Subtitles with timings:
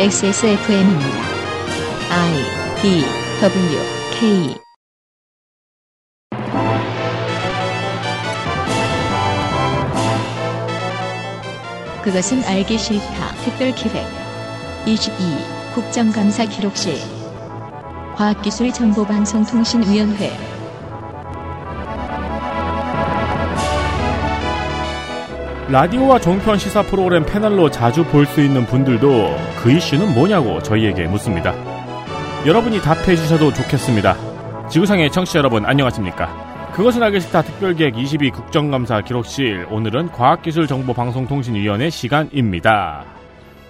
[0.00, 1.08] XSFM입니다.
[2.08, 2.32] I
[2.80, 3.04] D
[3.42, 3.78] W
[4.12, 4.54] K
[12.04, 13.34] 그것은 알기 싫다.
[13.42, 14.06] 특별 기획
[14.86, 15.18] 22
[15.74, 16.94] 국정감사 기록실
[18.14, 20.47] 과학기술정보방송통신위원회
[25.70, 31.52] 라디오와 종편 시사 프로그램 패널로 자주 볼 수 있는 분들도 그 이슈는 뭐냐고 저희에게 묻습니다.
[32.46, 34.16] 여러분이 답해 주셔도 좋겠습니다.
[34.70, 36.70] 지구상의 청취자 여러분 안녕하십니까?
[36.74, 43.04] 그것은 알기 싫다 특별기획 22 국정감사 기록실 오늘은 과학기술정보방송통신위원회 시간입니다.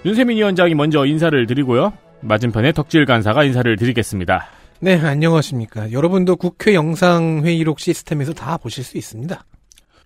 [0.05, 1.91] 윤세민 위원장이 먼저 인사를 드리고요.
[2.21, 4.45] 맞은편에 덕질 간사가 인사를 드리겠습니다.
[4.79, 5.91] 네, 안녕하십니까.
[5.91, 9.43] 여러분도 국회 영상회의록 시스템에서 다 보실 수 있습니다.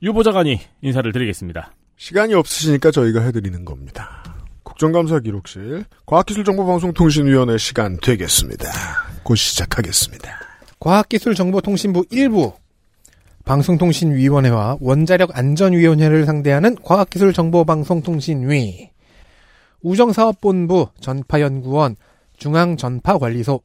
[0.02, 1.72] 유보자관이 인사를 드리겠습니다.
[2.04, 4.22] 시간이 없으시니까 저희가 해드리는 겁니다.
[4.64, 8.70] 국정감사 기록실 과학기술정보방송통신위원회 시간 되겠습니다.
[9.24, 10.30] 곧 시작하겠습니다.
[10.82, 12.56] 과학기술정보통신부 1부
[13.46, 18.90] 방송통신위원회와 원자력안전위원회를 상대하는 과학기술정보방송통신위
[19.82, 21.96] 우정사업본부 전파연구원
[22.36, 23.62] 중앙전파관리소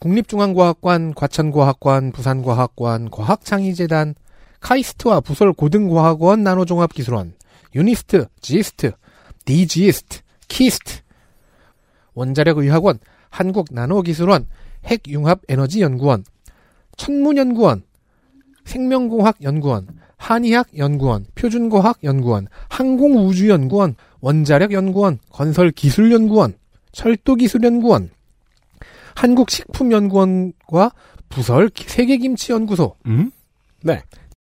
[0.00, 4.16] 국립중앙과학관 과천과학관 부산과학관 과학창의재단
[4.60, 7.39] 카이스트와 부설 고등과학원 나노종합기술원
[7.74, 8.92] 유니스트, 지스트,
[9.44, 11.00] 디지스트, 키스트
[12.14, 12.98] 원자력의학원
[13.30, 14.46] 한국나노기술원
[14.84, 16.24] 핵융합에너지연구원
[16.96, 17.82] 천문연구원
[18.64, 26.54] 생명공학연구원 한의학연구원 표준과학연구원 항공우주연구원 원자력연구원 건설기술연구원
[26.92, 28.10] 철도기술연구원
[29.14, 30.92] 한국식품연구원과
[31.28, 33.30] 부설 세계김치연구소 음?
[33.82, 34.02] 네.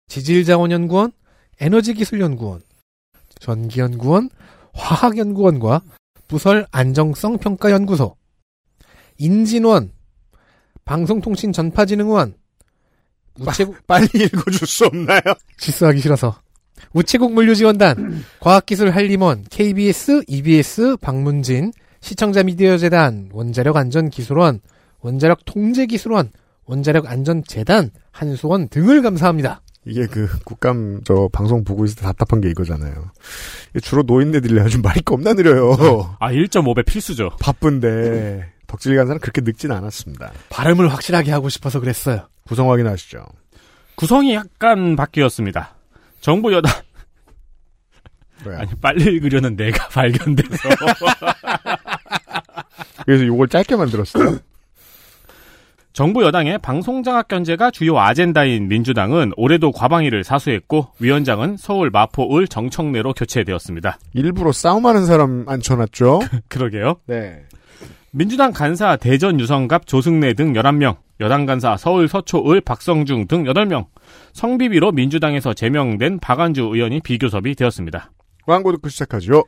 [0.08, 1.12] 지질자원연구원,
[1.60, 2.62] 에너지기술연구원,
[3.40, 4.30] 전기연구원,
[4.72, 5.82] 화학연구원과
[6.28, 8.16] 부설 안정성평가연구소,
[9.18, 9.92] 인진원,
[10.84, 12.34] 방송통신전파진흥원,
[13.38, 15.20] 우체국 빨리 읽어줄 수 없나요?
[15.58, 16.40] 실수하기 싫어서
[16.92, 24.60] 우체국 물류지원단, 과학기술한림원, KBS, EBS, 방문진, 시청자 미디어재단, 원자력안전기술원,
[25.00, 26.30] 원자력통제기술원,
[26.66, 29.62] 원자력안전재단, 한수원 등을 감사합니다.
[29.86, 33.10] 이게 그 국감 저 방송 보고 있을 때 답답한 게 이거잖아요.
[33.82, 36.16] 주로 노인네들이 요즘 말이 겁나 느려요.
[36.18, 37.30] 아 1.5배 필수죠.
[37.40, 40.32] 바쁜데 덕질 간사는 그렇게 늙진 않았습니다.
[40.50, 42.28] 발음을 확실하게 하고 싶어서 그랬어요.
[42.48, 43.24] 구성 확인하시죠.
[43.94, 45.76] 구성이 약간 바뀌었습니다.
[46.20, 46.72] 정부 여당
[48.44, 48.58] 왜요?
[48.58, 50.68] 아니 빨리 읽으려는 내가 발견돼서
[53.04, 54.38] 그래서 이걸 짧게 만들었어요.
[55.96, 63.14] 정부 여당의 방송장악 견제가 주요 아젠다인 민주당은 올해도 과방위를 사수했고 위원장은 서울 마포 을 정청래로
[63.14, 63.98] 교체되었습니다.
[64.12, 66.20] 일부러 싸움하는 사람 앉혀놨죠.
[66.50, 66.96] 그러게요.
[67.06, 67.44] 네.
[68.10, 73.86] 민주당 간사 대전 유성갑 조승래 등 11명, 여당 간사 서울 서초 을 박성중 등 8명,
[74.34, 78.10] 성비비로 민주당에서 제명된 박안주 의원이 비교섭이 되었습니다.
[78.44, 79.44] 광고 듣고 시작하죠.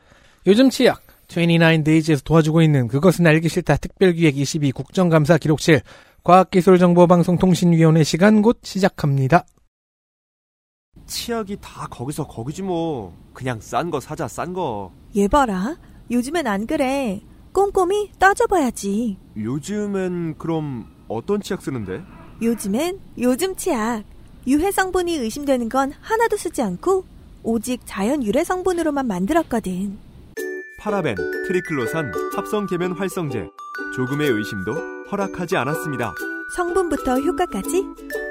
[0.47, 5.81] 요즘 치약 29데이즈에서 도와주고 있는 그것은 알기 싫다 특별기획 22 국정감사 기록실
[6.23, 9.45] 과학기술정보방송통신위원회 시간 곧 시작합니다.
[11.05, 13.13] 치약이 다 거기서 거기지 뭐.
[13.33, 14.91] 그냥 싼 거 사자 싼 거.
[15.15, 15.77] 얘 봐라.
[16.11, 17.21] 요즘엔 안 그래.
[17.53, 19.17] 꼼꼼히 따져봐야지.
[19.37, 22.03] 요즘엔 그럼 어떤 치약 쓰는데?
[22.41, 24.03] 요즘엔 요즘 치약.
[24.47, 27.05] 유해 성분이 의심되는 건 하나도 쓰지 않고
[27.43, 29.97] 오직 자연 유래 성분으로만 만들었거든.
[30.79, 31.15] 파라벤,
[31.47, 33.47] 트리클로산, 합성 계면 활성제.
[33.95, 34.73] 조금의 의심도
[35.11, 36.13] 허락하지 않았습니다.
[36.55, 37.83] 성분부터 효과까지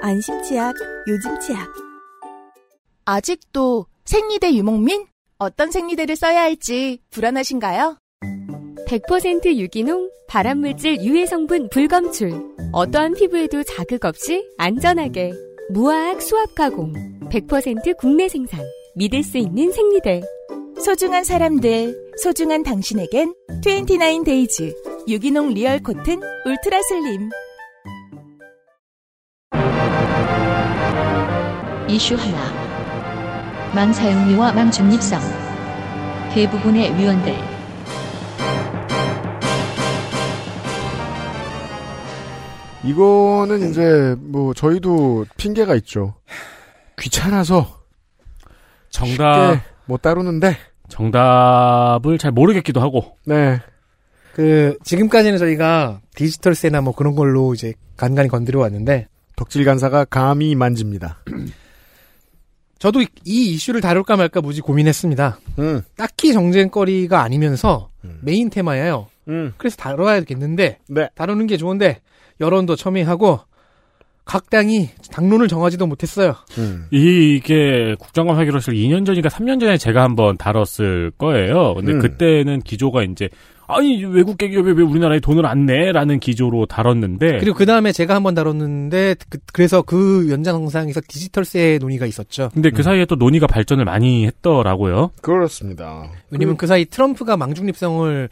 [0.02, 0.74] 안심 치약,
[1.08, 1.68] 요즘 치약.
[3.04, 5.06] 아직도 생리대 유목민?
[5.38, 7.96] 어떤 생리대를 써야 할지 불안하신가요?
[8.86, 12.32] 100% 유기농, 발암물질 유해 성분 불검출.
[12.72, 15.32] 어떠한 피부에도 자극 없이 안전하게.
[15.70, 16.92] 무화학 수압 가공.
[17.28, 18.60] 100% 국내 생산.
[18.96, 20.22] 믿을 수 있는 생리대.
[20.82, 27.30] 소중한 사람들, 소중한 당신에겐 29 Days 유기농 real cotton ultra slim.
[31.88, 35.20] 이슈 하나 망 사용료와 망 중립성
[36.34, 37.34] 대부분의 위원들
[42.84, 46.14] 이거는 이제 뭐 저희도 핑계가 있죠.
[46.98, 47.80] 귀찮아서
[48.90, 50.56] 정답 쉽게 못 다루는데.
[50.88, 53.60] 정답을 잘 모르겠기도 하고 네.
[54.34, 61.18] 그 지금까지는 저희가 디지털세나 뭐 그런 걸로 이제 간간히 건드려 왔는데 덕질 간사가 감히 만집니다.
[62.78, 65.40] 저도 이, 이 이슈를 다룰까 말까 무지 고민했습니다.
[65.58, 65.82] 음.
[65.96, 68.18] 딱히 정쟁거리가 아니면서 음.
[68.22, 69.08] 메인 테마예요.
[69.28, 69.52] 음.
[69.56, 71.08] 그래서 다뤄야겠는데 네.
[71.14, 72.00] 다루는 게 좋은데
[72.40, 73.40] 여론도 첨예하고
[74.28, 76.34] 각 당이 당론을 정하지도 못했어요.
[76.58, 76.86] 음.
[76.90, 81.74] 이게 국정감 회기로실 2년 전인가 3년 전에 제가 한번 다뤘을 거예요.
[81.74, 81.98] 근데 음.
[81.98, 83.30] 그때는 기조가 이제
[83.66, 88.34] 아니 외국 기업이 왜 우리나라에 돈을 안 내라는 기조로 다뤘는데 그리고 그 다음에 제가 한번
[88.34, 92.50] 다뤘는데 그, 래서그 연장선상에서 디지털세 논의가 있었죠.
[92.52, 95.10] 근데 그 사이에 또 논의가 발전을 많이 했더라고요.
[95.22, 96.10] 그렇습니다.
[96.30, 98.28] 왜냐면 그 사이 트럼프가 망중립성을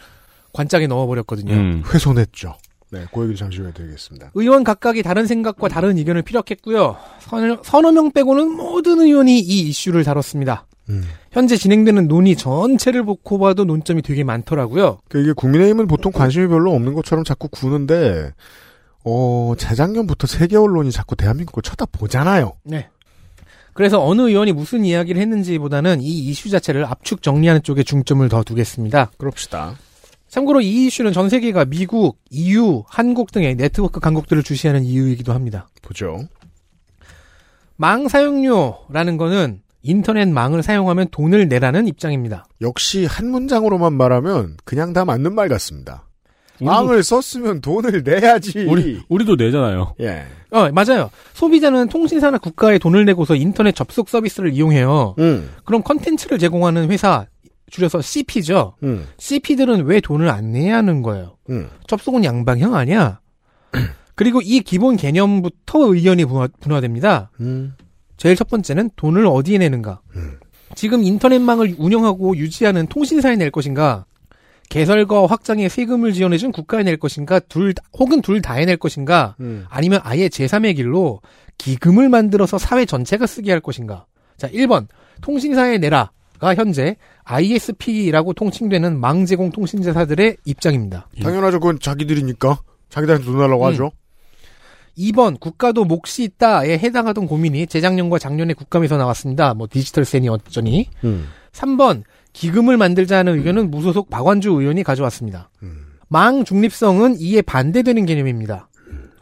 [0.53, 1.55] 관짝에 넣어버렸거든요.
[1.55, 1.83] 음.
[1.93, 2.55] 훼손했죠.
[2.91, 4.31] 네, 그 얘기를 잠시 후에 드리겠습니다.
[4.35, 6.97] 의원 각각이 다른 생각과 다른 의견을 피력했고요.
[7.21, 10.67] 서너, 서너 명 빼고는 모든 의원이 이 이슈를 다뤘습니다.
[10.89, 11.03] 음.
[11.33, 14.99] 현재 진행되는 논의 전체를 보고 봐도 논점이 되게 많더라고요.
[15.09, 18.33] 그 이게 국민의힘은 보통 관심이 별로 없는 것처럼 자꾸 구는데,
[19.05, 22.53] 어, 재작년부터 세계 언론이 자꾸 대한민국을 쳐다보잖아요.
[22.65, 22.89] 네.
[23.73, 29.11] 그래서 어느 의원이 무슨 이야기를 했는지보다는 이 이슈 자체를 압축 정리하는 쪽에 중점을 더 두겠습니다.
[29.19, 29.75] 그럽시다.
[30.37, 35.67] 참고로 이 이슈는 전 세계가 미국, EU, 한국 등의 네트워크 강국들을 주시하는 이유이기도 합니다.
[35.81, 36.29] 보죠.
[37.77, 42.47] 망 사용료라는 거는 인터넷 망을 사용하면 돈을 내라는 입장입니다.
[42.61, 46.07] 역시 한 문장으로만 말하면 그냥 다 맞는 말 같습니다.
[46.61, 48.67] 우리도, 망을 썼으면 돈을 내야지.
[48.69, 49.95] 우리 우리도 내잖아요.
[50.01, 50.25] 예.
[50.51, 51.11] 어, 맞아요.
[51.33, 55.15] 소비자는 통신사나 국가에 돈을 내고서 인터넷 접속 서비스를 이용해요.
[55.19, 57.27] 음, 그럼 컨텐츠를 제공하는 회사,
[57.71, 58.75] 줄여서 CP죠.
[58.83, 61.37] 음, CP들은 왜 돈을 안 내야 하는 거예요?
[61.51, 61.69] 음.
[61.89, 63.21] 접속은 양방향 아니야?
[64.15, 67.31] 그리고 이 기본 개념부터 의견이 분화, 분화됩니다.
[67.41, 67.75] 음.
[68.17, 70.01] 제일 첫 번째는 돈을 어디에 내는가?
[70.17, 70.39] 음.
[70.75, 74.07] 지금 인터넷망을 운영하고 유지하는 통신사에 낼 것인가?
[74.69, 77.39] 개설과 확장에 세금을 지원해준 국가에 낼 것인가?
[77.41, 79.37] 둘, 다- 혹은 둘 다에 낼 것인가?
[79.41, 79.65] 음.
[79.69, 81.21] 아니면 아예 제3의 길로
[81.59, 84.07] 기금을 만들어서 사회 전체가 쓰게 할 것인가?
[84.37, 84.87] 자, 1번.
[85.21, 91.09] 통신사에 내라 가 현재 ISP라고 통칭되는 망제공 통신사들의 입장입니다.
[91.23, 91.61] 당연하죠.
[91.61, 92.61] 그건 자기들이니까.
[92.89, 93.73] 자기들한테 돈 달라고 음.
[93.73, 93.91] 하죠.
[94.99, 99.55] 2번 국가도 몫이 있다에 해당하던 고민이 재작년과 작년에 국감에서 나왔습니다.
[99.55, 100.89] 뭐 디지털 세니 어쩌니.
[101.05, 101.27] 음.
[101.53, 102.03] 3번
[102.33, 105.51] 기금을 만들자는 의견은 무소속 박완주 의원이 가져왔습니다.
[105.63, 105.87] 음.
[106.09, 108.69] 망 중립성은 이에 반대되는 개념입니다.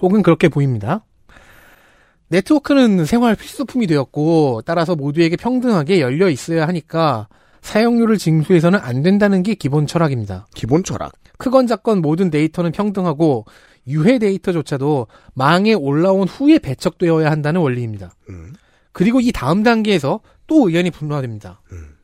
[0.00, 1.04] 혹은 그렇게 보입니다.
[2.28, 7.28] 네트워크는 생활 필수품이 되었고 따라서 모두에게 평등하게 열려 있어야 하니까
[7.60, 10.46] 사용료를 징수해서는 안 된다는 게 기본 철학입니다.
[10.54, 11.12] 기본 철학.
[11.38, 13.46] 크건 작건 모든 데이터는 평등하고
[13.86, 18.14] 유해 데이터조차도 망에 올라온 후에 배척되어야 한다는 원리입니다.
[18.28, 18.52] 음.
[18.92, 21.62] 그리고 이 다음 단계에서 또 의견이 분화됩니다.
[21.72, 21.94] 음.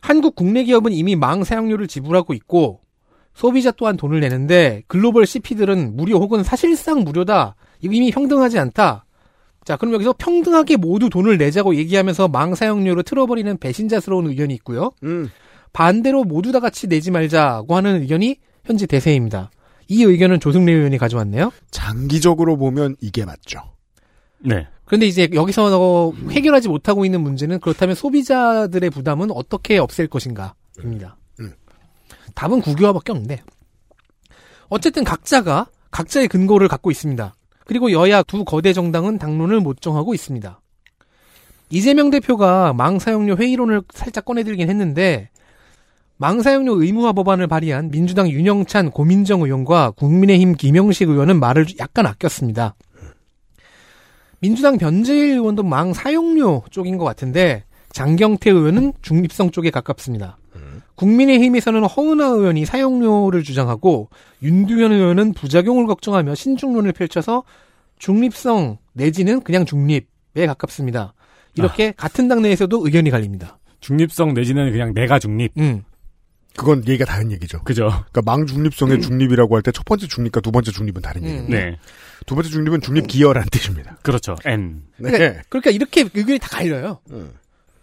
[0.00, 2.80] 한국 국내 기업은 이미 망 사용료를 지불하고 있고
[3.34, 7.54] 소비자 또한 돈을 내는데 글로벌 CP들은 무료 혹은 사실상 무료다.
[7.82, 9.04] 이거 이미 평등하지 않다.
[9.64, 14.90] 자, 그럼 여기서 평등하게 모두 돈을 내자고 얘기하면서 망 사용료를 틀어버리는 배신자스러운 의견이 있고요.
[15.04, 15.30] 음.
[15.72, 19.50] 반대로 모두 다 같이 내지 말자고 하는 의견이 현재 대세입니다.
[19.88, 21.52] 이 의견은 조승래 의원이 가져왔네요.
[21.70, 23.60] 장기적으로 보면 이게 맞죠.
[24.38, 24.66] 네.
[24.84, 31.16] 그런데 이제 여기서 어, 해결하지 못하고 있는 문제는 그렇다면 소비자들의 부담은 어떻게 없앨 것인가입니다.
[31.40, 31.52] 음.
[32.34, 33.42] 답은 국유화밖에 없는데
[34.68, 37.34] 어쨌든 각자가 각자의 근거를 갖고 있습니다.
[37.64, 40.60] 그리고 여야 두 거대 정당은 당론을 못 정하고 있습니다.
[41.70, 45.30] 이재명 대표가 망 사용료 회의론을 살짝 꺼내들긴 했는데
[46.18, 52.74] 망 사용료 의무화 법안을 발의한 민주당 윤영찬 고민정 의원과 국민의힘 김영식 의원은 말을 약간 아꼈습니다.
[54.40, 60.36] 민주당 변재일 의원도 망 사용료 쪽인 것 같은데 장경태 의원은 중립성 쪽에 가깝습니다.
[61.02, 64.08] 국민의힘에서는 허은하 의원이 사용료를 주장하고
[64.42, 67.42] 윤두현 의원은 부작용을 걱정하며 신중론을 펼쳐서
[67.98, 71.14] 중립성 내지는 그냥 중립에 가깝습니다.
[71.56, 73.58] 이렇게 같은 당 내에서도 의견이 갈립니다.
[73.80, 75.52] 중립성 내지는 그냥 내가 중립.
[75.58, 75.82] 음.
[76.54, 77.62] 그건 얘기가 다른 얘기죠.
[77.64, 77.88] 그죠?
[77.88, 81.28] 그러니까 망중립성의 중립이라고 할 때 첫 번째 중립과 두 번째 중립은 다른 음.
[81.28, 81.56] 얘기입니다.
[81.58, 81.78] 네.
[82.26, 83.96] 두 번째 중립은 중립 기여라는 뜻입니다.
[84.02, 84.36] 그렇죠.
[84.44, 84.82] N.
[84.98, 85.10] 네.
[85.10, 87.00] 그러니까, 그러니까 이렇게 의견이 다 갈려요.
[87.10, 87.32] 음.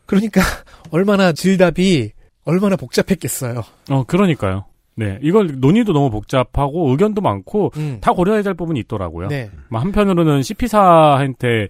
[0.05, 0.41] 그러니까
[0.91, 2.11] 얼마나 질답이
[2.49, 3.63] 얼마나 복잡했겠어요.
[3.89, 4.65] 어, 그러니까요.
[4.95, 5.17] 네.
[5.21, 7.99] 이걸 논의도 너무 복잡하고 의견도 많고 음.
[8.01, 9.29] 다 고려해야 될 부분이 있더라고요.
[9.29, 9.49] 네.
[9.69, 11.69] 뭐 한편으로는 CP사한테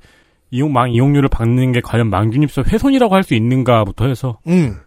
[0.52, 4.78] 이용, 망 이용료를 받는 게 과연 망중립성 훼손이라고 할 수 있는가부터 해서 음.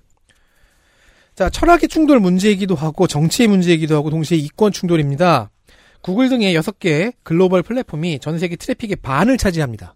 [1.35, 5.51] 자, 철학의 충돌 문제이기도 하고 정치의 문제이기도 하고 동시에 이권 충돌입니다.
[6.03, 9.95] 구글 등의 6개 글로벌 플랫폼이 전 세계 트래픽의 반을 차지합니다.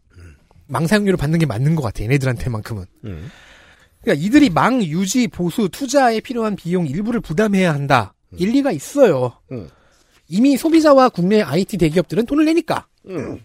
[0.69, 2.85] 망사용료를 받는 게 맞는 것 같아, 얘네들한테만큼은.
[3.05, 3.31] 음.
[4.07, 8.15] 그러니까 이들이 망 유지, 보수, 투자에 필요한 비용 일부를 부담해야 한다.
[8.39, 9.33] 일리가 있어요.
[9.51, 9.69] 음.
[10.29, 12.87] 이미 소비자와 국내 IT 대기업들은 돈을 내니까.
[13.09, 13.41] 음.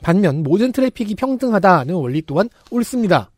[0.00, 3.30] 반면 모든 트래픽이 평등하다는 원리 또한 옳습니다.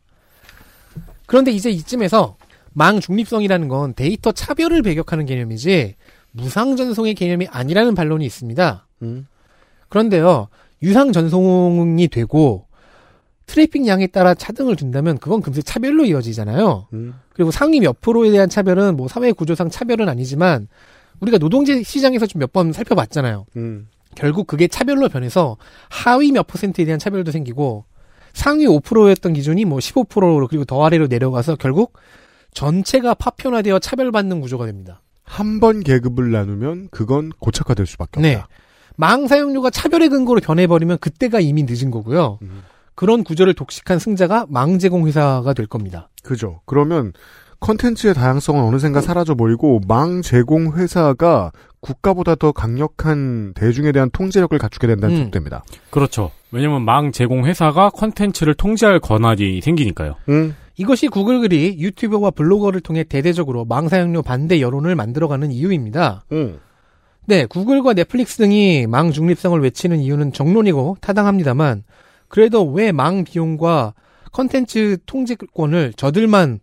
[1.25, 2.37] 그런데 이제 이쯤에서
[2.71, 5.95] 망 중립성이라는 건 데이터 차별을 배격하는 개념이지
[6.31, 8.87] 무상 전송의 개념이 아니라는 반론이 있습니다.
[9.01, 9.27] 음.
[9.89, 10.47] 그런데요,
[10.81, 12.67] 유상 전송이 되고
[13.45, 16.87] 트래픽 양에 따라 차등을 둔다면 그건 금세 차별로 이어지잖아요.
[16.93, 17.13] 음.
[17.33, 20.67] 그리고 상위 몇 프로에 대한 차별은 뭐 사회 구조상 차별은 아니지만
[21.19, 23.45] 우리가 노동제 시장에서 좀 몇 번 살펴봤잖아요.
[23.57, 23.87] 음.
[24.15, 25.57] 결국 그게 차별로 변해서
[25.89, 27.85] 하위 몇 퍼센트에 대한 차별도 생기고
[28.33, 31.93] 상위 5%였던 기준이 뭐 15%로 그리고 더 아래로 내려가서 결국
[32.53, 35.01] 전체가 파편화되어 차별받는 구조가 됩니다.
[35.23, 38.35] 한 번 계급을 나누면 그건 고착화될 수밖에 네.
[38.35, 38.47] 없다.
[38.95, 42.37] 망 사용료가 차별의 근거로 변해버리면 그때가 이미 늦은 거고요.
[42.43, 42.61] 음.
[42.95, 46.09] 그런 구조를 독식한 승자가 망 제공 회사가 될 겁니다.
[46.23, 46.61] 그죠.
[46.65, 47.13] 그러면
[47.59, 54.87] 컨텐츠의 다양성은 어느샌가 사라져 버리고 망 제공 회사가 국가보다 더 강력한 대중에 대한 통제력을 갖추게
[54.87, 55.31] 된다는 음.
[55.31, 55.63] 뜻입니다.
[55.89, 56.31] 그렇죠.
[56.51, 60.15] 왜냐면 망 제공 회사가 컨텐츠를 통제할 권한이 생기니까요.
[60.29, 60.55] 음.
[60.75, 66.25] 이것이 구글이 유튜버와 블로거를 통해 대대적으로 망 사용료 반대 여론을 만들어가는 이유입니다.
[66.31, 66.59] 음.
[67.25, 71.83] 네, 구글과 넷플릭스 등이 망 중립성을 외치는 이유는 정론이고 타당합니다만
[72.33, 73.93] 그래도 왜 망 비용과
[74.31, 76.61] 컨텐츠 통제권을 저들만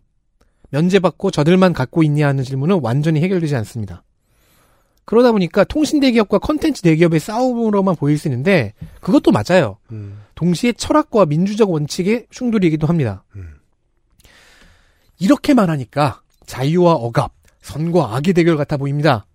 [0.69, 4.03] 면제받고 저들만 갖고 있냐 하는 질문은 완전히 해결되지 않습니다.
[5.05, 9.77] 그러다 보니까 통신 대기업과 컨텐츠 대기업의 싸움으로만 보일 수 있는데 그것도 맞아요.
[9.93, 10.19] 음.
[10.35, 13.23] 동시에 철학과 민주적 원칙의 충돌이기도 합니다.
[13.37, 13.55] 음.
[15.19, 19.25] 이렇게만 하니까 자유와 억압, 선과 악의 대결 같아 보입니다.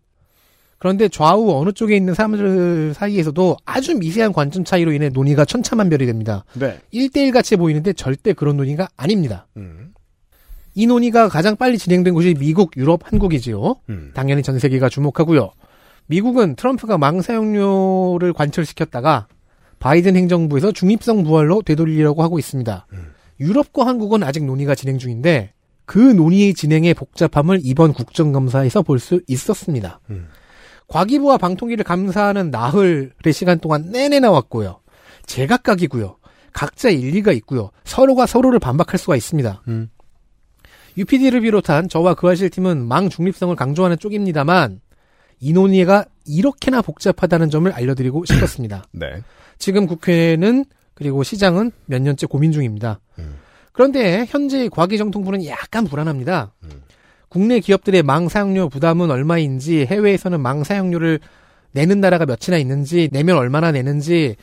[0.79, 6.45] 그런데 좌우 어느 쪽에 있는 사람들 사이에서도 아주 미세한 관점 차이로 인해 논의가 천차만별이 됩니다.
[6.55, 6.79] 네.
[6.93, 9.47] 1대1 같이 보이는데 절대 그런 논의가 아닙니다.
[9.57, 9.95] 음.
[10.75, 13.77] 이 논의가 가장 빨리 진행된 곳이 미국, 유럽, 한국이지요.
[13.89, 14.11] 음.
[14.15, 15.51] 당연히 전 세계가 주목하고요.
[16.09, 19.27] 미국은 트럼프가 망 사용료를 관철시켰다가
[19.79, 22.87] 바이든 행정부에서 중립성 부활로 되돌리려고 하고 있습니다.
[23.41, 25.53] 유럽과 한국은 아직 논의가 진행 중인데
[25.87, 30.01] 그 논의의 진행의 복잡함을 이번 국정감사에서 볼 수 있었습니다.
[30.11, 30.29] 음.
[30.89, 34.81] 과기부와 방통위를 감사하는 나흘의 시간 동안 내내 나왔고요.
[35.27, 36.17] 제각각이고요.
[36.53, 37.71] 각자 일리가 있고요.
[37.85, 39.63] 서로가 서로를 반박할 수가 있습니다.
[39.69, 39.91] 음.
[40.97, 44.81] UPD를 비롯한 저와 그아실 팀은 망 중립성을 강조하는 쪽입니다만
[45.41, 48.85] 이 논의가 이렇게나 복잡하다는 점을 알려드리고 싶었습니다.
[48.93, 49.23] 네.
[49.59, 50.65] 지금 국회는
[50.95, 53.01] 그리고 시장은 몇 년째 고민 중입니다.
[53.19, 53.37] 음.
[53.73, 56.55] 그런데 현재 과기정통부는 약간 불안합니다.
[56.65, 56.83] 음.
[57.37, 61.21] 국내 기업들의 망 사용료 부담은 얼마인지 해외에서는 망 사용료를
[61.73, 64.37] 내는 나라가 몇이나 있는지 내면 얼마나 내는지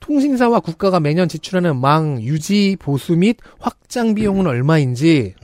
[0.00, 5.36] 통신사와 국가가 매년 지출하는 망 유지 보수 및 확장 비용은 얼마인지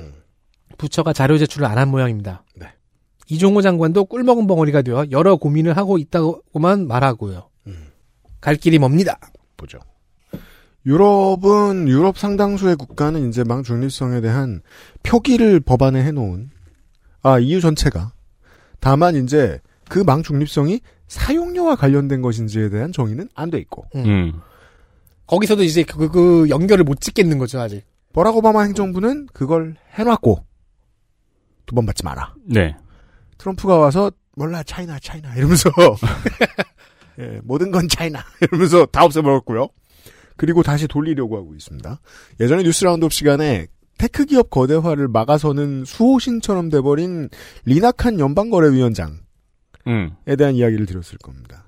[0.77, 2.45] 부처가 자료 제출을 안 한 모양입니다.
[2.55, 2.67] 네.
[3.29, 7.49] 이종호 장관도 꿀먹은 벙어리가 되어 여러 고민을 하고 있다고만 말하고요.
[7.67, 7.87] 음.
[8.43, 9.19] 갈 길이 멉니다.
[9.57, 9.79] 보죠.
[10.85, 14.61] 유럽은 유럽 상당수의 국가는 이제 망 중립성에 대한
[15.03, 16.51] 표기를 법안에 해놓은
[17.25, 18.13] 아 EU 전체가
[18.81, 24.33] 다만 이제 그 망 중립성이 사용료와 관련된 것인지에 대한 정의는 안 돼 있고 음.
[25.27, 27.83] 거기서도 이제 그, 그 연결을 못 짓겠는 거죠, 아직.
[28.13, 30.45] 버락 오바마 행정부는 그걸 해놨고
[31.67, 32.35] 두 번 받지 마라.
[32.47, 32.77] 네.
[33.39, 35.71] 트럼프가 와서 몰라 China China 이러면서
[37.21, 39.69] 예, 모든 건 China 이러면서 다 없애버렸고요.
[40.37, 42.01] 그리고 다시 돌리려고 하고 있습니다.
[42.41, 43.67] 예전에 뉴스 roundup 시간에
[43.99, 47.29] tech 기업 거대화를 막아서는 수호신처럼 돼버린
[47.65, 49.13] 리나 칸 연방거래위원장에
[49.87, 50.11] 음.
[50.37, 51.65] 대한 이야기를 드렸을 겁니다.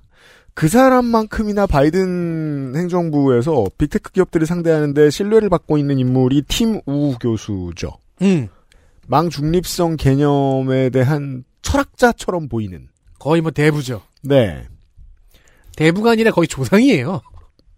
[0.54, 7.90] 그 사람만큼이나 바이든 행정부에서 big tech 기업들을 상대하는데 신뢰를 받고 있는 인물이 팀 우 교수죠.
[8.22, 8.48] 음.
[9.06, 12.88] 망 중립성 개념에 대한 철학자처럼 보이는.
[13.18, 14.02] 거의 뭐 대부죠.
[14.22, 14.66] 네.
[15.76, 17.20] 대부가 아니라 거의 조상이에요.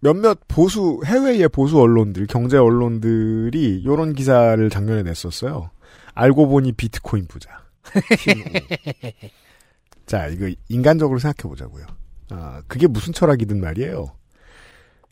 [0.01, 5.71] 몇몇 보수 해외의 보수 언론들, 경제 언론들이 이런 기사를 작년에 냈었어요.
[6.13, 7.63] 알고 보니 비트코인 부자.
[10.05, 11.85] 자, 이거 인간적으로 생각해 보자고요.
[12.31, 14.15] 아, 그게 무슨 철학이든 말이에요.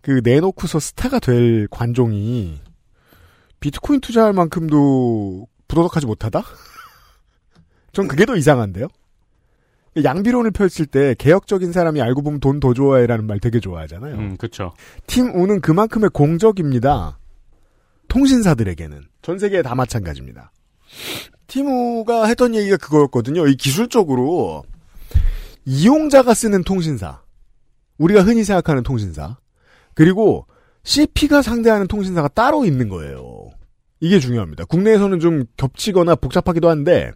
[0.02, 2.62] 그 내놓고서 스타가 될 관종이
[3.60, 6.44] 비트코인 투자할 만큼도 부도덕하지 못하다?
[7.92, 8.88] 전 그게 더 이상한데요?
[10.04, 14.16] 양비론을 펼칠 때 개혁적인 사람이 알고 보면 돈 더 좋아해라는 말 되게 좋아하잖아요.
[14.16, 14.74] 음, 그쵸.
[15.06, 17.20] 팀 우는 그만큼의 공적입니다.
[18.08, 20.52] 통신사들에게는 전 세계에 다 마찬가지입니다.
[21.48, 23.48] 팀 우가 했던 얘기가 그거였거든요.
[23.48, 24.64] 이 기술적으로
[25.66, 27.22] 이용자가 쓰는 통신사,
[27.98, 29.38] 우리가 흔히 생각하는 통신사,
[29.94, 30.46] 그리고
[30.84, 33.50] CP가 상대하는 통신사가 따로 있는 거예요.
[34.00, 34.66] 이게 중요합니다.
[34.66, 37.12] 국내에서는 좀 겹치거나 복잡하기도 한데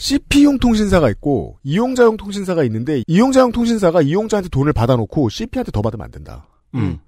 [0.00, 6.10] CP용 통신사가 있고 이용자용 통신사가 있는데 이용자용 통신사가 이용자한테 돈을 받아놓고 CP한테 더 받으면 안
[6.10, 6.48] 된다.
[6.74, 6.98] 음.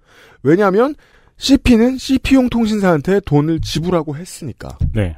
[0.42, 0.94] 왜냐하면
[1.38, 5.16] CP는 CP용 통신사한테 돈을 지불하고 했으니까 네.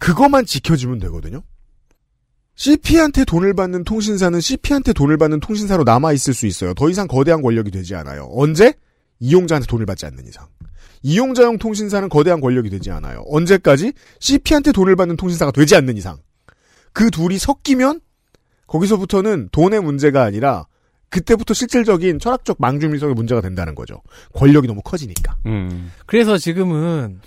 [0.00, 1.44] 그것만 지켜지면 되거든요.
[2.56, 6.74] CP한테 돈을 받는 통신사는 CP한테 돈을 받는 통신사로 남아있을 수 있어요.
[6.74, 8.28] 더 이상 거대한 권력이 되지 않아요.
[8.32, 8.74] 언제?
[9.20, 10.48] 이용자한테 돈을 받지 않는 이상.
[11.02, 13.22] 이용자용 통신사는 거대한 권력이 되지 않아요.
[13.28, 13.92] 언제까지?
[14.18, 16.18] CP한테 돈을 받는 통신사가 되지 않는 이상.
[16.96, 18.00] 그 둘이 섞이면
[18.68, 20.66] 거기서부터는 돈의 문제가 아니라
[21.10, 24.00] 그때부터 실질적인 철학적 망중립성의 문제가 된다는 거죠.
[24.32, 25.36] 권력이 너무 커지니까.
[25.44, 25.92] 음.
[26.06, 27.20] 그래서 지금은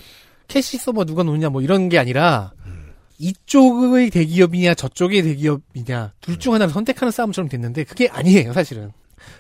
[0.48, 2.52] 캐시 서버 누가 놓느냐 뭐 이런 게 아니라
[3.20, 8.92] 이쪽의 대기업이냐 저쪽의 대기업이냐 둘 중 하나를 선택하는 싸움처럼 됐는데 그게 아니에요 사실은.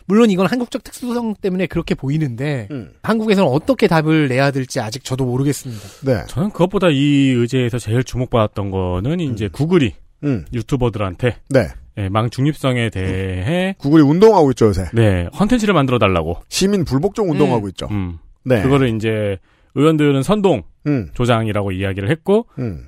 [0.05, 2.91] 물론 이건 한국적 특수성 때문에 그렇게 보이는데 음.
[3.01, 5.81] 한국에서는 어떻게 답을 내야 될지 아직 저도 모르겠습니다.
[6.05, 6.23] 네.
[6.27, 10.45] 저는 그것보다 이 의제에서 제일 주목받았던 거는 이제 구글이 음.
[10.53, 11.67] 유튜버들한테 네.
[11.97, 14.85] 예, 망 중립성에 대해 구글이 운동하고 있죠, 요새.
[14.93, 16.37] 네 컨텐츠를 만들어 달라고.
[16.47, 17.87] 시민 불복종 운동하고 있죠.
[17.91, 18.19] 음.
[18.45, 18.61] 네.
[18.61, 19.37] 그거를 이제
[19.75, 21.09] 의원들은 선동 음.
[21.13, 22.85] 조장이라고 이야기를 했고 음.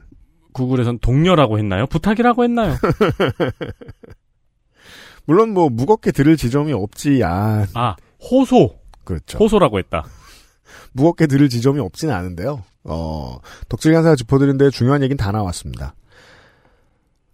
[0.54, 1.86] 구글에선 동료라고 했나요?
[1.88, 2.76] 부탁이라고 했나요?
[5.26, 7.22] 물론 뭐 무겁게 들을 지점이 없지.
[7.24, 9.38] 아, 아 호소 그렇죠.
[9.38, 10.06] 호소라고 했다.
[10.94, 12.64] 무겁게 들을 지점이 없지는 않은데요.
[12.84, 13.38] 어,
[13.70, 15.94] 덕질 간사가 짚어드린 데 중요한 얘기는 다 나왔습니다.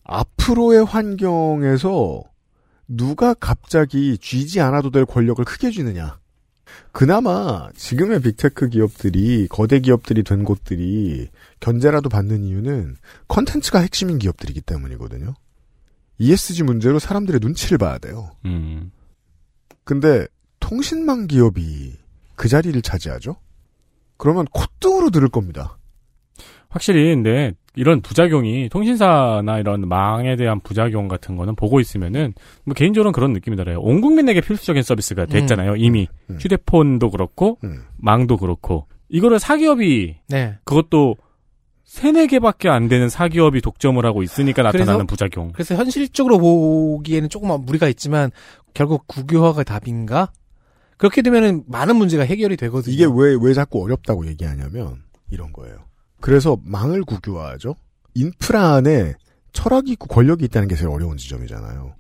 [0.08, 2.24] 앞으로의 환경에서
[2.88, 6.18] 누가 갑자기 쥐지 않아도 될 권력을 크게 쥐느냐.
[6.92, 12.96] 그나마 지금의 빅테크 기업들이 거대 기업들이 된 곳들이 견제라도 받는 이유는
[13.28, 15.34] 컨텐츠가 핵심인 기업들이기 때문이거든요.
[16.20, 18.32] ESG 문제로 사람들의 눈치를 봐야 돼요.
[18.46, 18.92] 음.
[19.84, 20.26] 근데
[20.60, 21.98] 통신망 기업이
[22.36, 23.36] 그 자리를 차지하죠?
[24.18, 25.78] 그러면 콧등으로 들을 겁니다.
[26.70, 32.34] 확실히 근데 이런 부작용이 통신사나 이런 망에 대한 부작용 같은 거는 보고 있으면은
[32.66, 33.80] 뭐 개인적으로는 그런 느낌이 들어요.
[33.80, 35.76] 온 국민에게 필수적인 서비스가 됐잖아요.
[35.78, 36.38] 이미 음.
[36.42, 37.84] 휴대폰도 그렇고 음.
[37.98, 40.56] 망도 그렇고 이거를 사기업이 네.
[40.66, 41.16] 그것도
[41.86, 45.52] 세네 개밖에 안 되는 사기업이 독점을 하고 있으니까 나타나는 그래서- 부작용.
[45.54, 48.32] 그래서 현실적으로 보기에는 조금 무리가 있지만
[48.74, 50.32] 결국 국유화가 답인가?
[50.98, 52.94] 그렇게 되면은 많은 문제가 해결이 되거든요.
[52.94, 55.78] 이게 왜, 왜 자꾸 어렵다고 얘기하냐면 이런 거예요.
[56.20, 57.76] 그래서 망을 국유화하죠?
[58.14, 59.16] 인프라 안에
[59.54, 61.96] 철학이 있고 권력이 있다는 게 제일 어려운 지점이잖아요.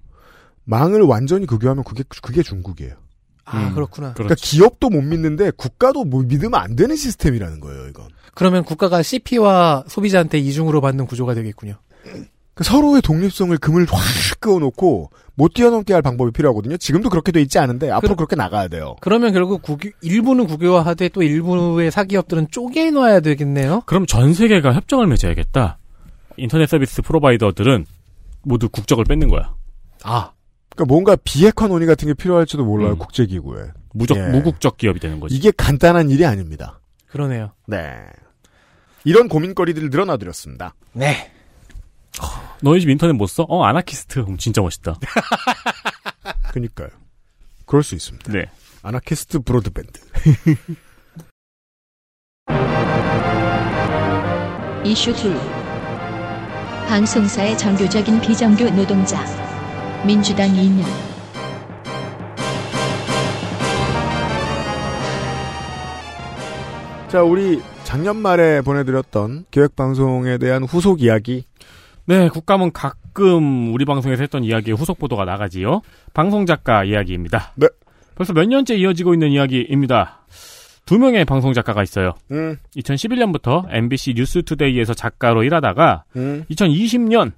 [0.65, 2.95] 망을 완전히 국유하면 그게, 그게 중국이에요.
[3.45, 3.73] 아 음.
[3.73, 4.13] 그렇구나.
[4.13, 8.09] 그러니까 기업도 못 믿는데 국가도 뭐 믿으면 안 되는 시스템이라는 거예요, 이건.
[8.35, 11.77] 그러면 국가가 CP와 소비자한테 이중으로 받는 구조가 되겠군요.
[12.57, 16.77] 그 서로의 독립성을 금을 확 그어놓고 못 뛰어넘게 할 방법이 필요하거든요.
[16.77, 18.95] 지금도 그렇게 돼 있지 않은데 앞으로 그 렇게 나가야 돼요.
[18.99, 23.83] 그러면 결국 국유, 일부는 국유화하되 또 일부의 사기업들은 쪼개놔야 되겠네요.
[23.85, 25.77] 그럼 전 세계가 협정을 맺어야겠다.
[26.37, 27.85] 인터넷 서비스 프로바이더들은
[28.41, 29.53] 모두 국적을 뺏는 거야.
[30.03, 30.31] 아,
[30.69, 32.93] 그러니까 뭔가 비핵화 논의 같은 게 필요할지도 몰라요.
[32.93, 32.97] 음.
[32.97, 33.65] 국제기구에.
[33.93, 34.29] 무적 예.
[34.29, 35.35] 무국적 기업이 되는 거지.
[35.35, 36.79] 이게 간단한 일이 아닙니다.
[37.07, 37.51] 그러네요.
[37.67, 37.93] 네.
[39.03, 40.73] 이런 고민거리들을 늘어놔드렸습니다.
[40.93, 41.31] 네.
[42.61, 43.45] 너희 집 인터넷 못 써?
[43.47, 44.19] 어 아나키스트.
[44.19, 44.95] 음, 진짜 멋있다.
[46.53, 46.89] 그니까요.
[47.65, 48.31] 그럴 수 있습니다.
[48.31, 48.49] 네.
[48.81, 49.99] 아나키스트 브로드밴드.
[54.83, 55.13] 이슈 2
[56.87, 59.21] 방송사의 정교적인 비정규 노동자
[60.05, 60.85] 민주당 2년
[67.09, 71.45] 자, 우리 작년 말에 보내드렸던 기획방송에 대한 후속 이야기.
[72.09, 75.81] 네, 국감은 가끔 우리 방송에서 했던 이야기의 후속 보도가 나가지요.
[76.13, 77.51] 방송 작가 이야기입니다.
[77.55, 77.67] 네.
[78.15, 80.25] 벌써 몇 년째 이어지고 있는 이야기입니다.
[80.85, 82.13] 두 명의 방송 작가가 있어요.
[82.31, 86.45] 음, 2011년부터 MBC 뉴스투데이에서 작가로 일하다가 음.
[86.49, 87.33] 2020년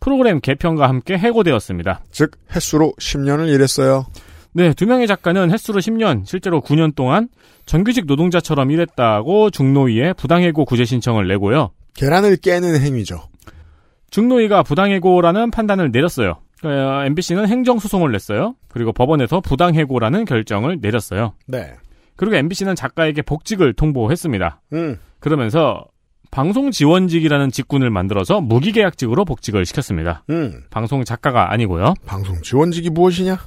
[0.00, 2.02] 프로그램 개편과 함께 해고되었습니다.
[2.10, 4.04] 즉, 횟수로 10년을 일했어요.
[4.52, 7.28] 네, 두 명의 작가는 횟수로 10년, 실제로 9년 동안
[7.64, 11.70] 정규직 노동자처럼 일했다고 중노위에 부당해고 구제 신청을 내고요.
[11.94, 13.30] 계란을 깨는 행위죠.
[14.10, 16.38] 중노위가 부당해고라는 판단을 내렸어요.
[16.64, 18.54] 어, MBC는 행정소송을 냈어요.
[18.68, 21.32] 그리고 법원에서 부당해고라는 결정을 내렸어요.
[21.46, 21.74] 네.
[22.16, 24.60] 그리고 MBC는 작가에게 복직을 통보했습니다.
[24.74, 25.86] 음, 그러면서
[26.30, 30.22] 방송 지원직이라는 직군을 만들어서 무기계약직으로 복직을 시켰습니다.
[30.30, 30.64] 음.
[30.70, 31.94] 방송 작가가 아니고요.
[32.06, 33.38] 방송 지원직이 무엇이냐?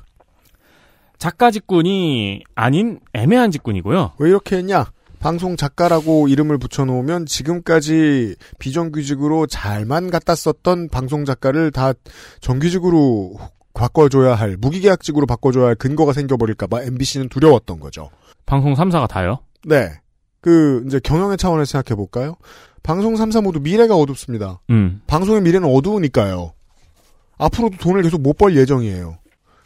[1.17, 4.13] 작가 직군이 아닌 애매한 직군이고요.
[4.19, 4.85] 왜 이렇게 했냐?
[5.23, 11.93] 방송 작가라고 이름을 붙여놓으면 지금까지 비정규직으로 잘만 갖다 썼던 방송 작가를 다
[12.41, 13.37] 정규직으로
[13.73, 18.09] 바꿔줘야 할, 무기계약직으로 바꿔줘야 할 근거가 생겨버릴까봐 MBC는 두려웠던 거죠.
[18.45, 19.39] 방송 3사가 다요.
[19.65, 19.93] 네.
[20.41, 22.35] 그, 이제 경영의 차원에서 생각해 볼까요?
[22.83, 24.59] 방송 3사 모두 미래가 어둡습니다.
[24.71, 25.01] 음.
[25.07, 26.51] 방송의 미래는 어두우니까요.
[27.37, 29.19] 앞으로도 돈을 계속 못 벌 예정이에요.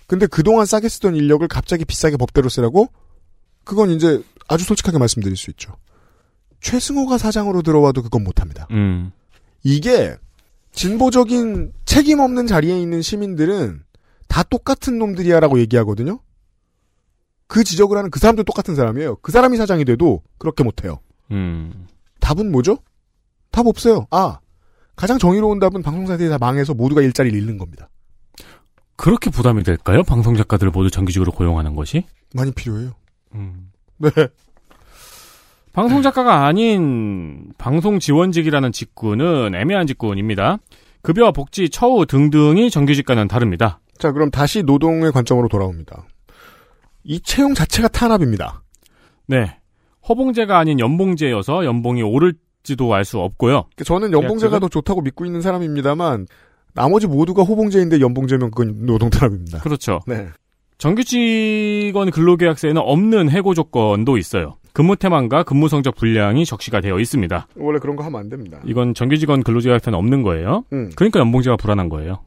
[0.05, 2.89] 근데 그동안 싸게 쓰던 인력을 갑자기 비싸게 법대로 쓰라고?
[3.63, 5.75] 그건 이제 아주 솔직하게 말씀드릴 수 있죠.
[6.61, 8.67] 최승호가 사장으로 들어와도 그건 못합니다.
[8.71, 9.11] 음.
[9.63, 10.15] 이게
[10.71, 13.83] 진보적인 책임 없는 자리에 있는 시민들은
[14.27, 16.19] 다 똑같은 놈들이야라고 얘기하거든요.
[17.47, 19.17] 그 지적을 하는 그 사람도 똑같은 사람이에요.
[19.17, 20.99] 그 사람이 사장이 돼도 그렇게 못해요.
[21.31, 21.87] 음.
[22.19, 22.77] 답은 뭐죠?
[23.51, 24.05] 답 없어요.
[24.11, 24.39] 아,
[24.95, 27.89] 가장 정의로운 답은 방송사들이 다 망해서 모두가 일자리를 잃는 겁니다.
[28.95, 30.03] 그렇게 부담이 될까요?
[30.03, 32.05] 방송 작가들을 모두 정규직으로 고용하는 것이?
[32.33, 32.93] 많이 필요해요.
[33.35, 33.66] 음.
[33.99, 34.09] 네.
[35.73, 40.57] 방송 작가가 아닌 방송 지원직이라는 직군은 애매한 직군입니다.
[41.03, 43.79] 급여와 복지, 처우 등등이 정규직과는 다릅니다.
[43.97, 46.07] 자, 그럼 다시 노동의 관점으로 돌아옵니다.
[47.03, 48.63] 이 채용 자체가 탄압입니다.
[49.27, 49.57] 네.
[50.09, 53.65] 허봉제가 아닌 연봉제여서 연봉이 오를지도 알 수 없고요.
[53.85, 54.59] 저는 연봉제가?
[54.59, 56.27] 더 좋다고 믿고 있는 사람입니다만
[56.73, 59.59] 나머지 모두가 호봉제인데 연봉제면 그건 노동 탄압입니다.
[59.59, 59.99] 그렇죠.
[60.07, 60.27] 네.
[60.77, 64.57] 정규직원 근로계약서에는 없는 해고 조건도 있어요.
[64.73, 67.47] 근무 태만과 근무 성적 분량이 적시가 되어 있습니다.
[67.55, 68.59] 원래 그런 거 하면 안 됩니다.
[68.65, 70.65] 이건 정규직원 근로계약서는 없는 거예요.
[70.71, 70.91] 음.
[70.95, 72.19] 그러니까 연봉제가 불안한 거예요.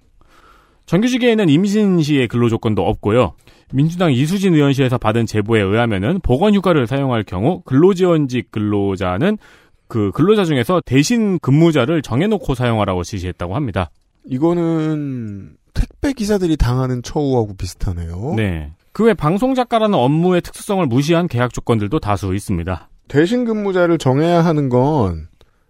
[0.86, 3.34] 정규직에는 임신 시의 근로 조건도 없고요.
[3.72, 9.38] 민주당 이수진 의원실에서 받은 제보에 의하면은 보건휴가를 사용할 경우 근로지원직 근로자는
[9.86, 13.90] 그 근로자 중에서 대신 근무자를 정해놓고 사용하라고 지시했다고 합니다.
[14.24, 18.34] 이거는 택배 기사들이 당하는 처우하고 비슷하네요.
[18.36, 18.72] 네.
[18.92, 22.88] 그 외 방송 작가라는 업무의 특수성을 무시한 계약 조건들도 다수 있습니다.
[23.08, 25.28] 대신 근무자를 정해야 하는 건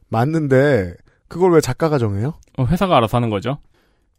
[0.09, 0.95] 맞는데
[1.29, 2.35] 그걸 왜 작가가 정해요?
[2.57, 3.59] 어, 회사가 알아서 하는 거죠.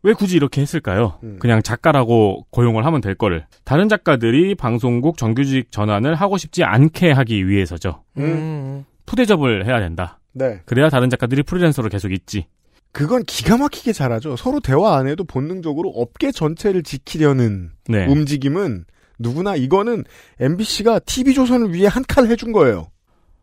[0.03, 1.19] 왜 굳이 이렇게 했을까요?
[1.23, 1.37] 음.
[1.39, 3.45] 그냥 작가라고 고용을 하면 될 거를.
[3.63, 8.03] 다른 작가들이 방송국 정규직 전환을 하고 싶지 않게 하기 위해서죠.
[8.17, 8.85] 음.
[9.05, 10.19] 푸대접을 해야 된다.
[10.33, 10.61] 네.
[10.65, 12.47] 그래야 다른 작가들이 프리랜서로 계속 있지.
[12.91, 14.35] 그건 기가 막히게 잘하죠.
[14.35, 18.05] 서로 대화 안 해도 본능적으로 업계 전체를 지키려는 네.
[18.05, 18.85] 움직임은
[19.17, 20.03] 누구나 이거는
[20.39, 22.87] MBC가 TV조선을 위해 한칸 해준 거예요.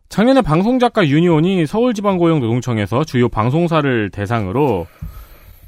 [0.09, 4.87] 작년에 방송작가 유니온이 서울지방고용노동청에서 주요 방송사를 대상으로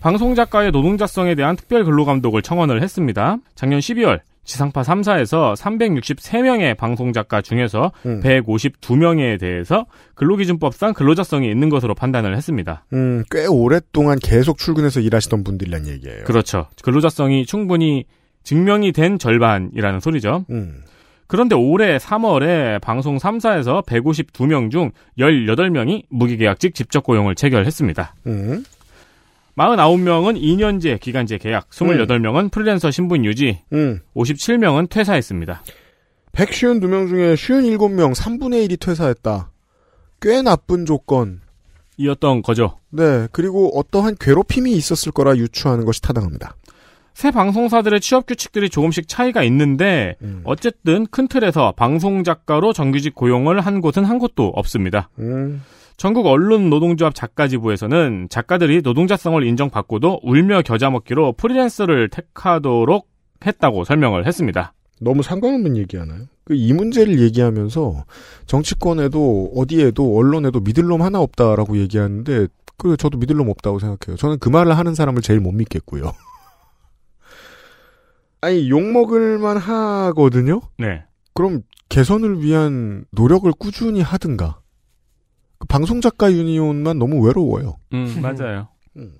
[0.01, 3.37] 방송작가의 노동자성에 대한 특별 근로감독을 청원을 했습니다.
[3.55, 4.19] 작년 12월
[4.51, 8.19] 지상파 3사에서 363명의 방송작가 중에서 음.
[8.21, 9.85] 152명에 대해서
[10.15, 12.83] 근로기준법상 근로자성이 있는 것으로 판단을 했습니다.
[12.91, 16.25] 음, 꽤 오랫동안 계속 출근해서 일하시던 분들이란 얘기예요.
[16.25, 16.67] 그렇죠.
[16.83, 18.03] 근로자성이 충분히
[18.43, 20.45] 증명이 된 절반이라는 소리죠.
[20.49, 20.83] 음.
[21.27, 28.15] 그런데 올해 3월에 방송 3사에서 152명 중 18명이 무기계약직 직접 고용을 체결했습니다.
[28.27, 28.65] 음.
[29.57, 33.99] 49명은 2년제 기간제 계약, 28명은 프리랜서 신분 유지, 음.
[34.15, 35.63] 57명은 퇴사했습니다.
[36.33, 39.51] 152명 중에 57명 3분의 1이 퇴사했다.
[40.21, 41.41] 꽤 나쁜 조건.
[41.97, 42.79] 이었던 거죠.
[42.89, 43.27] 네.
[43.31, 46.55] 그리고 어떠한 괴롭힘이 있었을 거라 유추하는 것이 타당합니다.
[47.13, 50.41] 새 방송사들의 취업 규칙들이 조금씩 차이가 있는데 음.
[50.45, 55.09] 어쨌든 큰 틀에서 방송 작가로 정규직 고용을 한 곳은 한 곳도 없습니다.
[55.19, 55.61] 음.
[55.97, 63.07] 전국 언론 노동조합 작가지부에서는 작가들이 노동자성을 인정받고도 울며 겨자 먹기로 프리랜서를 택하도록
[63.45, 64.73] 했다고 설명을 했습니다.
[64.99, 66.25] 너무 상관없는 얘기하나요?
[66.43, 68.05] 그이 문제를 얘기하면서
[68.45, 74.17] 정치권에도 어디에도 언론에도 믿을 놈 하나 없다라고 얘기하는데 그 저도 믿을 놈 없다고 생각해요.
[74.17, 76.11] 저는 그 말을 하는 사람을 제일 못 믿겠고요.
[78.41, 80.61] 아니 욕 먹을만 하거든요.
[80.77, 81.03] 네.
[81.33, 84.60] 그럼 개선을 위한 노력을 꾸준히 하든가.
[85.61, 87.77] 그 방송 작가 유니온만 너무 외로워요.
[87.93, 88.69] 음, 맞아요.
[88.97, 89.11] 음.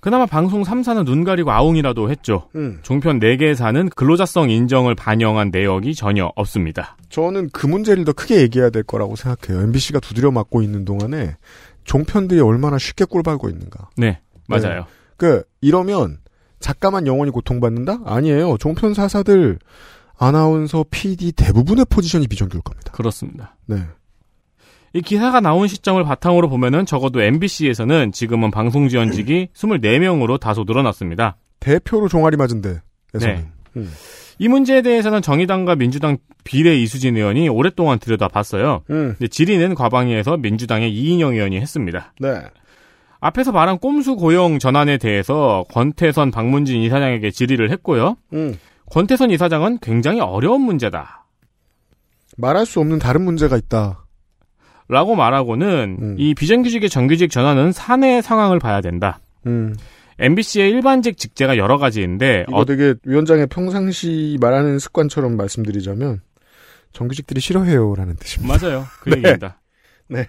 [0.00, 2.48] 그나마 방송 3사는 눈 가리고 아웅이라도 했죠.
[2.54, 2.78] 음.
[2.82, 6.96] 종편 4개사는 근로자성 인정을 반영한 내역이 전혀 없습니다.
[7.10, 9.62] 저는 그 문제를 더 크게 얘기해야 될 거라고 생각해요.
[9.64, 11.36] MBC가 두드려 맞고 있는 동안에
[11.84, 13.90] 종편들이 얼마나 쉽게 꼴밟고 있는가.
[13.98, 14.86] 네, 맞아요.
[15.18, 16.20] 그 이러면
[16.58, 18.00] 작가만 영원히 고통받는다?
[18.06, 18.56] 아니에요.
[18.58, 19.58] 종편 사사들
[20.16, 22.92] 아나운서, PD 대부분의 포지션이 비정규일 겁니다.
[22.92, 23.56] 그렇습니다.
[23.66, 23.84] 네.
[24.94, 31.36] 이 기사가 나온 시점을 바탕으로 보면은 적어도 MBC에서는 지금은 방송 지원직이 24명으로 다소 늘어났습니다.
[31.58, 32.80] 대표로 종아리 맞은 데에서는.
[33.34, 33.46] 네.
[33.76, 33.90] 음.
[34.38, 38.82] 이 문제에 대해서는 정의당과 민주당 비례 이수진 의원이 오랫동안 들여다봤어요.
[38.90, 39.14] 음.
[39.18, 42.12] 근데 질의는 과방위에서 민주당의 이인영 의원이 했습니다.
[42.20, 42.42] 네.
[43.18, 48.16] 앞에서 말한 꼼수 고용 전환에 대해서 권태선 박문진 이사장에게 질의를 했고요.
[48.32, 48.58] 음.
[48.90, 51.26] 권태선 이사장은 굉장히 어려운 문제다.
[52.36, 54.03] 말할 수 없는 다른 문제가 있다.
[54.88, 56.14] 라고 말하고는 음.
[56.18, 59.18] 이 비정규직의 정규직 전환은 사내 상황을 봐야 된다.
[59.46, 59.74] 음.
[60.18, 66.20] MBC의 일반직 직제가 여러 가지인데 이거 어, 되게 위원장의 평상시 말하는 습관처럼 말씀드리자면
[66.92, 68.58] 정규직들이 싫어해요라는 뜻입니다.
[68.58, 68.84] 맞아요.
[69.00, 69.16] 그 네.
[69.16, 69.60] 얘기입니다.
[70.08, 70.26] 네.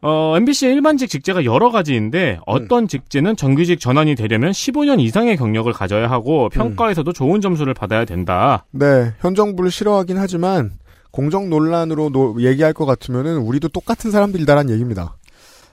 [0.00, 1.72] 어, MBC의 일반직 직제가 여러 음.
[1.72, 8.04] 가지인데 어떤 직제는 정규직 전환이 되려면 15년 이상의 경력을 가져야 하고 평가에서도 좋은 점수를 받아야
[8.04, 8.66] 된다.
[8.70, 9.12] 네.
[9.20, 10.72] 현 정부를 싫어하긴 하지만
[11.14, 15.14] 공정 논란으로 노- 얘기할 것 같으면은 우리도 똑같은 사람들이다란 얘기입니다.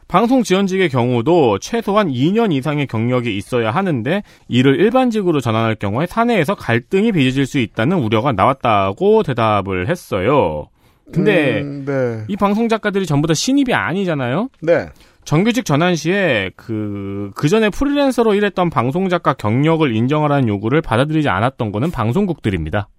[0.07, 7.11] 방송 지원직의 경우도 최소한 2년 이상의 경력이 있어야 하는데 이를 일반직으로 전환할 경우에 사내에서 갈등이
[7.13, 10.67] 빚어질 수 있다는 우려가 나왔다고 대답을 했어요.
[11.11, 12.23] 근데 음, 네.
[12.27, 14.49] 이 방송 작가들이 전부 다 신입이 아니잖아요.
[14.61, 14.89] 네.
[15.25, 21.71] 정규직 전환 시에 그, 그 전에 프리랜서로 일했던 방송 작가 경력을 인정하라는 요구를 받아들이지 않았던
[21.71, 22.89] 거는 방송국들입니다.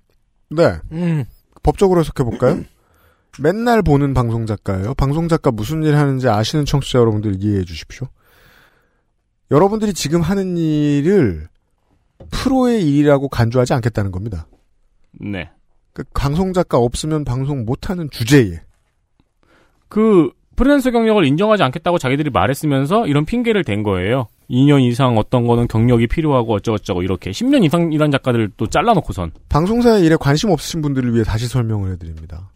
[0.51, 0.73] 네.
[0.91, 1.25] 음.
[1.63, 2.61] 법적으로 해석해 볼까요?
[3.41, 4.95] 맨날 보는 방송 작가예요.
[4.95, 8.09] 방송 작가 무슨 일 하는지 아시는 청취자 여러분들 이해해 주십시오.
[9.51, 11.49] 여러분들이 지금 하는 일을
[12.31, 14.47] 프로의 일이라고 간주하지 않겠다는 겁니다.
[15.13, 15.51] 네.
[15.93, 18.61] 그 방송 작가 없으면 방송 못하는 주제에
[19.89, 24.29] 그 프리랜서 경력을 인정하지 않겠다고 자기들이 말했으면서 이런 핑계를 댄 거예요.
[24.53, 30.05] 2년 이상 어떤 거는 경력이 필요하고 어쩌고저쩌고 이렇게 10년 이상 일한 작가들을 또 잘라놓고선 방송사의
[30.05, 32.51] 일에 관심 없으신 분들을 위해 다시 설명을 해드립니다.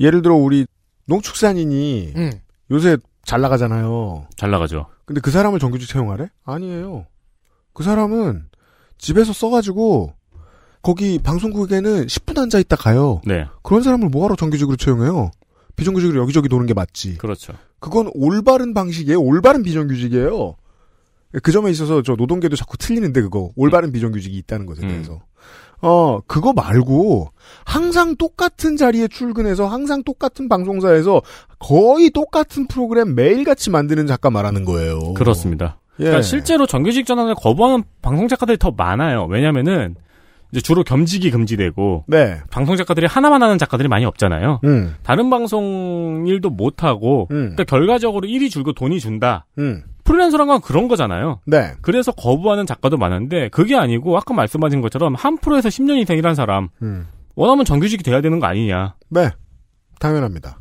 [0.00, 0.66] 예를 들어 우리
[1.04, 2.32] 농축산인이 음.
[2.70, 4.26] 요새 잘 나가잖아요.
[4.36, 4.86] 잘 나가죠.
[5.04, 6.28] 근데 그 사람을 정규직 채용하래?
[6.44, 7.06] 아니에요.
[7.74, 8.46] 그 사람은
[8.98, 10.14] 집에서 써가지고
[10.80, 13.20] 거기 방송국에는 10분 앉아 있다 가요.
[13.26, 13.46] 네.
[13.62, 15.30] 그런 사람을 뭐하러 정규직으로 채용해요?
[15.76, 17.18] 비정규직으로 여기저기 도는 게 맞지.
[17.18, 17.52] 그렇죠.
[17.78, 19.20] 그건 올바른 방식이에요.
[19.20, 20.56] 올바른 비정규직이에요.
[21.42, 24.88] 그 점에 있어서 저 노동계도 자꾸 틀리는데 그거 올바른 비정규직이 있다는 것에 음.
[24.88, 25.20] 대해서.
[25.82, 27.32] 어 그거 말고
[27.64, 31.20] 항상 똑같은 자리에 출근해서 항상 똑같은 방송사에서
[31.58, 35.12] 거의 똑같은 프로그램 매일같이 만드는 작가 말하는 거예요.
[35.14, 35.78] 그렇습니다.
[35.98, 36.04] 예.
[36.04, 39.26] 그러니까 실제로 정규직 전환을 거부하는 방송 작가들이 더 많아요.
[39.28, 39.96] 왜냐면은
[40.52, 42.38] 이제 주로 겸직이 금지되고 네.
[42.50, 44.60] 방송 작가들이 하나만 하는 작가들이 많이 없잖아요.
[44.64, 44.94] 음.
[45.02, 47.54] 다른 방송 일도 못 하고 음.
[47.54, 49.46] 그러니까 결과적으로 일이 줄고 돈이 준다.
[50.06, 50.08] 음.
[50.08, 51.40] 프리랜서란 건 그런 거잖아요.
[51.46, 51.72] 네.
[51.82, 56.68] 그래서 거부하는 작가도 많은데 그게 아니고 아까 말씀하신 것처럼 한 프로에서 10년 이상 일한 사람
[56.82, 57.06] 음.
[57.34, 58.94] 원하면 정규직이 돼야 되는 거 아니냐.
[59.08, 59.30] 네.
[59.98, 60.58] 당연합니다.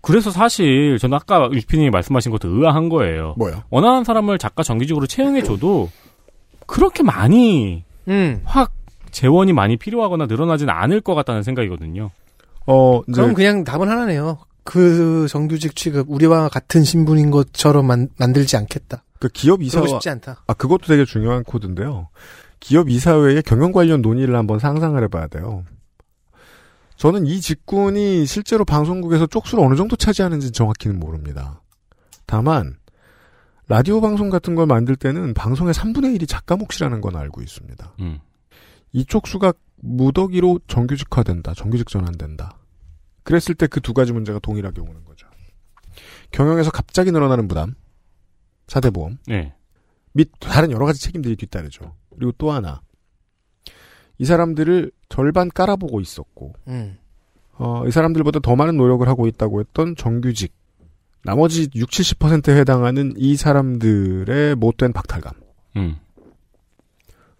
[0.00, 3.34] 그래서 사실 저는 아까 유피님이 말씀하신 것도 의아한 거예요.
[3.38, 3.62] 뭐요?
[3.70, 5.90] 원하는 사람을 작가 정규직으로 채용해줘도
[6.66, 8.42] 그렇게 많이 음.
[8.44, 8.72] 확
[9.10, 12.10] 재원이 많이 필요하거나 늘어나지는 않을 것 같다는 생각이거든요.
[12.66, 14.38] 어, 그럼 그냥 답은 하나네요.
[14.64, 19.04] 그 정규직 취급 우리와 같은 신분인 것처럼 만, 만들지 않겠다.
[19.20, 20.42] 그 기업 이사와 싶지 않다.
[20.46, 22.08] 아 그것도 되게 중요한 코드인데요.
[22.60, 25.64] 기업 이사회의 경영 관련 논의를 한번 상상을 해봐야 돼요.
[26.96, 31.60] 저는 이 직군이 실제로 방송국에서 쪽수를 어느 정도 차지하는지 정확히는 모릅니다.
[32.26, 32.76] 다만
[33.68, 37.94] 라디오 방송 같은 걸 만들 때는 방송의 3분의 1이 작가 몫이라는 건 알고 있습니다.
[38.00, 38.18] 음.
[38.92, 42.56] 이 쪽 수가 무더기로 정규직화된다, 정규직 전환된다.
[43.24, 45.26] 그랬을 때 그 두 가지 문제가 동일하게 오는 거죠.
[46.30, 47.74] 경영에서 갑자기 늘어나는 부담,
[48.68, 49.54] 사대보험, 네.
[50.12, 51.94] 및 다른 여러 가지 책임들이 뒤따르죠.
[52.14, 52.80] 그리고 또 하나,
[54.18, 56.98] 이 사람들을 절반 깔아보고 있었고, 음.
[57.56, 60.52] 어, 이 사람들보다 더 많은 노력을 하고 있다고 했던 정규직,
[61.24, 65.32] 나머지 60, 70%에 해당하는 이 사람들의 못된 박탈감.
[65.76, 65.96] 음.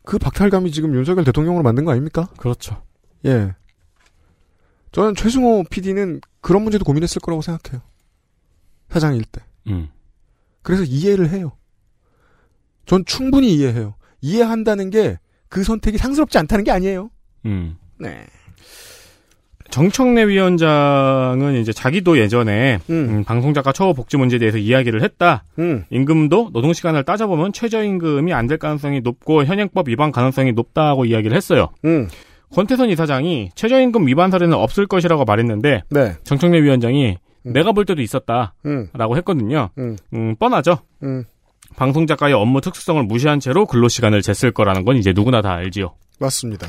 [0.05, 2.29] 그 박탈감이 지금 윤석열 대통령으로 만든 거 아닙니까?
[2.39, 2.83] 그렇죠.
[3.25, 3.55] 예.
[4.95, 7.83] 저는 최승호 PD는 그런 문제도 고민했을 거라고 생각해요.
[8.89, 9.41] 사장일 때.
[9.69, 9.89] 음.
[10.63, 11.53] 그래서 이해를 해요.
[12.87, 13.95] 전 충분히 이해해요.
[14.23, 15.19] 이해한다는 게
[15.51, 17.11] 그 선택이 상스럽지 않다는 게 아니에요.
[17.47, 17.77] 음.
[18.01, 18.27] 네.
[19.71, 25.45] 정청래 위원장은 이제 자기도 예전에 음, 방송작가 처우 복지 문제에 대해서 이야기를 했다.
[25.61, 25.85] 음.
[25.91, 31.69] 임금도 노동 시간을 따져보면 최저임금이 안 될 가능성이 높고 현행법 위반 가능성이 높다고 이야기를 했어요.
[32.49, 32.55] 음.
[32.55, 36.17] 권태선 이사장이 최저임금 위반 사례는 없을 것이라고 말했는데 네.
[36.25, 37.53] 정청래 위원장이 음.
[37.53, 38.89] 내가 볼 때도 있었다라고 음.
[39.17, 39.71] 했거든요.
[39.79, 39.97] 음.
[40.13, 40.79] 음, 뻔하죠.
[41.03, 41.25] 음.
[41.77, 45.95] 방송 작가의 업무 특수성을 무시한 채로 근로 시간을 쟀을 거라는 건 이제 누구나 다 알지요.
[46.21, 46.69] 맞습니다.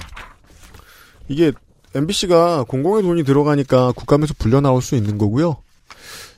[1.27, 1.51] 이게
[1.93, 5.57] MBC가 공공의 돈이 들어가니까 국감에서 불려 나올 수 있는 거고요.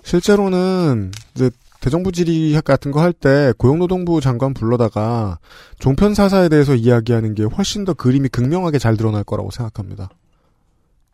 [0.03, 1.49] 실제로는 이제
[1.87, 5.39] 대정부 질의 같은 거 할 때 고용노동부 장관 불러다가
[5.79, 10.09] 종편 사사에 대해서 이야기하는 게 훨씬 더 그림이 극명하게 잘 드러날 거라고 생각합니다.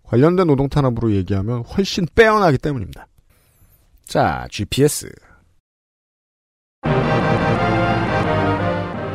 [0.03, 3.05] 관련된 노동 탄압으로 얘기하면 훨씬 빼어나기 때문입니다.
[4.05, 5.12] 자, GPS.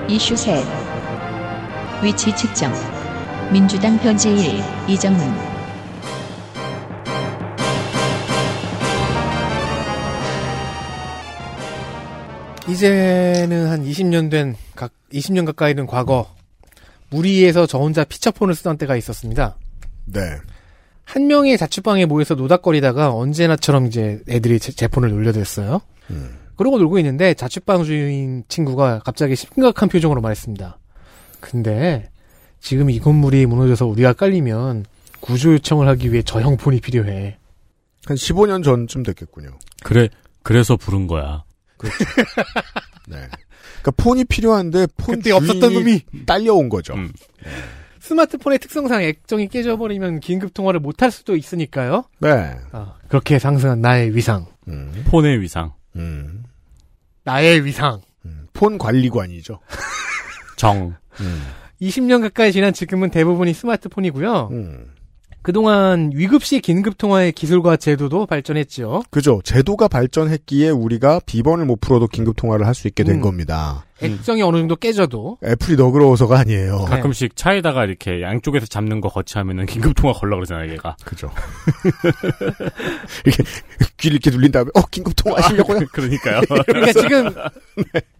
[0.09, 0.64] 이슈 셋
[2.05, 2.73] 위치 측정
[3.53, 5.48] 민주당 변제 1 이정문
[12.68, 16.28] 이제는 한 20년 된, 각, 20년 가까이 된 과거,
[17.11, 19.57] 무리에서 저 혼자 피처폰을 쓰던 때가 있었습니다.
[20.04, 20.20] 네.
[21.04, 25.81] 한 명의 자취방에 모여서 노닥거리다가 언제나처럼 이제 애들이 제, 제 폰을 올려댔어요.
[26.57, 30.78] 그러고 놀고 있는데 자취방 주인 친구가 갑자기 심각한 표정으로 말했습니다.
[31.40, 32.11] 근데
[32.61, 34.85] 지금 이 건물이 무너져서 우리가 깔리면
[35.20, 37.38] 구조 요청을 하기 위해 저 형폰이 필요해.
[38.04, 39.50] 한 15년 전쯤 됐겠군요.
[39.85, 40.09] 그래
[40.42, 41.44] 그래서 부른 거야.
[43.09, 43.17] 네.
[43.81, 46.95] 그러니까 폰이 필요한데 폰 그때 없었던 놈이 딸려온 거죠.
[46.95, 47.12] 음.
[48.01, 52.05] 스마트폰의 특성상 액정이 깨져버리면 긴급 통화를 못 할 수도 있으니까요.
[52.21, 52.57] 네.
[52.73, 55.05] 아, 그렇게 상승한 나의 위상, 음.
[55.09, 55.73] 폰의 위상.
[55.97, 56.45] 음.
[57.25, 58.01] 나의 위상.
[58.25, 58.47] 음.
[58.53, 59.61] 폰 관리관이죠.
[60.57, 60.95] 정.
[61.21, 61.43] 음.
[61.81, 64.49] 20년 가까이 지난 지금은 대부분이 스마트폰이고요.
[64.51, 64.91] 음.
[65.49, 69.05] 그동안 위급시 긴급 통화의 기술과 제도도 발전했죠.
[69.09, 69.41] 그죠.
[69.45, 73.21] 제도가 발전했기에 우리가 비번을 못 풀어도 긴급 통화를 할 수 있게 된 음.
[73.23, 73.87] 겁니다.
[74.03, 76.81] 액정이 어느 정도 깨져도 애플이 너그러워서가 아니에요.
[76.81, 76.85] 네.
[76.97, 80.97] 가끔씩 차에다가 이렇게 양쪽에서 잡는 거 거치하면은 긴급 통화 걸라 그러잖아요, 얘가.
[81.03, 81.31] 그죠.
[83.25, 83.43] 이렇게
[83.97, 85.81] 귀를 이렇게 눌린 다음에 어 긴급 통화 하시려고요?
[85.93, 86.43] 그러니까요.
[86.67, 87.31] 그러니까 지금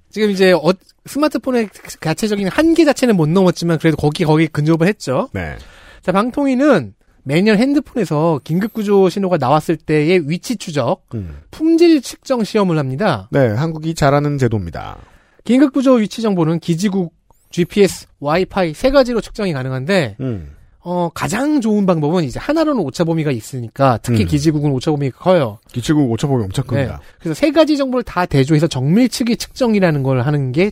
[0.09, 0.73] 지금 이제 어-
[1.05, 1.69] 스마트폰의
[2.01, 5.29] 자체적인 한계 자체는 못 넘었지만 그래도 거기 거기 근접을 했죠.
[5.35, 5.57] 네.
[6.03, 6.95] 자 방통위는
[7.29, 11.43] 매년 핸드폰에서 긴급 구조 신호가 나왔을 때의 위치 추적, 음.
[11.51, 13.29] 품질 측정 시험을 합니다.
[13.31, 14.97] 네, 한국이 잘하는 제도입니다.
[15.45, 17.13] 긴급 구조 위치 정보는 기지국,
[17.51, 20.53] GPS, 와이파이 세 가지로 측정이 가능한데 음.
[20.81, 24.27] 어, 가장 좋은 방법은 이제 하나로는 오차 범위가 있으니까 특히 음.
[24.27, 25.59] 기지국은 오차 범위가 커요.
[25.71, 27.03] 기치국 오차 범위 엄청 큽니다.
[27.21, 30.71] 그래서 세 가지 정보를 다 대조해서 정밀치기 측정이라는 걸 하는 게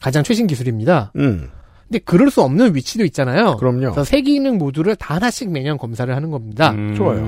[0.00, 1.10] 가장 최신 기술입니다.
[1.16, 1.50] 음.
[1.88, 3.56] 근데 그럴 수 없는 위치도 있잖아요.
[3.56, 3.80] 그럼요.
[3.80, 6.72] 그래서 세 기능 모두를 다 하나씩 매년 검사를 하는 겁니다.
[6.72, 6.94] 음.
[6.94, 7.24] 좋아요.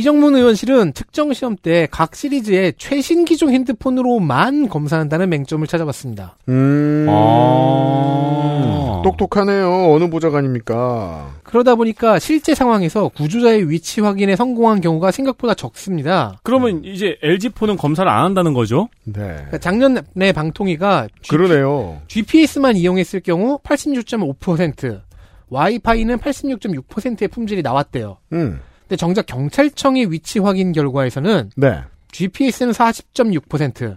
[0.00, 6.36] 이정문 의원실은 특정 시험 때 각 시리즈의 최신 기종 핸드폰으로만 검사한다는 맹점을 찾아봤습니다.
[6.50, 7.06] 음.
[7.08, 9.00] 아.
[9.02, 9.90] 똑똑하네요.
[9.94, 11.36] 어느 보좌관입니까?
[11.44, 16.40] 그러다 보니까 실제 상황에서 구조자의 위치 확인에 성공한 경우가 생각보다 적습니다.
[16.42, 18.88] 그러면 이제 LG폰은 검사를 안 한다는 거죠?
[19.04, 19.14] 네.
[19.22, 22.02] 그러니까 작년에 방통위가 그러네요.
[22.08, 25.00] GPS만 이용했을 경우 86.5%,
[25.48, 28.18] 와이파이는 86.6%의 품질이 나왔대요.
[28.34, 28.60] 음.
[28.88, 31.80] 근데 정작 경찰청의 위치 확인 결과에서는 네.
[32.12, 33.96] GPS는 40.6%,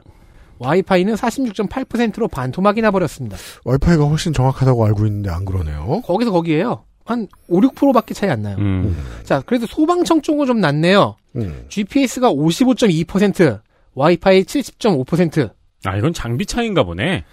[0.57, 3.37] 와이파이는 46.8%로 반토막이 나버렸습니다.
[3.65, 6.01] 와이파이가 훨씬 정확하다고 알고 있는데 안 그러네요.
[6.05, 6.83] 거기서 거기에요.
[7.05, 8.55] 한 5, 6%밖에 차이 안 나요.
[8.59, 8.95] 음.
[9.23, 11.15] 자, 그래도 소방청 쪽은 좀 낫네요.
[11.37, 11.65] 음.
[11.69, 13.61] GPS가 55.2%,
[13.95, 15.49] 와이파이 70.5%.
[15.85, 17.23] 아, 이건 장비 차이인가 보네.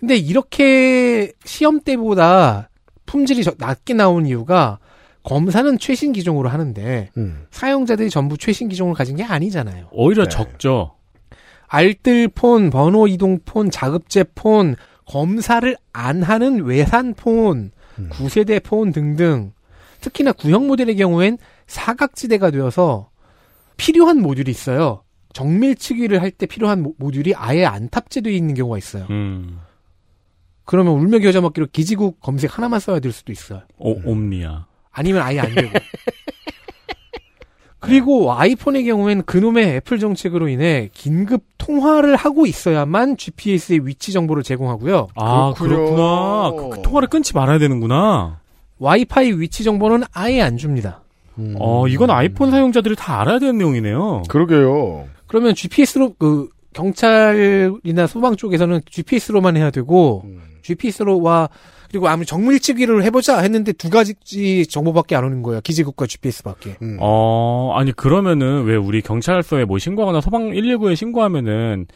[0.00, 2.68] 근데 이렇게 시험 때보다
[3.06, 4.78] 품질이 저- 낮게 나온 이유가
[5.26, 7.46] 검사는 최신 기종으로 하는데 음.
[7.50, 9.88] 사용자들이 전부 최신 기종을 가진 게 아니잖아요.
[9.90, 10.28] 오히려 네.
[10.28, 10.94] 적죠.
[11.66, 18.08] 알뜰폰, 번호 이동폰, 자급제폰, 검사를 안 하는 외산폰, 음.
[18.10, 19.52] 구세대 폰 등등
[20.00, 23.10] 특히나 구형 모델의 경우엔 사각지대가 되어서
[23.76, 25.02] 필요한 모듈이 있어요.
[25.32, 29.06] 정밀치기를 할 때 필요한 모- 모듈이 아예 안 탑재되어 있는 경우가 있어요.
[29.10, 29.58] 음.
[30.64, 33.62] 그러면 울며 겨자 먹기로 기지국 검색 하나만 써야 될 수도 있어요.
[33.78, 34.66] 오, 옴니아.
[34.96, 35.70] 아니면 아예 안 되고.
[37.78, 45.08] 그리고 아이폰의 경우엔 그놈의 애플 정책으로 인해 긴급 통화를 하고 있어야만 GPS의 위치 정보를 제공하고요.
[45.14, 45.52] 아.
[45.56, 46.50] 그렇구나.
[46.56, 48.40] 그, 그 통화를 끊지 말아야 되는구나.
[48.78, 51.02] 와이파이 위치 정보는 아예 안 줍니다.
[51.38, 51.54] 음.
[51.60, 54.22] 어, 이건 아이폰 사용자들이 다 알아야 되는 내용이네요.
[54.28, 55.06] 그러게요.
[55.26, 60.40] 그러면 GPS로 그 경찰이나 소방 쪽에서는 GPS로만 해야 되고 음.
[60.62, 61.50] GPS로와
[61.90, 64.14] 그리고 아무리 정밀치기를 해보자 했는데 두 가지
[64.66, 65.60] 정보밖에 안 오는 거예요.
[65.60, 66.76] 기지국과 GPS밖에.
[66.82, 66.98] 음.
[67.00, 71.86] 어, 아니, 그러면은 왜 우리 경찰서에 뭐 신고하거나 소방 119에 신고하면은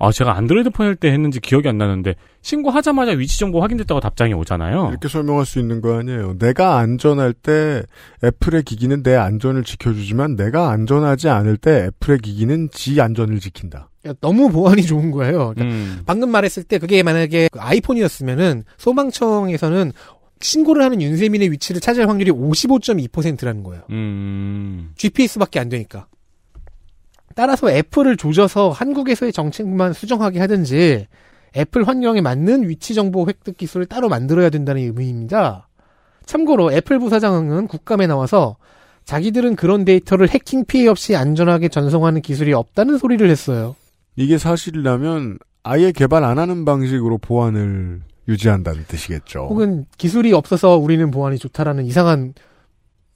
[0.00, 4.88] 아, 제가 안드로이드 폰할때 했는지 기억이 안 나는데 신고하자마자 위치 정보 확인됐다고 답장이 오잖아요.
[4.90, 6.38] 이렇게 설명할 수 있는 거 아니에요.
[6.38, 7.82] 내가 안전할 때
[8.22, 13.87] 애플의 기기는 내 안전을 지켜주지만 내가 안전하지 않을 때 애플의 기기는 지 안전을 지킨다.
[14.20, 15.52] 너무 보안이 좋은 거예요.
[15.54, 16.02] 그러니까 음.
[16.06, 19.92] 방금 말했을 때 그게 만약에 그 아이폰이었으면은 소방청에서는
[20.40, 23.82] 신고를 하는 윤세민의 위치를 찾을 확률이 55.2%라는 거예요.
[23.90, 24.92] 음.
[24.96, 26.06] GPS밖에 안 되니까.
[27.34, 31.06] 따라서 애플을 조져서 한국에서의 정책만 수정하게 하든지
[31.56, 35.68] 애플 환경에 맞는 위치 정보 획득 기술을 따로 만들어야 된다는 의미입니다.
[36.26, 38.56] 참고로 애플 부사장은 국감에 나와서
[39.04, 43.74] 자기들은 그런 데이터를 해킹 피해 없이 안전하게 전송하는 기술이 없다는 소리를 했어요.
[44.18, 49.46] 이게 사실이라면 아예 개발 안 하는 방식으로 보안을 유지한다는 뜻이겠죠.
[49.48, 52.34] 혹은 기술이 없어서 우리는 보안이 좋다라는 이상한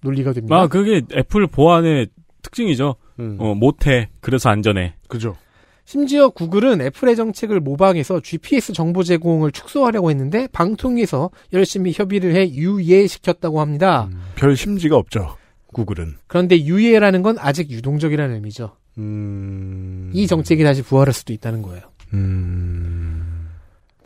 [0.02, 0.56] 논리가 됩니다.
[0.56, 2.08] 아, 그게 애플 보안의
[2.42, 2.94] 특징이죠.
[3.18, 3.36] 음.
[3.40, 4.10] 어, 못해.
[4.20, 4.94] 그래서 안전해.
[5.08, 5.36] 그죠.
[5.84, 13.60] 심지어 구글은 애플의 정책을 모방해서 GPS 정보 제공을 축소하려고 했는데 방통위에서 열심히 협의를 해 유예시켰다고
[13.60, 14.08] 합니다.
[14.36, 15.36] 별 심지가 없죠.
[15.72, 16.14] 구글은.
[16.28, 18.76] 그런데 유예라는 건 아직 유동적이라는 의미죠.
[18.98, 20.10] 음.
[20.14, 21.82] 이 정책이 다시 부활할 수도 있다는 거예요.
[22.14, 23.48] 음.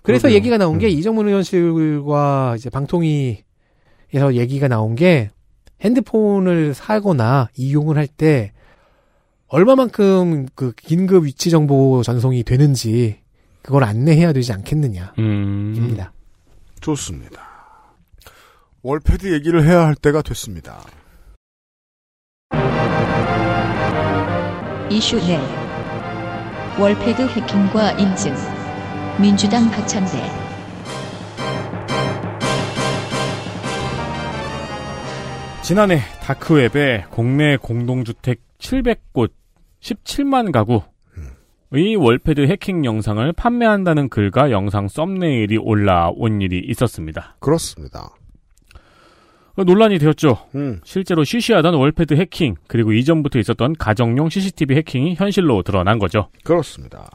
[0.03, 0.37] 그래서 그러게요.
[0.37, 0.91] 얘기가 나온 게 음.
[0.91, 5.30] 이정문 의원실과 이제 방통위에서 얘기가 나온 게
[5.80, 8.53] 핸드폰을 사거나 이용을 할 때
[9.49, 13.20] 얼마만큼 그 긴급 위치 정보 전송이 되는지
[13.62, 15.14] 그걸 안내해야 되지 않겠느냐입니다.
[15.18, 16.80] 음.
[16.80, 17.43] 좋습니다.
[18.82, 20.82] 월패드 얘기를 해야 할 때가 됐습니다.
[24.89, 25.41] 이슈 넷
[26.78, 28.32] 월패드 해킹과 인증
[29.20, 30.12] 민주당 박찬대
[35.62, 39.32] 지난해 다크웹에 국내 공동주택 700곳
[39.80, 47.34] 17만 가구의 월패드 해킹 영상을 판매한다는 글과 영상 썸네일이 올라온 일이 있었습니다.
[47.41, 48.14] 그렇습니다.
[49.64, 50.38] 논란이 되었죠.
[50.54, 56.28] 음, 실제로 쉬쉬하던 월패드 해킹 그리고 이전부터 있었던 가정용 CCTV 해킹이 현실로 드러난 거죠.
[56.44, 57.09] 그렇습니다.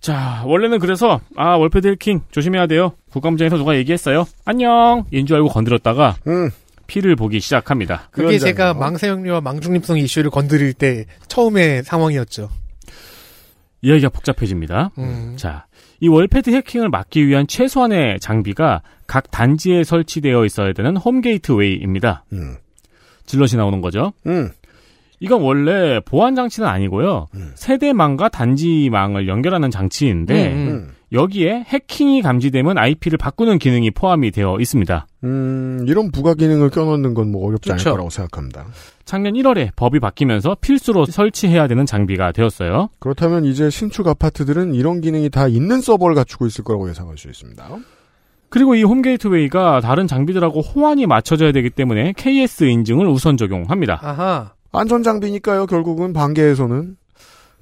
[0.00, 2.92] 자, 원래는 그래서 아 월패드 해킹 조심해야 돼요.
[3.10, 4.26] 국감장에서 누가 얘기했어요.
[4.44, 6.50] 안녕 인 줄 알고 건드렸다가 음,
[6.86, 8.08] 피를 보기 시작합니다.
[8.12, 8.74] 그게 제가.
[8.74, 12.48] 망사용료와 망중립성 이슈를 건드릴 때 처음의 상황이었죠.
[13.82, 14.90] 이야기가 복잡해집니다.
[14.98, 15.34] 음.
[15.36, 15.66] 자,
[16.00, 22.24] 이 wallpad 해킹을 막기 위한 최소한의 장비가 각 단지에 설치되어 있어야 되는 home gateway입니다.
[22.32, 22.56] 음,
[23.26, 24.12] zealot이 나오는 거죠.
[24.26, 24.50] 음,
[25.20, 27.26] 이건 원래 보안 장치는 아니고요.
[27.34, 27.52] 음.
[27.54, 35.06] 세대망과 단지망을 연결하는 장치인데 음, 음, 여기에 해킹이 감지되면 IP를 바꾸는 기능이 포함이 되어 있습니다.
[35.24, 37.90] 음, 이런 부가 기능을 껴넣는 건 뭐 어렵지 않을 그렇죠.
[37.92, 38.66] 거라고 생각합니다.
[39.04, 42.90] 작년 1월에 법이 바뀌면서 필수로 설치해야 되는 장비가 되었어요.
[42.98, 47.64] 그렇다면 이제 신축 아파트들은 이런 기능이 다 있는 서버를 갖추고 있을 거라고 예상할 수 있습니다.
[48.50, 53.98] 그리고 이 홈게이트웨이가 다른 장비들하고 호환이 맞춰져야 되기 때문에 KS 인증을 우선 적용합니다.
[54.02, 54.52] 아하.
[54.72, 56.96] 안전 장비니까요, 결국은 반개에서는.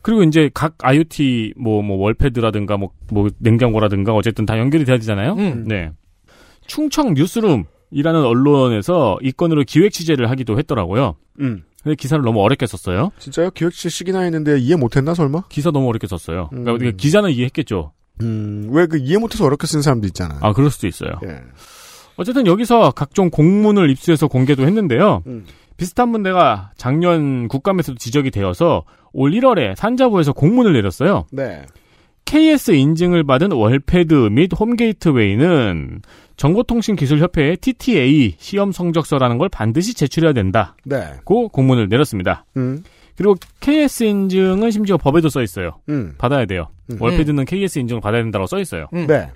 [0.07, 5.33] 그리고 이제 각 IoT 뭐 뭐 월패드라든가 뭐 뭐 냉장고라든가 어쨌든 다 연결이 돼야 되잖아요.
[5.35, 5.65] 음.
[5.67, 5.91] 네.
[6.67, 11.17] 충청 뉴스룸이라는 언론에서 이 건으로 기획 취재를 하기도 했더라고요.
[11.41, 11.63] 음.
[11.83, 13.11] 근데 기사를 너무 어렵게 썼어요.
[13.19, 13.51] 진짜요?
[13.51, 15.43] 기획실 시기나 했는데 이해 못했나, 설마?
[15.49, 16.49] 기사 너무 어렵게 썼어요.
[16.51, 16.77] 그러니까 음.
[16.77, 17.93] 우리가 기자는 이해했겠죠.
[18.23, 20.39] 음, 왜 그 이해 못해서 어렵게 쓴 사람도 있잖아.
[20.41, 21.11] 아, 그럴 수도 있어요.
[21.25, 21.43] 예.
[22.17, 25.23] 어쨌든 여기서 각종 공문을 입수해서 공개도 했는데요.
[25.29, 25.45] 음.
[25.77, 31.27] 비슷한 문제가 작년 국감에서도 지적이 되어서 올 1월에 산자부에서 공문을 내렸어요.
[31.33, 31.63] 네.
[32.25, 36.03] KS 인증을 받은 월패드 및 홈게이트웨이는
[36.37, 41.05] 정보통신기술협회에 TTA 시험 성적서라는 걸 반드시 제출해야 된다고 네.
[41.25, 42.45] 공문을 내렸습니다.
[42.57, 42.83] 음,
[43.17, 45.79] 그리고 KS 인증은 심지어 법에도 써 있어요.
[45.89, 46.69] 음, 받아야 돼요.
[46.91, 46.97] 음.
[47.01, 48.89] 월패드는 KS 인증을 받아야 된다고 써 있어요.
[48.93, 49.07] 음.
[49.07, 49.31] 네.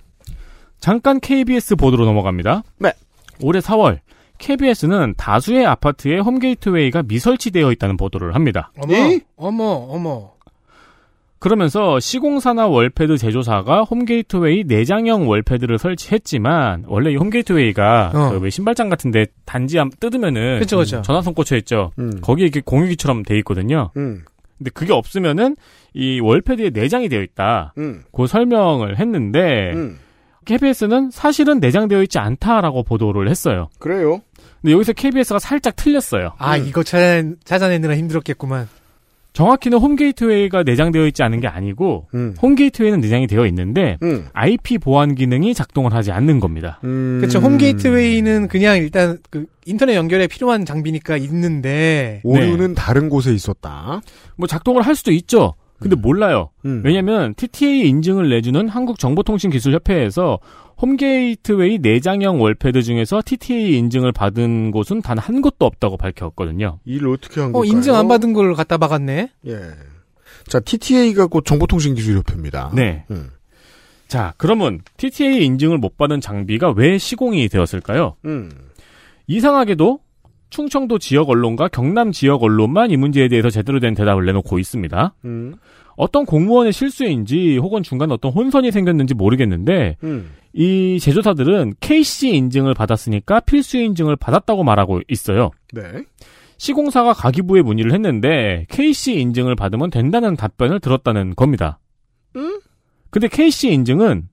[0.81, 2.63] 잠깐 KBS 보도로 넘어갑니다.
[2.79, 2.93] 네.
[3.41, 4.01] 올해 4월
[4.41, 8.73] KBS는 다수의 아파트에 홈게이트웨이가 미설치되어 있다는 보도를 합니다.
[8.83, 9.21] 어머, 이?
[9.37, 10.33] 어머, 어머.
[11.39, 18.31] 그러면서 시공사나 월패드 제조사가 홈게이트웨이 내장형 월패드를 설치했지만 원래 이 home gateway가 어.
[18.31, 21.01] 그왜 신발장 같은데 단지 한 뜯으면은 그쵸, 그쵸.
[21.01, 21.93] 전화선 꽂혀 있죠.
[21.99, 23.91] 음, 거기에 이렇게 공유기처럼 돼 있거든요.
[23.97, 24.23] 음,
[24.59, 25.57] 근데 그게 없으면은
[25.95, 27.73] 이 wall pad에 내장이 되어 있다.
[27.79, 29.99] 음, 그 설명을 했는데 음.
[30.45, 33.69] KBS는 사실은 내장되어 있지 않다라고 보도를 했어요.
[33.79, 34.21] 그래요.
[34.61, 36.33] 근데 여기서 KBS가 살짝 틀렸어요.
[36.39, 36.67] 아, 음.
[36.67, 38.69] 이거 찾아, 찾아내느라 힘들었겠구만.
[39.33, 45.15] 정확히는 홈게이트웨이가 내장되어 있지 않은 게 아니고 음, 홈게이트웨이는 내장이 되어 있는데 음, IP 보안
[45.15, 46.81] 기능이 작동을 하지 않는 겁니다.
[46.83, 47.19] 음.
[47.21, 47.39] 그렇죠.
[47.39, 54.01] 홈게이트웨이는 그냥 일단 그 인터넷 연결에 필요한 장비니까 있는데 오류는 다른 곳에 있었다.
[54.35, 55.55] 뭐 작동을 할 수도 있죠.
[55.81, 56.51] 근데 몰라요.
[56.67, 56.83] 음.
[56.85, 60.39] 왜냐면 TTA 인증을 내주는 한국정보통신기술협회에서
[60.81, 66.79] home gateway 내장형 wall pad 중에서 TTA 인증을 받은 곳은 단 한 곳도 없다고 밝혔거든요.
[66.85, 67.73] 일을 어떻게 한 어 걸까요?
[67.77, 69.31] 인증 안 받은 걸 갖다 박았네.
[69.47, 69.57] 예.
[70.47, 72.73] 자, TTA가 곧 정보통신기술협회입니다.
[72.75, 73.05] 네.
[73.11, 73.31] 음.
[74.09, 78.17] 자, 그러면 TTA 인증을 못 받은 장비가 왜 시공이 되었을까요?
[78.25, 78.51] 음.
[79.27, 80.01] 이상하게도
[80.51, 85.15] 충청도 지역 언론과 경남 지역 언론만 이 문제에 대해서 제대로 된 대답을 내놓고 있습니다.
[85.25, 85.55] 음.
[85.97, 90.31] 어떤 공무원의 실수인지 혹은 중간에 어떤 혼선이 생겼는지 모르겠는데 음.
[90.53, 95.51] 이 제조사들은 KC 인증을 받았으니까 필수 인증을 받았다고 말하고 있어요.
[95.73, 95.83] 네.
[96.59, 101.79] 시공사가 가기부에 문의를 했는데 KC 인증을 받으면 된다는 답변을 들었다는 겁니다.
[102.37, 102.61] 음?
[103.11, 104.29] 근데 KC 인증은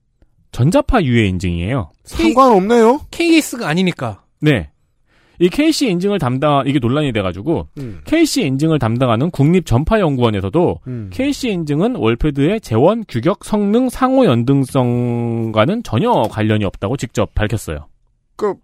[0.52, 1.90] 전자파 유해 인증이에요.
[2.04, 3.00] 상관없네요.
[3.10, 4.22] KS가 아니니까.
[4.40, 4.70] 네.
[5.40, 8.00] 이 KC 인증을 담당 이게 논란이 돼가지고 음.
[8.04, 11.10] KC 인증을 담당하는 국립전파연구원에서도 음.
[11.12, 17.86] KC 인증은 월패드의 재원, 규격, 성능, 상호 연등성과는 전혀 관련이 없다고 직접 밝혔어요.
[18.36, 18.54] 그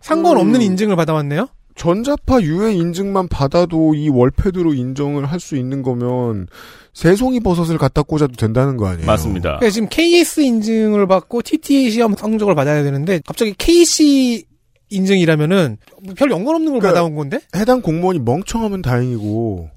[0.00, 0.62] 상관없는 음.
[0.62, 1.48] 인증을 받아왔네요.
[1.74, 6.46] 전자파 유해 인증만 받아도 이 월패드로 인정을 할 수 있는 거면
[6.92, 9.06] 새송이 버섯을 갖다 꽂아도 된다는 거 아니에요?
[9.06, 9.56] 맞습니다.
[9.56, 14.44] 그러니까 지금 KS 인증을 받고 TTA 시험 성적을 받아야 되는데 갑자기 KC
[14.92, 15.78] 인증이라면은
[16.16, 17.40] 별 연관 없는 걸 그러니까 받아온 건데?
[17.56, 19.70] 해당 공무원이 멍청하면 다행이고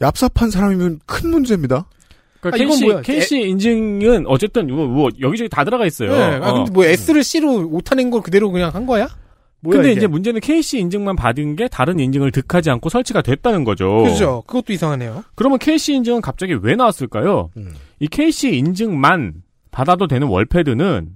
[0.00, 1.86] 얍삽한 사람이면 큰 문제입니다.
[2.40, 3.02] 그러니까 아, 이건 KC, 뭐야?
[3.02, 6.12] KC 인증은 어쨌든 뭐, 뭐 여기저기 다 들어가 있어요.
[6.12, 6.22] 네.
[6.42, 6.54] 아, 어.
[6.54, 9.08] 근데 뭐 S를 C로 오타낸 걸 그대로 그냥 한 거야?
[9.62, 9.98] 뭐야, 근데 이게?
[9.98, 14.04] 이제 문제는 KC 인증만 받은 게 다른 인증을 득하지 않고 설치가 됐다는 거죠.
[14.04, 14.42] 그죠.
[14.46, 15.24] 그것도 이상하네요.
[15.34, 17.50] 그러면 KC 인증은 갑자기 왜 나왔을까요?
[17.58, 17.74] 음.
[17.98, 21.10] 이 KC 인증만 받아도 되는 월패드는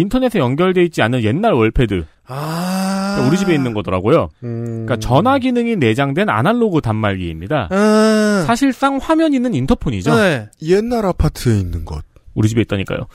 [0.00, 3.12] 인터넷에 연결돼 있지 않은 옛날 월패드, 아.
[3.14, 4.28] 그러니까 우리 집에 있는 거더라고요.
[4.44, 4.64] 음.
[4.86, 7.68] 그러니까 전화 기능이 내장된 아날로그 단말기입니다.
[7.70, 8.44] 아.
[8.46, 10.14] 사실상 화면 있는 인터폰이죠.
[10.14, 10.48] 네.
[10.62, 12.04] 옛날 아파트에 있는 것.
[12.34, 13.06] 우리 집에 있다니까요.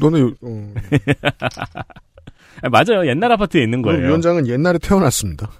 [0.00, 0.74] 너네 요- 어,
[2.62, 3.06] 아, 맞아요.
[3.08, 4.06] 옛날 아파트에 있는 거예요.
[4.06, 5.50] 위원장은 옛날에 태어났습니다.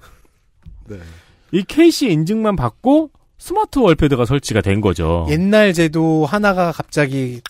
[0.89, 0.99] 네.
[1.53, 5.27] 이 KC 인증만 받고 스마트 월패드가 설치가 된 거죠.
[5.31, 7.41] 옛날 제도 하나가 갑자기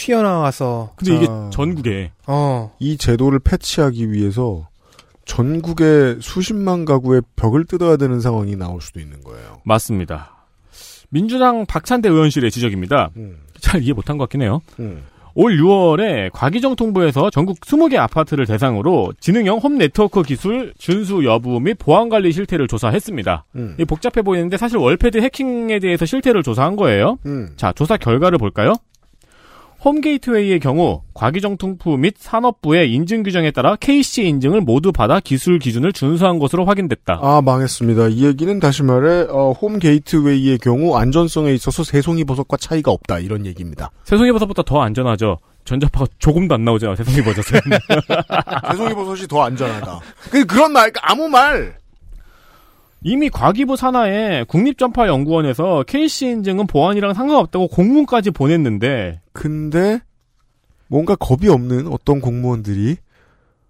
[0.00, 1.50] 튀어나와서 근데 이게 아.
[1.52, 2.72] 전국에 어.
[2.78, 4.68] 이 제도를 패치하기 위해서
[5.26, 9.60] 전국의 수십만 가구의 벽을 뜯어야 되는 상황이 나올 수도 있는 거예요.
[9.64, 10.46] 맞습니다.
[11.10, 13.10] 민주당 박찬대 의원실의 지적입니다.
[13.16, 14.60] 음, 잘 이해 못한 것 같긴 해요.
[14.78, 15.04] 음.
[15.34, 22.08] 올 6월에 과기정통부에서 전국 20개 아파트를 대상으로 지능형 home network 기술 준수 여부 및 보안
[22.08, 23.44] 관리 실태를 조사했습니다.
[23.56, 23.76] 음.
[23.78, 27.18] 이 복잡해 보이는데 사실 wall pad 해킹에 대해서 실태를 조사한 거예요.
[27.26, 27.50] 음.
[27.56, 28.74] 자, 조사 결과를 볼까요?
[29.82, 35.94] home gateway의 경우 과기정통부 및 산업부의 인증 규정에 따라 KC 인증을 모두 받아 기술 기준을
[35.94, 37.18] 준수한 것으로 확인됐다.
[37.22, 38.08] 아 망했습니다.
[38.08, 43.46] 이 얘기는 다시 말해 어, 홈 게이트웨이의 경우 안전성에 있어서 새송이 버섯과 차이가 없다 이런
[43.46, 43.90] 얘기입니다.
[44.04, 45.38] 새송이 버섯보다 더 안전하죠.
[45.64, 46.96] 전자파가 조금도 안 나오잖아요.
[46.96, 47.60] 새송이 버섯은.
[48.72, 50.00] 새송이 버섯이 더 안전하다.
[50.30, 51.79] 그 그런 말 아무 말.
[53.02, 60.00] 이미 과기부 산하에 국립전파연구원에서 KC 인증은 보안이랑 상관없다고 공문까지 보냈는데 근데
[60.88, 62.96] 뭔가 겁이 없는 어떤 공무원들이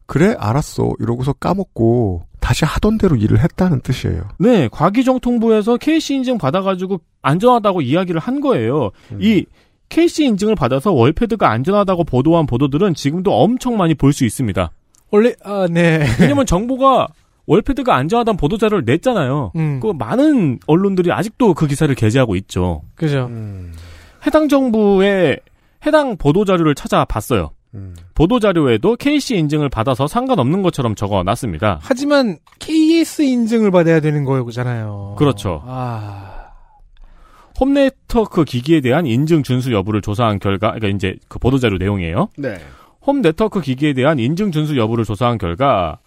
[0.07, 4.23] 그래 알았어 이러고서 까먹고 다시 하던 대로 일을 했다는 뜻이에요.
[4.39, 8.91] 네 과기정통부에서 KC 인증 받아가지고 안전하다고 이야기를 한 거예요.
[9.13, 9.19] 음.
[9.21, 9.45] 이
[9.91, 14.73] KC 인증을 받아서 월패드가 안전하다고 보도한 보도들은 지금도 엄청 많이 볼 수 있습니다.
[15.13, 16.05] 원래 아 네.
[16.21, 17.09] 왜냐면 정부가
[17.51, 19.51] 월패드가 안전하다는 보도 자료를 냈잖아요.
[19.57, 19.81] 음.
[19.81, 22.83] 그 많은 언론들이 아직도 그 기사를 게재하고 있죠.
[22.95, 23.27] 그죠.
[23.27, 23.73] 음,
[24.25, 25.41] 해당 정부의
[25.85, 27.51] 해당 보도 자료를 찾아봤어요.
[27.75, 27.97] 음.
[28.15, 31.81] 보도 자료에도 KC 인증을 받아서 상관없는 것처럼 적어 놨습니다.
[31.83, 35.17] 하지만 KS 인증을 받아야 되는 거잖아요.
[35.19, 35.61] 그렇죠.
[35.67, 36.53] 아.
[37.59, 42.29] home network 기기에 대한 인증 준수 여부를 조사한 결과, 그러니까 이제 그 보도 자료 내용이에요.
[42.39, 42.59] 네.
[43.03, 45.99] home network 기기에 대한 인증 준수 여부를 조사한 결과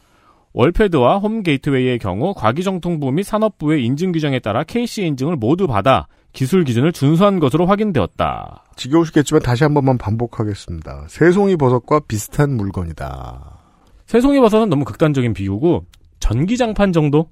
[0.54, 6.08] wall pad와 home gateway의 경우 과기정통부 및 산업부의 인증 규정에 따라 KC 인증을 모두 받아
[6.32, 8.64] 기술 기준을 준수한 것으로 확인되었다.
[8.76, 11.06] 지겨우시겠지만 다시 한 번만 반복하겠습니다.
[11.08, 13.60] 새송이 버섯과 비슷한 물건이다.
[14.08, 15.86] 새송이 버섯은 너무 극단적인 비유고
[16.20, 17.30] 전기장판 정도?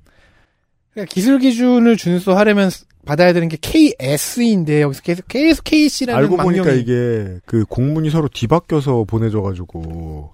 [0.92, 2.70] 그러니까 기술 기준을 준수하려면
[3.06, 9.06] 받아야 되는 게 KS인데 여기서 계속 계속 KC라는 알고 보니까 이게 그 공문이 서로 뒤바뀌어서
[9.06, 10.34] 보내져가지고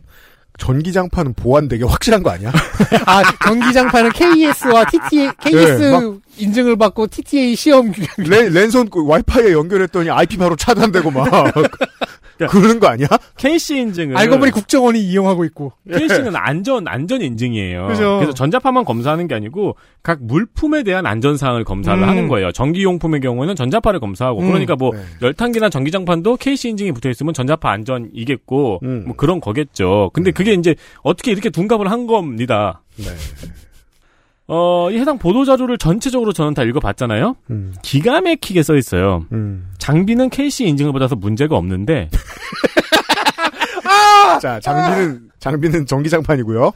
[0.58, 2.52] 전기장판은 보안 되게 확실한 거 아니야?
[3.06, 6.04] 아 전기장판은 KS와 TTA KS 네, 막-
[6.38, 11.28] 인증을 받고 TTA 시험 랜, 랜선 그 와이파이에 연결했더니 IP 바로 차단되고 막
[12.46, 13.08] 그러는 거 아니야?
[13.38, 17.88] KC 인증은 알고 보니 국정원이 이용하고 있고 KC는 안전 안전 인증이에요.
[17.88, 18.20] 그죠.
[18.20, 22.08] 래서 전자파만 검사하는 게 아니고 각 물품에 대한 안전 사항을 검사를 음.
[22.08, 22.52] 하는 거예요.
[22.52, 24.48] 전기용품의 경우에는 전자파를 검사하고 음.
[24.48, 25.00] 그러니까 뭐 네.
[25.22, 29.04] 열탕기나 전기장판도 KC 인증이 붙어 있으면 전자파 안전이겠고 음.
[29.08, 30.12] 뭐 그런 거겠죠.
[30.14, 32.82] 근데 그게 이제 어떻게 이렇게 둔갑을 한 겁니다.
[32.98, 33.06] 네.
[34.48, 37.36] 어, 이 해당 보도 자료를 전체적으로 저는 다 읽어봤잖아요.
[37.50, 39.26] 음, 기가 막히게 써 있어요.
[39.34, 39.70] 음.
[39.78, 42.10] 장비는 KC 인증을 받아서 문제가 없는데
[44.42, 46.72] 자, 장비는, 장비는 전기장판이고요.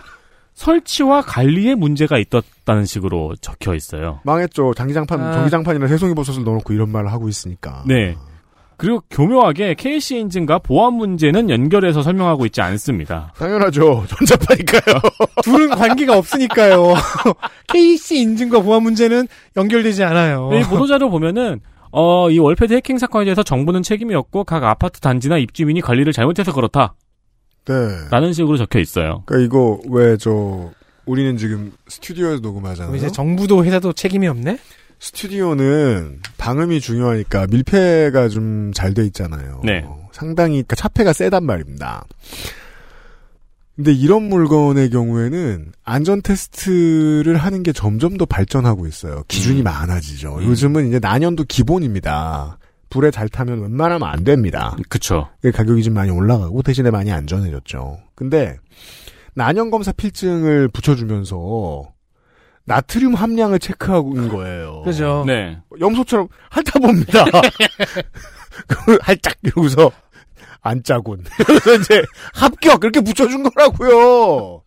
[0.53, 4.19] 설치와 관리에 문제가 있었다는 식으로 적혀 있어요.
[4.23, 4.73] 망했죠.
[4.75, 5.33] 장기장판, 아.
[5.33, 7.83] 전기장판이나 새송이 버섯을 넣어놓고 이런 말을 하고 있으니까.
[7.87, 8.15] 네.
[8.81, 13.31] 그리고 교묘하게 KC 인증과 보안 문제는 연결해서 설명하고 있지 않습니다.
[13.37, 14.05] 당연하죠.
[14.09, 14.99] 전자파니까요.
[15.43, 16.93] 둘은 관계가 없으니까요.
[17.71, 20.49] KC 인증과 보안 문제는 연결되지 않아요.
[20.53, 21.59] 이 보도자료 보면은
[21.91, 26.51] 어, 이 월패드 해킹 사건에 대해서 정부는 책임이 없고 각 아파트 단지나 입주민이 관리를 잘못해서
[26.53, 26.95] 그렇다.
[27.65, 27.73] 네.
[28.09, 29.23] 라는 식으로 적혀 있어요.
[29.27, 30.71] 그러니까 이거 왜 저
[31.05, 32.95] 우리는 지금 스튜디오에서 녹음하잖아요.
[32.95, 34.57] 이제 정부도 회사도 책임이 없네?
[35.01, 39.61] 스튜디오는 방음이 중요하니까 밀폐가 좀 잘 돼 있잖아요.
[39.65, 39.83] 네.
[40.11, 42.05] 상당히 그러니까 차폐가 세단 말입니다.
[43.75, 49.23] 근데 이런 물건의 경우에는 안전 테스트를 하는 게 점점 더 발전하고 있어요.
[49.27, 49.63] 기준이 음.
[49.63, 50.35] 많아지죠.
[50.37, 50.43] 음.
[50.43, 52.59] 요즘은 이제 난연도 기본입니다.
[52.91, 54.75] 불에 잘 타면 웬만하면 안 됩니다.
[54.89, 55.29] 그쵸.
[55.41, 57.97] 그 가격이 좀 많이 올라가고 대신에 많이 안전해졌죠.
[58.13, 58.57] 근데
[59.33, 61.90] 난연 검사 필증을 붙여주면서
[62.71, 64.81] 나트륨 함량을 체크하는 거예요.
[64.83, 65.25] 그죠.
[65.27, 65.57] 네.
[65.77, 67.25] 염소처럼 핥아봅니다.
[68.67, 69.91] 그걸 할짝 이러고서
[70.61, 71.21] 안 짜군.
[71.45, 72.01] 그래서 이제
[72.33, 74.61] 합격 그렇게 붙여준 거라고요.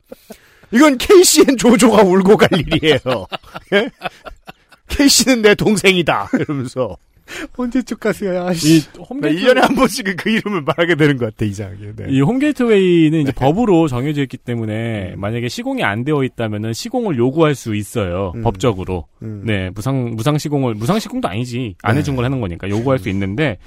[0.70, 2.98] 이건 KCN 조조가 울고 갈 일이에요.
[3.72, 3.88] 예?
[4.88, 6.28] KC는 내 동생이다.
[6.40, 6.96] 이러면서
[7.56, 8.32] 언제쯤 가세요?
[8.32, 8.52] 이나
[9.08, 11.92] 홈게이트 1년에 한 번씩은 그 이름을 말하게 되는 것 같아 이상하게.
[11.96, 12.06] 네.
[12.10, 17.74] 이 홈게이트웨이는 이제 법으로 정해져 있기 때문에 만약에 시공이 안 되어 있다면은 시공을 요구할 수
[17.74, 18.32] 있어요.
[18.34, 18.42] 음.
[18.42, 19.06] 법적으로.
[19.22, 19.42] 음.
[19.46, 21.76] 네, 무상 무상 시공을 무상 시공도 아니지.
[21.82, 22.00] 안 네.
[22.00, 23.58] 해준 걸 하는 거니까 요구할 수 있는데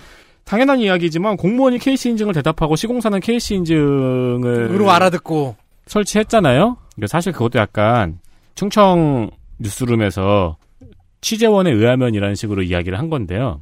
[0.45, 5.55] 당연한 이야기지만 공무원이 KC 인증을 대답하고 시공사는 KC 인증을 으로 알아듣고
[5.88, 6.78] 설치했잖아요.
[6.95, 8.20] 그러니까 사실 그것도 약간
[8.55, 10.57] 충청 뉴스룸에서
[11.22, 13.61] 취재원에 의하면이라는 식으로 이야기를 한 건데요.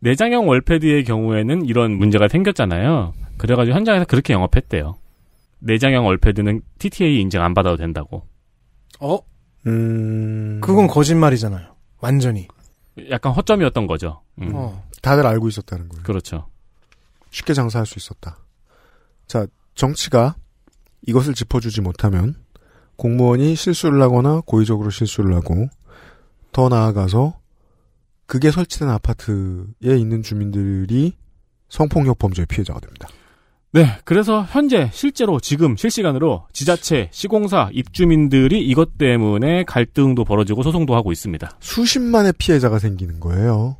[0.00, 3.14] 내장형 월패드의 경우에는 이런 문제가 생겼잖아요.
[3.38, 4.96] 그래가지고 현장에서 그렇게 영업했대요.
[5.60, 8.26] 내장형 월패드는 TTA 인증 안 받아도 된다고.
[9.00, 9.18] 어
[9.66, 10.60] 음.
[10.62, 11.74] 그건 거짓말이잖아요.
[12.00, 12.48] 완전히.
[13.10, 14.22] 약간 허점이었던 거죠.
[14.40, 14.84] 음, 어.
[15.02, 16.02] 다들 알고 있었다는 거예요.
[16.04, 16.46] 그렇죠.
[17.30, 18.38] 쉽게 장사할 수 있었다.
[19.26, 20.36] 자, 정치가
[21.06, 22.36] 이것을 짚어주지 못하면
[22.96, 25.68] 공무원이 실수를 하거나 고의적으로 실수를 하고
[26.54, 27.34] 더 나아가서
[28.26, 31.12] 그게 설치된 아파트에 있는 주민들이
[31.68, 33.08] 성폭력 범죄의 피해자가 됩니다.
[33.72, 41.10] 네, 그래서 현재 실제로 지금 실시간으로 지자체, 시공사, 입주민들이 이것 때문에 갈등도 벌어지고 소송도 하고
[41.10, 41.50] 있습니다.
[41.58, 43.76] 수십만의 피해자가 생기는 거예요.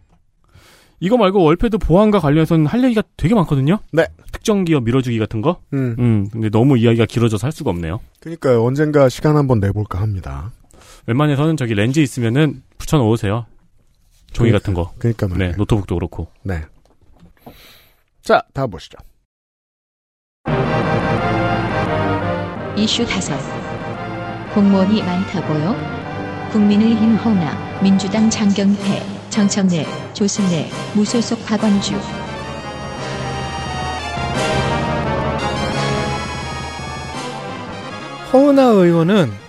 [0.99, 3.79] 이거 말고 월패드 보안과 관련해서는 할 얘기가 되게 많거든요.
[3.93, 4.07] 네.
[4.33, 5.61] 특정 기업 밀어주기 같은 거.
[5.75, 5.95] 음.
[6.01, 8.01] 음, 근데 너무 이야기가 길어져서 할 수가 없네요.
[8.19, 10.51] 그러니까 언젠가 시간 한번 내볼까 합니다.
[11.07, 13.47] 웬만해서는 저기 렌즈 있으면은 붙여 놓으세요.
[14.33, 14.93] 종이 그러니까, 같은 거.
[14.99, 15.51] 그러니까 말이에요.
[15.53, 16.29] 네, 노트북도 그렇고.
[16.43, 16.63] 네.
[18.23, 18.99] 자, 다음 보시죠.
[22.77, 23.39] 이슈 다섯
[24.55, 26.51] 공무원이 많다고요?
[26.51, 31.95] 국민의힘 허나 민주당 장경태, 정청래, 조승래, 무소속 박원주
[38.33, 39.44] 허은하 의원은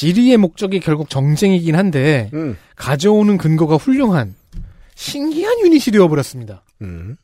[0.00, 2.56] 질의의 목적이 결국 정쟁이긴 한데 음.
[2.74, 4.34] 가져오는 근거가 훌륭한
[4.94, 6.62] 신기한 유닛이 되어버렸습니다.
[6.80, 7.16] 음.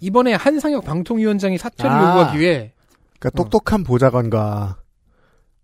[0.00, 2.10] 이번에 한상혁 방통위원장이 사퇴를 아.
[2.10, 2.72] 요구하기 위해
[3.18, 4.76] 그러니까 똑똑한 보좌관과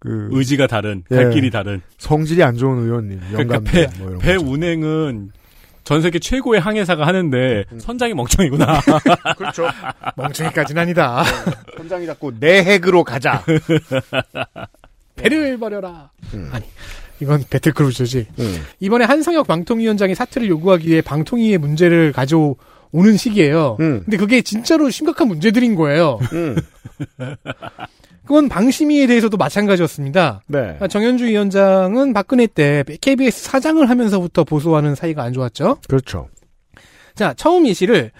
[0.01, 1.15] 그 의지가 다른, 예.
[1.15, 1.81] 갈 길이 다른.
[1.99, 4.35] 성질이 안 좋은 의원님, 그러니까 배, 뭐 이런 배.
[4.35, 5.31] 운행은
[5.85, 8.81] 전 세계 최고의 항해사가 하는데 선장이 멍청이구나.
[9.37, 9.69] 그렇죠.
[10.17, 11.23] 멍청이까지는 아니다.
[11.77, 13.45] 선장이 자꾸 내 핵으로 가자.
[15.23, 16.11] 배를 버려라.
[16.35, 16.49] 음.
[16.53, 16.65] 아니
[17.21, 18.27] 이건 배틀크루즈지.
[18.39, 18.63] 음.
[18.81, 22.57] 이번에 한상혁 방통위원장이 사퇴를 요구하기 위해 방통위의 문제를 가져오는
[23.19, 23.77] 시기예요.
[23.81, 24.03] 음.
[24.05, 26.19] 근데 그게 진짜로 심각한 문제들인 거예요.
[26.33, 26.57] 음.
[28.27, 30.43] 그건 방심위에 대해서도 마찬가지였습니다.
[30.47, 30.77] 네.
[30.79, 35.79] 아, 정현주 위원장은 박근혜 때 KBS 사장을 하면서부터 보수와는 사이가 안 좋았죠.
[35.89, 36.29] 그렇죠.
[37.17, 38.13] 자, 처음 예시를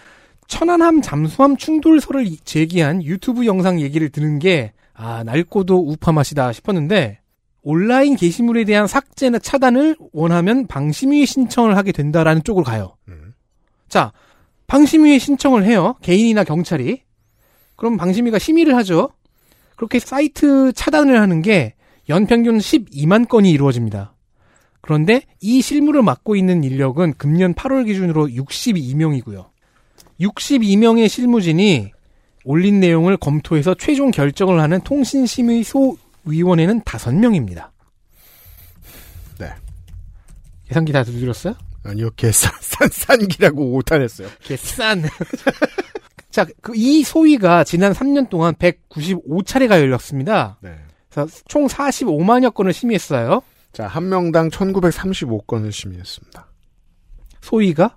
[0.49, 4.73] 천안함 잠수함 충돌설을 이- 제기한 유튜브 영상 얘기를 듣는 게
[5.03, 7.21] 아, 낡고도 우파 맛이다 싶었는데
[7.63, 12.97] 온라인 게시물에 대한 삭제나 차단을 원하면 방심위에 신청을 하게 된다라는 쪽으로 가요.
[13.09, 13.33] 음.
[13.89, 14.13] 자,
[14.67, 15.95] 방심위에 신청을 해요.
[16.03, 17.03] 개인이나 경찰이.
[17.77, 19.09] 그럼 방심위가 심의를 하죠.
[19.77, 21.75] 그렇게 사이트 차단을 하는 게
[22.11, 24.15] 연평균 12만 건이 이루어집니다.
[24.83, 29.49] 그런데 이 실무를 맡고 있는 인력은 금년 8월 기준으로 62명이고요.
[30.21, 31.93] 62명의 실무진이
[32.45, 37.71] 올린 내용을 검토해서 최종 결정을 하는 통신심의소 위원회는 5명입니다.
[39.39, 39.51] 네.
[40.69, 41.55] 계산기 다 두드렸어요?
[41.83, 44.29] 아니요, 개산, 산산기라고 오탄했어요.
[44.43, 45.03] 개싼.
[46.31, 50.59] 자, 그 이 소위가 지난 3년 동안 195차례가 열렸습니다.
[50.61, 50.77] 네.
[51.11, 53.43] 그래서 총 45만여 건을 심의했어요.
[53.73, 56.47] 자, 한 명당 1935건을 심의했습니다.
[57.41, 57.97] 소위가?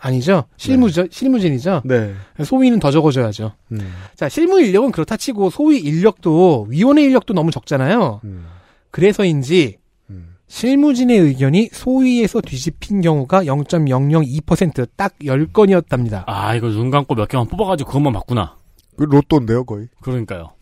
[0.00, 0.44] 아니죠.
[0.56, 1.06] 실무죠.
[1.10, 1.82] 실무진이죠.
[1.84, 2.14] 네.
[2.42, 3.52] 소위는 더 적어줘야죠.
[3.72, 3.92] 음.
[4.14, 8.20] 자, 실무 인력은 그렇다 치고 소위 인력도 위원회 인력도 너무 적잖아요.
[8.24, 8.46] 음.
[8.90, 9.78] 그래서인지
[10.10, 10.36] 음.
[10.46, 16.24] 실무진의 의견이 소위에서 뒤집힌 경우가 0.002%딱 10건이었답니다.
[16.26, 18.56] 아, 이거 눈 감고 몇 개만 뽑아가지고 그것만 봤구나.
[18.96, 19.88] 그 로또인데요, 거의.
[20.00, 20.52] 그러니까요.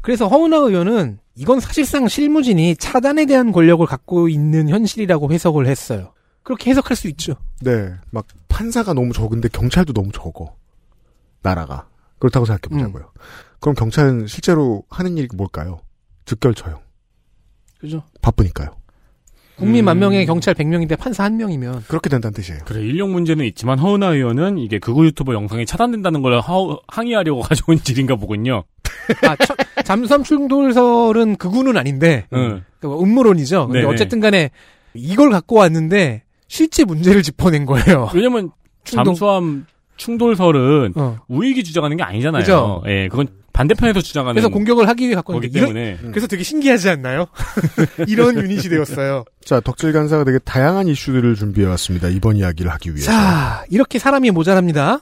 [0.00, 6.12] 그래서 허은하 의원은 이건 사실상 실무진이 차단에 대한 권력을 갖고 있는 현실이라고 해석을 했어요.
[6.48, 7.34] 그렇게 해석할 수 있죠.
[7.60, 7.92] 네.
[8.10, 10.56] 막, 판사가 너무 적은데 경찰도 너무 적어.
[11.42, 11.86] 나라가.
[12.18, 13.12] 그렇다고 생각해보자고요.
[13.60, 15.80] 그럼 경찰은 실제로 하는 일이 뭘까요?
[16.24, 16.78] 즉결 처형.
[17.78, 18.02] 그죠?
[18.22, 18.70] 바쁘니까요.
[19.56, 19.86] 국민 음.
[19.86, 22.60] 만 명에 경찰 100명인데 판사 1명이면 그렇게 된다는 뜻이에요.
[22.64, 27.78] 그래, 인력 문제는 있지만 허은하 의원은 이게 극우 유튜버 영상이 차단된다는 걸 하- 항의하려고 가져온
[27.78, 28.64] 질인가 보군요.
[29.22, 32.62] 아, 천, 잠수함 충돌설은 그구는 아닌데 응.
[32.80, 33.66] 그러니까 음모론이죠.
[33.66, 33.92] 근데 네네.
[33.92, 34.50] 어쨌든 간에
[34.94, 38.10] 이걸 갖고 왔는데 실제 문제를 짚어낸 거예요.
[38.14, 38.50] 왜냐면
[38.84, 39.04] 충동.
[39.04, 41.18] 잠수함 충돌설은 어.
[41.28, 42.40] 우익이 주장하는 게 아니잖아요.
[42.42, 42.82] 그죠?
[42.86, 46.44] 예, 그건 반대편에서 주장하는 그래서 공격을 하기 위해 갖고 거기 왔는데 이런- 때문에 그래서 되게
[46.44, 47.26] 신기하지 않나요?
[48.06, 49.24] 이런 유닛이 되었어요.
[49.44, 52.08] 자, 덕질 간사가 되게 다양한 이슈들을 준비해 왔습니다.
[52.08, 53.10] 이번 이야기를 하기 위해서.
[53.10, 55.00] 자, 이렇게 사람이 모자랍니다.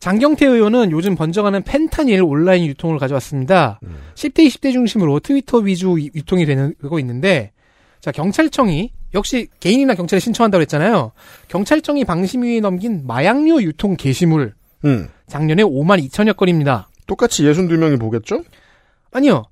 [0.00, 3.80] 장경태 의원은 요즘 번져가는 펜타닐 온라인 유통을 가져왔습니다.
[4.14, 7.52] 10대, 20대 중심으로 트위터 위주 유- 유통이 되고 있는데,
[8.00, 11.12] 자, 경찰청이, 역시 개인이나 경찰에 신청한다고 했잖아요.
[11.48, 14.54] 경찰청이 방심위에 넘긴 마약류 유통 게시물,
[14.84, 15.08] 음.
[15.26, 16.88] 작년에 5만 2천여 건입니다.
[17.06, 18.42] 똑같이 62명이 보겠죠?
[19.12, 19.44] 아니요.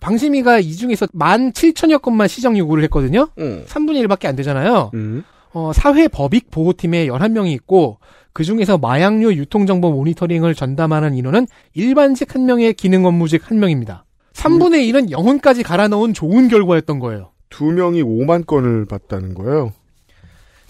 [0.00, 3.28] 방심위가 이 중에서 1만 7천여 건만 시정 요구를 했거든요.
[3.38, 3.64] 음.
[3.66, 4.90] 3분의 1밖에 안 되잖아요.
[4.94, 5.24] 음.
[5.52, 7.98] 어, 사회 법익 보호팀에 11명이 있고
[8.32, 14.02] 그 중에서 마약류 유통정보 모니터링을 전담하는 인원은 일반직 1명의 기능 업무직 1명입니다.
[14.32, 17.30] 3분의 1은 영혼까지 갈아 넣은 좋은 결과였던 거예요.
[17.54, 19.72] 두 명이 5만 건을 봤다는 거예요.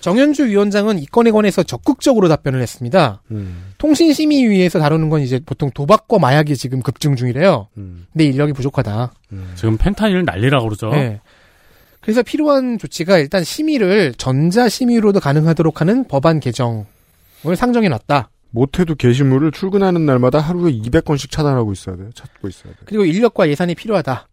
[0.00, 3.22] 정현주 위원장은 이 건에 관해서 적극적으로 답변을 했습니다.
[3.30, 3.72] 음.
[3.78, 7.68] 통신심의위에서 다루는 건 이제 보통 도박과 마약이 지금 급증 중이래요.
[7.78, 8.06] 음.
[8.12, 9.14] 근데 인력이 부족하다.
[9.54, 10.90] 지금 펜타닐 난리라고 그러죠.
[10.90, 11.22] 네.
[12.02, 16.84] 그래서 필요한 조치가 일단 심의를 전자심의로도 가능하도록 하는 법안 개정을
[17.56, 18.28] 상정해 놨다.
[18.50, 22.10] 못해도 게시물을 출근하는 날마다 하루에 200건씩 차단하고 있어야 돼요.
[22.14, 22.82] 찾고 있어야 돼요.
[22.84, 24.28] 그리고 인력과 예산이 필요하다.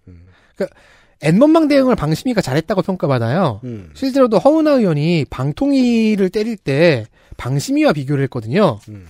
[0.57, 0.75] 그러니까
[1.21, 3.61] N번방 대응을 방심위가 잘했다고 평가받아요.
[3.63, 3.91] 음.
[3.93, 7.05] 실제로도 허은하 의원이 방통위를 때릴 때
[7.37, 8.79] 방심위와 비교를 했거든요.
[8.89, 9.05] 음.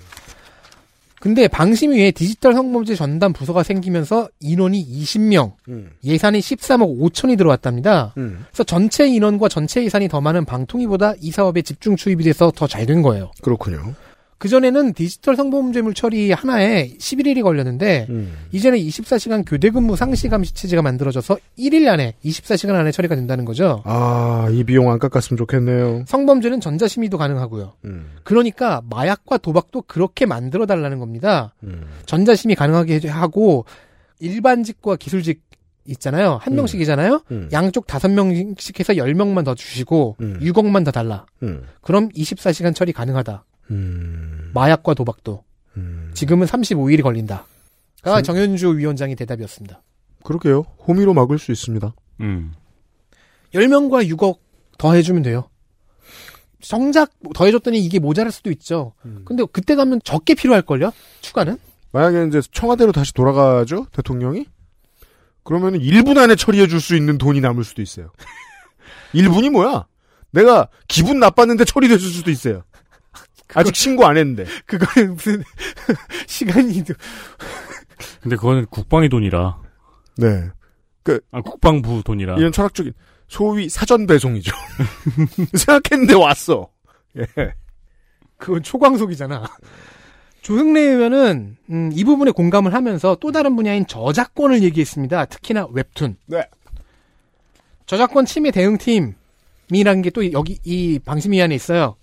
[1.20, 5.92] 근데 방심위에 디지털 성범죄 전담 부서가 생기면서 인원이 20명, 음.
[6.04, 8.16] 예산이 13억 5천이 들어왔답니다.
[8.18, 8.44] 음.
[8.50, 12.88] 그래서 전체 인원과 전체 예산이 더 많은 방통위보다 이 사업에 집중 투입이 돼서 더 잘
[12.88, 13.30] 된 거예요.
[13.44, 13.94] 그렇군요.
[14.42, 18.34] 그전에는 디지털 성범죄물 처리 하나에 11일이 걸렸는데 음.
[18.52, 23.84] 이제는 24시간 교대 근무 상시 감시 체제가 만들어져서 1일 안에 24시간 안에 처리가 된다는 거죠.
[23.86, 26.06] 아, 이 비용 안 깎았으면 좋겠네요.
[26.08, 27.74] 성범죄는 전자 심의도 가능하고요.
[27.86, 28.14] 음.
[28.24, 31.54] 그러니까 마약과 도박도 그렇게 만들어 달라는 겁니다.
[31.64, 31.84] 음.
[32.08, 33.00] 전자 심의 가능하게 해-
[34.20, 35.44] 일반직과 기술직
[35.86, 36.40] 있잖아요.
[36.42, 36.56] 한 음.
[36.56, 37.22] 명씩이잖아요.
[37.30, 37.50] 음.
[37.52, 40.40] 양쪽 다섯 명씩 해서 열 명만 더 주시고 음.
[40.42, 41.28] 6억만 더 달라.
[41.44, 41.62] 음.
[41.82, 43.44] 그럼 24시간 처리 가능하다.
[43.70, 44.52] 음.
[44.54, 45.44] 마약과 도박도.
[45.78, 46.12] 음.
[46.14, 47.46] 지금은 35일이 걸린다.
[48.02, 49.82] 가 진- 정현주 위원장의 대답이었습니다.
[50.24, 50.62] 그러게요.
[50.88, 51.94] 호미로 막을 수 있습니다.
[52.22, 52.54] 음.
[53.54, 54.40] 10명과 6억
[54.78, 55.50] 더 해주면 돼요.
[56.62, 58.94] 정작 더 해줬더니 이게 모자랄 수도 있죠.
[59.06, 59.24] 음.
[59.26, 60.92] 근데 그때 가면 적게 필요할걸요?
[61.22, 61.58] 추가는?
[61.92, 63.88] 만약에 이제 청와대로 다시 돌아가죠?
[63.92, 64.46] 대통령이?
[65.44, 68.12] 그러면 1분 안에 처리해 줄 수 있는 돈이 남을 수도 있어요.
[69.16, 69.88] 1분이 뭐야?
[70.32, 72.64] 내가 기분 나빴는데 처리됐을 수도 있어요.
[73.54, 74.46] 아직 신고 안 했는데.
[74.66, 75.44] 그거는 무슨
[76.28, 76.84] 시간이
[78.22, 79.58] 근데 그거는 국방의 돈이라.
[80.18, 80.50] 네.
[81.32, 82.38] 아, 국방부 돈이라.
[82.38, 82.94] 이런 철학적인
[83.28, 84.52] 소위 사전 배송이죠.
[85.58, 86.70] 생각했는데 왔어.
[87.18, 87.26] 예.
[88.38, 89.46] 그건 초광속이잖아.
[90.42, 95.26] 조흥래 의원은 음, 이 부분에 공감을 하면서 또 다른 분야인 저작권을 얘기했습니다.
[95.26, 96.18] 특히나 웹툰.
[96.26, 96.44] 네.
[97.86, 101.96] 저작권 침해 대응팀이라는 게 또 여기 이 방심위 안에 있어요.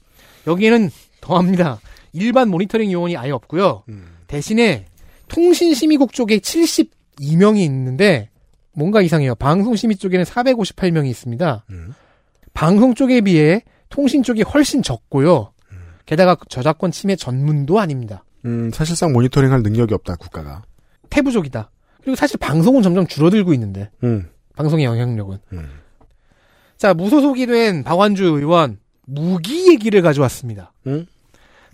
[0.46, 0.90] 여기에는
[1.20, 1.80] 더합니다.
[2.12, 3.84] 일반 모니터링 요원이 아예 없고요.
[4.26, 4.86] 대신에
[5.28, 8.30] 통신심의국 쪽에 72명이 있는데
[8.72, 9.34] 뭔가 이상해요.
[9.34, 11.64] 방송심의 쪽에는 458명이 있습니다.
[12.54, 15.52] 방송 쪽에 비해 통신 쪽이 훨씬 적고요.
[16.06, 18.24] 게다가 저작권 침해 전문도 아닙니다.
[18.44, 20.62] 음, 사실상 모니터링 할 능력이 없다, 국가가.
[21.10, 21.70] 태부족이다.
[22.00, 24.28] 그리고 사실 방송은 점점 줄어들고 있는데 음.
[24.56, 25.38] 방송의 영향력은.
[25.52, 25.68] 음.
[26.78, 28.78] 자 무소속이 된 박완주 의원
[29.08, 30.72] 무기 얘기를 가져왔습니다.
[30.86, 31.06] 음?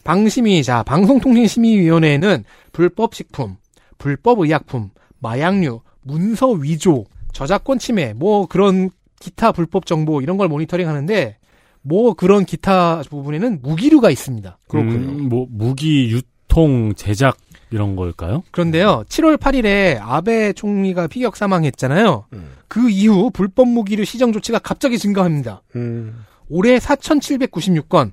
[0.05, 3.57] 방심위 자 방송통신심의위원회에는 불법 식품,
[3.99, 10.89] 불법 의약품, 마약류, 문서 위조, 저작권 침해, 뭐 그런 기타 불법 정보 이런 걸 모니터링
[10.89, 11.39] 하는데
[11.82, 14.59] 뭐 그런 기타 부분에는 무기류가 있습니다.
[14.99, 17.37] 음, 뭐 무기 유통 제작
[17.70, 18.43] 이런 걸까요?
[18.53, 22.26] 그런데요, 7월 8일에 아베 총리가 피격 사망했잖아요.
[22.68, 25.62] 그 이후 불법 무기류 시정 조치가 갑자기 증가합니다.
[25.76, 26.24] 음.
[26.49, 28.12] 올해 4,796건,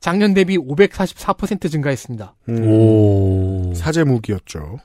[0.00, 2.34] 작년 대비 544% 증가했습니다.
[2.48, 2.68] 음.
[2.68, 3.74] 오.
[3.74, 4.78] 사제 무기였죠.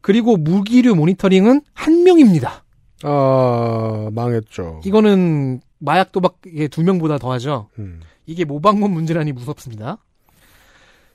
[0.00, 2.64] 그리고 무기류 모니터링은 한 명입니다.
[3.02, 4.80] 아, 망했죠.
[4.84, 7.68] 이거는 마약 도박의 두 명보다 더하죠.
[7.78, 8.00] 음.
[8.24, 9.98] 이게 모방법 문제라니 무섭습니다.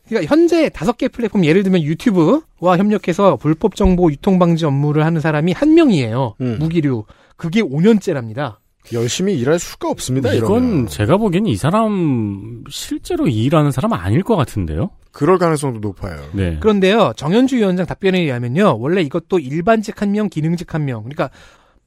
[0.08, 5.22] 그러니까 현재 다섯 개 플랫폼 예를 들면 유튜브와 협력해서 불법 정보 유통 방지 업무를 하는
[5.22, 6.36] 사람이 한 명이에요.
[6.42, 6.58] 음.
[6.60, 7.06] 무기류.
[7.38, 8.58] 그게 5년째랍니다.
[8.94, 10.34] 열심히 일할 수가 없습니다.
[10.34, 10.88] 이건 이러면.
[10.88, 14.90] 제가 보기엔 이 사람 실제로 일하는 사람 아닐 것 같은데요.
[15.12, 16.22] 그럴 가능성도 높아요.
[16.34, 16.58] 네.
[16.60, 21.30] 그런데요, 정현주 위원장 답변에 의하면요, 원래 이것도 일반직 한 명, 기능직 한 명, 그러니까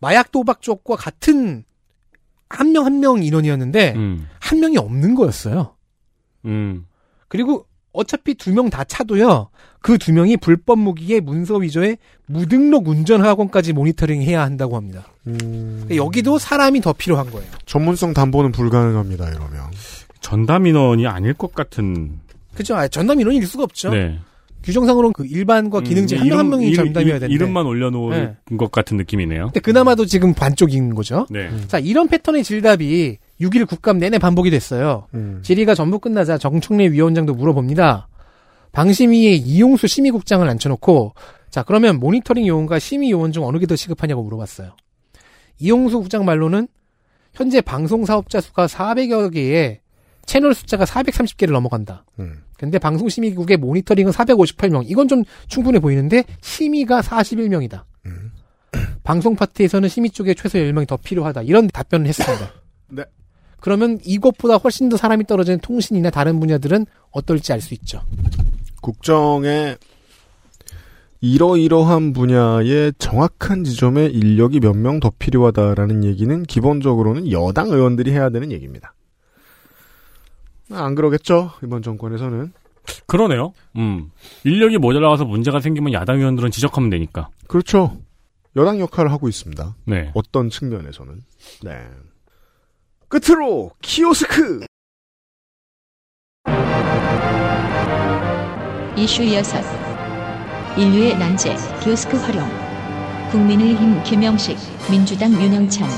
[0.01, 1.64] 마약 도박 쪽과 같은
[2.51, 4.28] 한 명 한 명 인원이었는데 음.
[4.38, 5.74] 한 명이 없는 거였어요.
[6.45, 6.86] 음.
[7.28, 9.49] 그리고 어차피 두 명 다 차도요,
[9.85, 15.05] 그 두 명이 불법 무기에 문서 위조에 무등록 운전 학원까지 모니터링 해야 한다고 합니다.
[15.26, 17.47] 음, 그러니까 여기도 사람이 더 필요한 거예요.
[17.66, 19.28] 전문성 담보는 불가능합니다.
[19.28, 19.61] 이러면.
[20.22, 22.12] 전담 인원이 아닐 것 같은.
[22.55, 22.74] 그죠?
[22.76, 23.91] 아, 전담 인원일 수가 없죠.
[23.93, 24.18] 네.
[24.62, 27.35] 규정상으로는 그 일반과 기능직 음, 한명 한 명이 이름- 전담이어야 되는데.
[27.35, 28.57] 이름만 올려놓은 네.
[28.57, 29.49] 것 같은 느낌이네요.
[29.49, 31.26] 근데 그나마도 지금 반쪽인 거죠.
[31.28, 31.51] 네.
[31.68, 35.09] 자, 이런 패턴의 질답이 6일 국감 내내 반복이 됐어요.
[35.12, 35.41] 음.
[35.43, 38.09] 질의가 전부 끝나자 정청래 위원장도 물어봅니다.
[38.74, 41.14] 방심위에 이용수 심의국장을 앉혀놓고
[41.48, 44.76] 자 그러면 모니터링 요원과 심의 요원 중 어느 게 더 시급하냐고 물어봤어요.
[45.58, 46.68] 이용수 국장 말로는
[47.32, 49.80] 현재 방송 사업자 수가 400여 개에
[50.26, 52.04] 채널 숫자가 430개를 넘어간다.
[52.18, 52.42] 음.
[52.56, 54.84] 근데 방송심의국의 모니터링은 458명.
[54.86, 57.84] 이건 좀 충분해 보이는데 심의가 41명이다.
[58.06, 58.32] 음.
[59.04, 61.42] 방송 파트에서는 심의 쪽에 최소 10명이 더 필요하다.
[61.42, 62.52] 이런 답변을 했습니다.
[62.88, 63.04] 네.
[63.60, 68.02] 그러면 이것보다 훨씬 더 사람이 떨어지는 통신이나 다른 분야들은 어떨지 알 수 있죠.
[68.85, 69.78] 국정의
[71.22, 78.53] 이러이러한 분야의 정확한 지점에 인력이 몇 명 더 필요하다라는 얘기는 기본적으로는 여당 의원들이 해야 되는
[78.53, 78.93] 얘기입니다.
[80.70, 81.53] 안 그러겠죠?
[81.62, 82.53] 이번 정권에서는.
[83.07, 83.55] 그러네요.
[83.76, 84.11] 음.
[84.45, 87.30] 인력이 모자라서 문제가 생기면 야당 의원들은 지적하면 되니까.
[87.49, 87.97] 그렇죠.
[88.55, 89.76] 여당 역할을 하고 있습니다.
[89.87, 90.11] 네.
[90.14, 91.22] 어떤 측면에서는.
[91.62, 91.89] 네.
[93.09, 94.66] 끝으로 키오스크
[98.97, 99.61] 이슈 여섯
[100.78, 102.49] 인류의 난제 키오스크 활용
[103.32, 104.57] 국민의힘 김영식
[104.88, 105.88] 민주당 윤영찬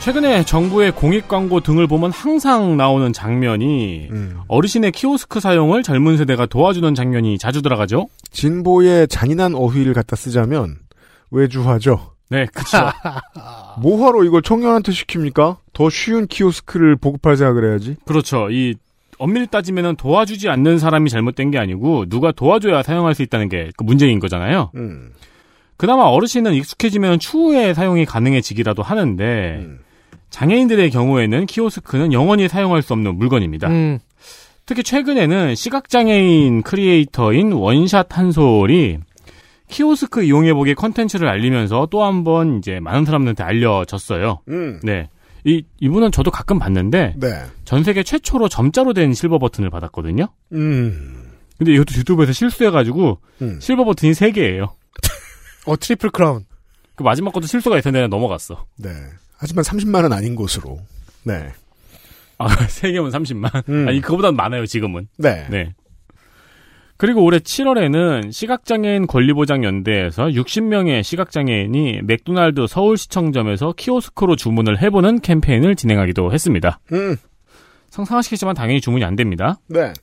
[0.00, 4.40] 최근에 정부의 공익 광고 등을 보면 항상 나오는 장면이 음.
[4.48, 8.08] 어르신의 키오스크 사용을 젊은 세대가 도와주는 장면이 자주 들어가죠.
[8.30, 10.78] 진보의 잔인한 어휘를 갖다 쓰자면
[11.30, 12.14] 외주화죠.
[12.30, 12.78] 네, 그쵸.
[13.82, 15.56] 뭐하러 이걸 청년한테 시킵니까?
[15.72, 17.96] 더 쉬운 키오스크를 보급할 생각을 해야지.
[18.06, 18.48] 그렇죠.
[18.50, 18.74] 이
[19.18, 24.18] 엄밀히 따지면 도와주지 않는 사람이 잘못된 게 아니고 누가 도와줘야 사용할 수 있다는 게그 문제인
[24.18, 24.70] 거잖아요.
[24.76, 25.12] 음.
[25.76, 29.80] 그나마 어르신은 익숙해지면 추후에 사용이 가능해지기라도 하는데 음.
[30.30, 33.68] 장애인들의 경우에는 키오스크는 영원히 사용할 수 없는 물건입니다.
[33.68, 33.98] 음,
[34.64, 38.98] 특히 최근에는 시각장애인 creator인 원샷 한솔이
[39.70, 44.40] 키오스크 이용해보기 컨텐츠를 알리면서 또 한 번 이제 많은 사람들한테 알려졌어요.
[44.48, 44.80] 음.
[44.82, 45.08] 네.
[45.44, 47.44] 이, 이분은 저도 가끔 봤는데 네.
[47.64, 50.26] 전 세계 최초로 점자로 된 silver button을 받았거든요.
[50.52, 51.30] 음.
[51.56, 53.58] 근데 이것도 유튜브에서 실수해가지고 음.
[53.60, 54.70] silver button이 3개예요.
[55.66, 56.44] 어 triple crown.
[56.94, 58.66] 그 마지막 것도 실수가 있었는데 넘어갔어.
[58.78, 58.90] 네.
[59.38, 60.78] 하지만 30만은 아닌 것으로.
[61.24, 61.52] 네.
[62.38, 63.68] 아, 3개면 30만.
[63.68, 63.88] 음.
[63.88, 65.08] 아니, 그거보단 많아요, 지금은.
[65.18, 65.46] 네.
[65.50, 65.74] 네.
[67.00, 76.78] 그리고 올해 7월에는 시각장애인 권리보장연대에서 60명의 시각장애인이 맥도날드 서울시청점에서 키오스크로 주문을 해보는 캠페인을 진행하기도 했습니다.
[76.92, 77.16] 음.
[77.88, 79.58] 상상하시겠지만 당연히 주문이 안 됩니다.
[79.68, 79.94] 네.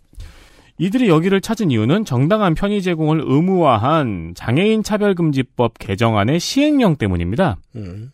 [0.80, 7.58] 이들이 여기를 찾은 이유는 정당한 편의 제공을 의무화한 장애인 차별금지법 개정안의 시행령 때문입니다.
[7.76, 8.10] 음.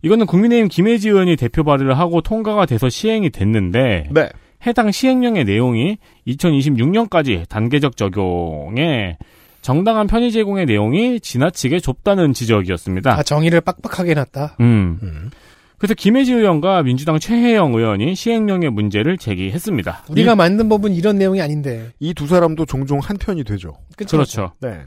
[0.00, 4.30] 이거는 국민의힘 김혜지 의원이 대표 발의를 하고 통과가 돼서 시행이 됐는데 네.
[4.66, 9.16] 해당 시행령의 내용이 2026년까지 단계적 적용에
[9.62, 13.12] 정당한 편의 제공의 내용이 지나치게 좁다는 지적이었습니다.
[13.18, 14.56] 아 정의를 빡빡하게 해놨다.
[14.60, 14.98] 음.
[15.02, 15.30] 음.
[15.78, 20.04] 그래서 김혜지 의원과 민주당 최혜영 의원이 시행령의 문제를 제기했습니다.
[20.10, 21.90] 우리가 만든 법은 이런 내용이 아닌데.
[22.00, 23.78] 이 두 사람도 종종 한 편이 되죠.
[23.96, 24.16] 그쵸?
[24.18, 24.52] 그렇죠.
[24.60, 24.80] 네.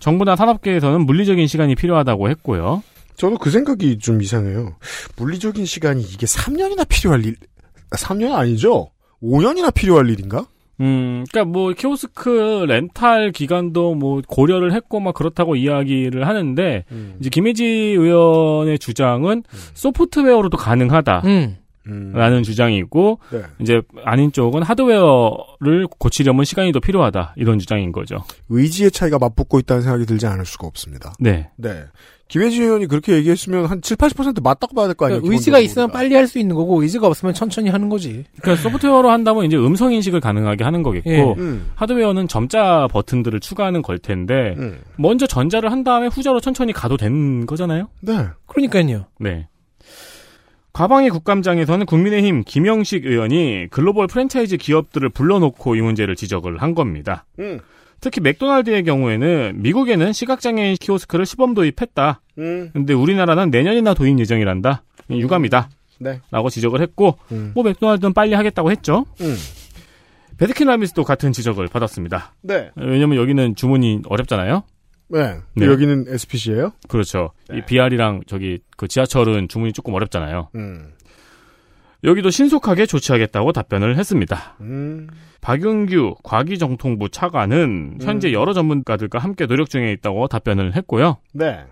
[0.00, 2.82] 정부나 산업계에서는 물리적인 시간이 필요하다고 했고요.
[3.14, 4.74] 저도 그 생각이 좀 이상해요.
[5.16, 7.36] 물리적인 시간이 이게 3년이나 필요할 일,
[7.92, 8.90] 3년 아니죠?
[9.22, 10.46] 5년이나 필요할 일인가?
[10.80, 16.84] 음, 그니까 뭐, 키오스크 렌탈 기간도 뭐, 고려를 했고, 막 그렇다고 이야기를 하는데,
[17.20, 19.44] 이제 김혜지 의원의 주장은
[19.74, 21.22] 소프트웨어로도 가능하다.
[21.24, 21.56] 음.
[21.88, 22.12] 음.
[22.14, 23.42] 라는 주장이고, 네.
[23.60, 27.34] 이제 아닌 쪽은 하드웨어를 고치려면 시간이 더 필요하다.
[27.36, 28.24] 이런 주장인 거죠.
[28.48, 31.12] 의지의 차이가 맞붙고 있다는 생각이 들지 않을 수가 없습니다.
[31.20, 31.50] 네.
[31.56, 31.84] 네.
[32.32, 35.20] 김혜지 의원이 그렇게 얘기했으면 한 7, 80% 맞다고 봐야 될 거 아니에요?
[35.20, 35.90] 그러니까 의지가 기본적으로 있으면.
[35.92, 38.24] 빨리 할 수 있는 거고 의지가 없으면 천천히 하는 거지.
[38.40, 41.20] 그러니까 소프트웨어로 한다면 이제 음성 인식을 가능하게 하는 거겠고, 예.
[41.36, 41.70] 음.
[41.74, 44.78] 하드웨어는 점자 버튼들을 추가하는 걸 텐데, 음.
[44.96, 47.88] 먼저 전자를 한 다음에 후자로 천천히 가도 되는 거잖아요?
[48.00, 48.28] 네.
[48.46, 49.04] 그러니까요.
[49.20, 49.48] 네.
[50.72, 57.26] 과방위 국감장에서는 국민의힘 김영식 의원이 글로벌 프랜차이즈 기업들을 불러놓고 이 문제를 지적을 한 겁니다.
[57.40, 57.60] 음.
[58.02, 62.20] 특히 맥도날드의 경우에는 미국에는 시각장애인 키오스크를 시범 도입했다.
[62.38, 62.70] 음.
[62.72, 64.82] 근데 우리나라는 내년이나 도입 예정이란다.
[65.08, 65.70] 유감이다.
[66.00, 66.20] 네.
[66.32, 67.52] 라고 지적을 했고 음.
[67.54, 69.06] 뭐 맥도날드는 빨리 하겠다고 했죠.
[69.20, 69.36] 음.
[70.36, 72.34] 베스킨 라빈스도 같은 지적을 받았습니다.
[72.42, 72.72] 네.
[72.74, 74.64] 왜냐면 여기는 주문이 어렵잖아요.
[75.08, 75.36] 네.
[75.54, 75.66] 네.
[75.66, 76.72] 여기는 SPC예요?
[76.88, 77.30] 그렇죠.
[77.48, 77.58] 네.
[77.58, 80.48] 이 BR이랑 저기 그 지하철은 주문이 조금 어렵잖아요.
[80.56, 80.92] 음.
[82.04, 84.56] 여기도 신속하게 조치하겠다고 답변을 했습니다.
[84.60, 85.08] 음.
[85.40, 91.16] 박윤규 과기정통부 차관은 현재 여러 전문가들과 함께 노력 중에 있다고 답변을 했고요.
[91.32, 91.64] 네.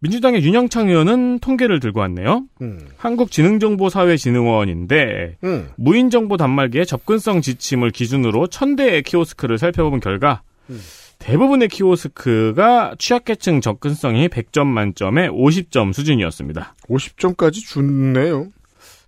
[0.00, 2.44] 민주당의 윤영창 의원은 통계를 들고 왔네요.
[2.62, 2.78] 음.
[2.96, 5.70] 한국지능정보사회진흥원인데 음.
[5.76, 10.80] 무인정보 단말기의 접근성 지침을 기준으로 1000대의 키오스크를 살펴본 결과 음.
[11.18, 16.74] 대부분의 키오스크가 취약계층 접근성이 100점 만점에 50점 수준이었습니다.
[16.88, 18.46] 50점까지 좋네요.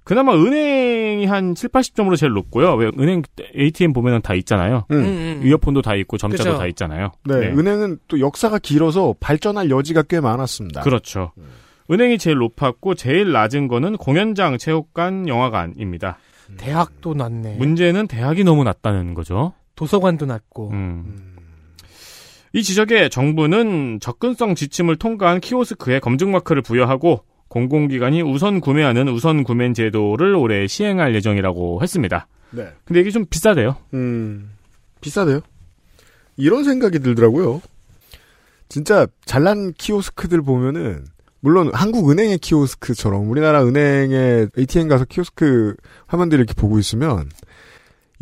[0.05, 2.75] 그나마 은행이 한 7, 80점으로 제일 높고요.
[2.75, 3.23] 왜 은행
[3.57, 4.87] ATM 보면은 다 있잖아요.
[4.91, 4.97] 음.
[4.97, 5.47] 음, 음.
[5.47, 6.59] 이어폰도 다 있고 점자도 그죠.
[6.59, 7.13] 다 있잖아요.
[7.25, 10.81] 네, 은행은 또 역사가 길어서 발전할 여지가 꽤 많았습니다.
[10.83, 11.33] 그렇죠.
[11.91, 16.19] 은행이 제일 높았고 제일 낮은 거는 공연장, 체육관, 영화관입니다.
[16.57, 17.57] 대학도 낮네.
[17.57, 19.53] 문제는 대학이 너무 낮다는 거죠.
[19.77, 20.71] 도서관도 낮고.
[20.71, 21.37] 음.
[22.53, 29.73] 이 지적에 정부는 접근성 지침을 통과한 키오스크에 검증 마크를 부여하고 공공기관이 우선 구매하는 우선 구매
[29.73, 32.29] 제도를 올해 시행할 예정이라고 했습니다.
[32.51, 32.69] 네.
[32.85, 33.77] 근데 이게 좀 비싸대요.
[33.93, 34.53] 음,
[35.01, 35.41] 비싸대요.
[36.37, 37.61] 이런 생각이 들더라고요.
[38.69, 41.05] 진짜 잘난 키오스크들 보면은
[41.41, 45.75] 물론 한국은행의 키오스크처럼 우리나라 은행의 ATM 가서 키오스크
[46.07, 47.31] 화면들 이렇게 보고 있으면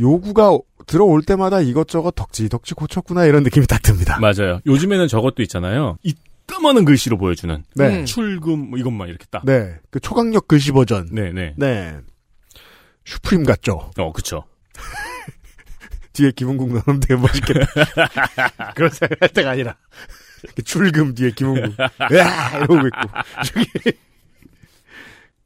[0.00, 4.18] 요구가 들어올 때마다 이것저것 덕지 덕지 고쳤구나 이런 느낌이 딱 듭니다.
[4.20, 4.60] 맞아요.
[4.64, 5.98] 요즘에는 저것도 있잖아요.
[6.48, 8.04] 이따만한 글씨로 보여주는 네, 음.
[8.06, 9.44] 출금 뭐 이것만 이렇게 딱.
[9.44, 11.08] 네, 그 초강력 글씨 버전.
[11.12, 11.54] 네, 네.
[11.56, 11.98] 네,
[13.04, 13.90] 슈프림 같죠.
[13.96, 14.44] 어, 그쵸.
[16.14, 17.66] 뒤에 김은국 넣으면 되게 멋있겠다.
[18.74, 19.76] 그런 생각 할 때가 아니라.
[20.64, 21.74] 출금 뒤에 김은국.
[22.10, 22.58] 으아!
[22.58, 23.00] 이러고 있고.
[23.44, 23.98] 저기.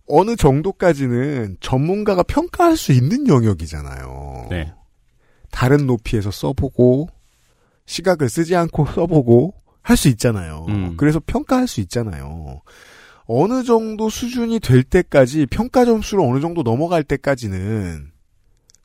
[0.07, 4.47] 어느 정도까지는 전문가가 평가할 수 있는 영역이잖아요.
[4.51, 4.73] 네.
[5.51, 7.09] 다른 높이에서 써보고,
[7.87, 10.67] 시각을 쓰지 않고 써보고, 할 수 있잖아요.
[10.69, 10.95] 음.
[10.97, 12.63] 그래서 평가할 수 있잖아요.
[13.27, 18.11] 어느 정도 수준이 될 때까지, 평가 점수를 어느 정도 넘어갈 때까지는,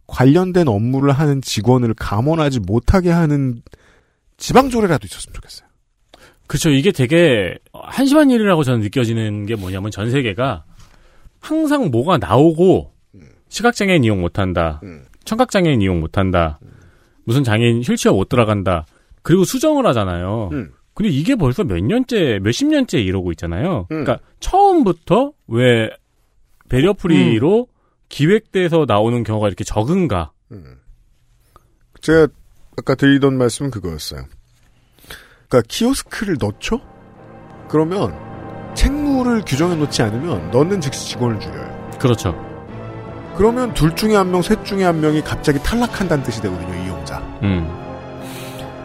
[0.07, 3.61] 관련된 업무를 하는 직원을 감원하지 못하게 하는
[4.37, 5.67] 지방조례라도 있었으면 좋겠어요.
[6.47, 6.69] 그쵸.
[6.69, 10.63] 이게 되게 한심한 일이라고 저는 느껴지는 게 뭐냐면 전 세계가
[11.41, 12.93] 항상 뭐가 나오고
[13.49, 14.79] 시각장애인 이용 못한다.
[14.83, 15.03] 음.
[15.25, 16.59] 청각장애인 이용 못한다.
[17.25, 18.85] 무슨 장애인 휠체어 못 들어간다.
[19.23, 20.49] 그리고 수정을 하잖아요.
[20.53, 20.71] 음.
[20.97, 23.81] 근데 이게 벌써 몇 년째, 몇십 년째 이러고 있잖아요.
[23.91, 24.03] 음.
[24.03, 25.91] 그러니까 처음부터 왜
[26.69, 27.67] 배려 프리로
[28.09, 30.31] 기획돼서 나오는 경우가 이렇게 적은가?
[32.01, 32.27] 제가
[32.79, 34.23] 아까 드리던 말씀은 그거였어요.
[35.47, 36.81] 그러니까 키오스크를 넣죠?
[37.69, 38.15] 그러면
[38.73, 41.91] 책무를 규정해 놓지 않으면 넣는 즉시 직원을 줄여요.
[41.99, 42.33] 그렇죠.
[43.37, 47.19] 그러면 둘 중에 한 명, 셋 중에 한 명이 갑자기 탈락한다는 뜻이 되거든요, 이용자.
[47.43, 47.86] 음.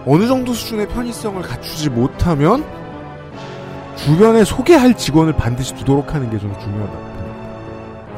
[0.07, 2.65] 어느 정도 수준의 편의성을 갖추지 못하면
[3.97, 7.13] 주변에 소개할 직원을 반드시 두도록 하는 게 저는 중요하다.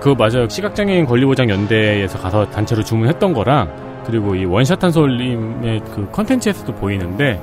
[0.01, 0.49] 그거 맞아요.
[0.49, 7.41] 시각장애인 권리보장 연대에서 가서 단체로 주문했던 거랑 그리고 이 원샷 한솔님의 그 컨텐츠에서도 보이는데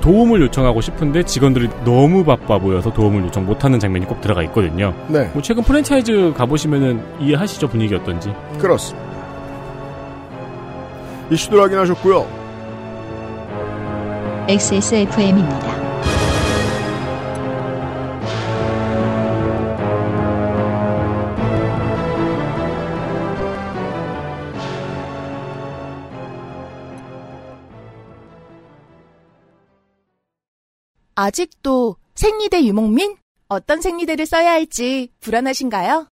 [0.00, 4.94] 도움을 요청하고 싶은데 직원들이 너무 바빠 보여서 도움을 요청 못하는 장면이 꼭 들어가 있거든요.
[5.08, 8.32] 네, 뭐 최근 프랜차이즈 가보시면은 이해하시죠 분위기 어떤지.
[8.58, 9.08] 그렇습니다.
[11.30, 12.39] 이슈들 확인하셨고요.
[14.50, 15.80] XSFM입니다.
[31.14, 33.14] 아직도 생리대 유목민?
[33.46, 36.08] 어떤 생리대를 써야 할지 불안하신가요?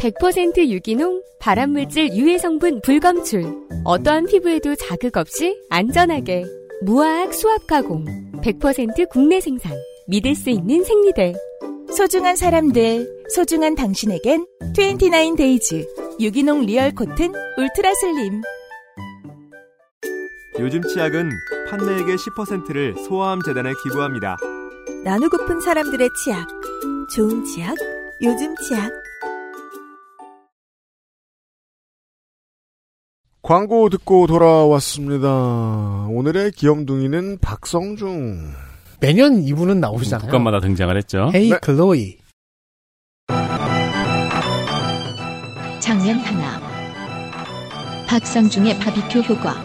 [0.00, 3.44] 100% 유기농, 발암물질 유해 성분 불검출.
[3.84, 6.61] 어떠한 피부에도 자극 없이 안전하게.
[6.84, 8.04] 무화학 수압 가공.
[8.42, 9.72] 100% 국내 생산.
[10.08, 11.32] 믿을 수 있는 생리대.
[11.96, 14.44] 소중한 사람들, 소중한 당신에겐
[14.76, 15.86] 29 Days
[16.18, 18.42] 유기농 real cotton ultra slim.
[20.58, 21.30] 요즘 치약은
[21.70, 24.36] 판매액의 10%를 소아암 재단에 기부합니다.
[25.04, 26.48] 나누고픈 사람들의 치약.
[27.14, 27.76] 좋은 치약,
[28.22, 29.01] 요즘 치약.
[33.42, 35.28] 광고 듣고 돌아왔습니다.
[36.10, 38.52] 오늘의 기염둥이는 박성중.
[39.00, 40.26] 매년 이분은 나오시잖아요.
[40.26, 41.30] 국감마다 등장을 했죠.
[41.34, 41.58] 헤이 네.
[41.58, 42.18] 클로이.
[45.80, 46.60] 장면 하나.
[48.06, 49.56] 박성중의 바비큐 효과.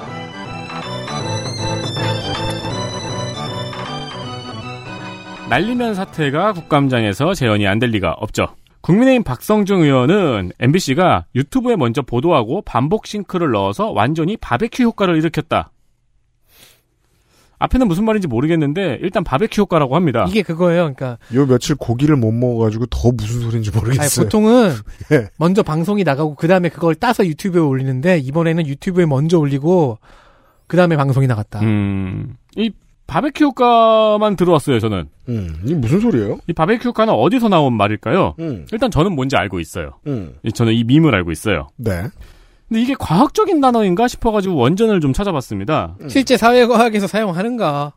[5.49, 8.47] 날리면 사태가 국감장에서 재현이 안 될 리가 없죠.
[8.87, 15.71] 국민의힘 박성중 의원은 MBC가 유튜브에 먼저 보도하고 반복 싱크를 넣어서 완전히 바베큐 효과를 일으켰다.
[17.59, 20.25] 앞에는 무슨 말인지 모르겠는데 일단 바베큐 효과라고 합니다.
[20.29, 20.83] 이게 그거예요.
[20.83, 24.23] 그러니까 요 며칠 고기를 못 먹어가지고 더 무슨 소린지 아니, 모르겠어요.
[24.23, 24.73] 보통은
[25.11, 25.27] 예.
[25.37, 29.99] 먼저 방송이 나가고 그 다음에 그걸 따서 유튜브에 올리는데 이번에는 유튜브에 먼저 올리고
[30.67, 31.59] 그 다음에 방송이 나갔다.
[31.59, 32.71] 음, 이
[33.07, 35.07] 바베큐 효과만 들어왔어요, 저는.
[35.29, 36.39] 음, 이게 무슨 소리예요?
[36.47, 38.35] 이 바베큐 효과는 어디서 나온 말일까요?
[38.39, 39.91] 음, 일단 저는 뭔지 알고 있어요.
[40.07, 41.67] 음, 이- 저는 이 밈을 알고 있어요.
[41.77, 42.03] 네.
[42.67, 45.95] 근데 이게 과학적인 단어인가 싶어가지고 원전을 좀 찾아봤습니다.
[46.09, 47.93] 실제 사회과학에서 사용하는가?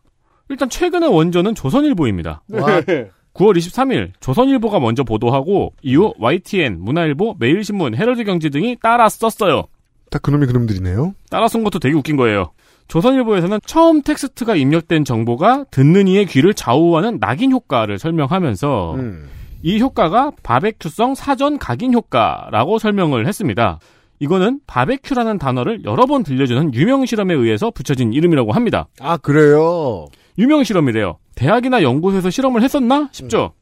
[0.49, 2.43] 일단 최근의 원전은 조선일보입니다.
[2.53, 2.67] 와,
[3.35, 9.65] 9월 23일 조선일보가 먼저 보도하고 이후 YTN, 문화일보, 매일신문, 헤럴드경제 등이 따라 썼어요.
[10.11, 11.15] 다 그놈이 그놈들이네요.
[11.31, 12.51] 따라 쓴 것도 되게 웃긴 거예요.
[12.91, 19.29] 조선일보에서는 처음 텍스트가 입력된 정보가 듣는 이의 귀를 좌우하는 낙인 효과를 설명하면서 음,
[19.63, 23.79] 이 효과가 바베큐성 사전 각인 효과라고 설명을 했습니다.
[24.19, 28.89] 이거는 바베큐라는 단어를 여러 번 들려주는 유명 실험에 의해서 붙여진 이름이라고 합니다.
[28.99, 30.07] 아 그래요.
[30.37, 31.17] 유명 실험이래요.
[31.37, 33.53] 대학이나 연구소에서 실험을 했었나 싶죠.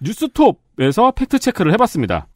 [0.00, 2.28] 뉴스톱에서 fact check를 해봤습니다.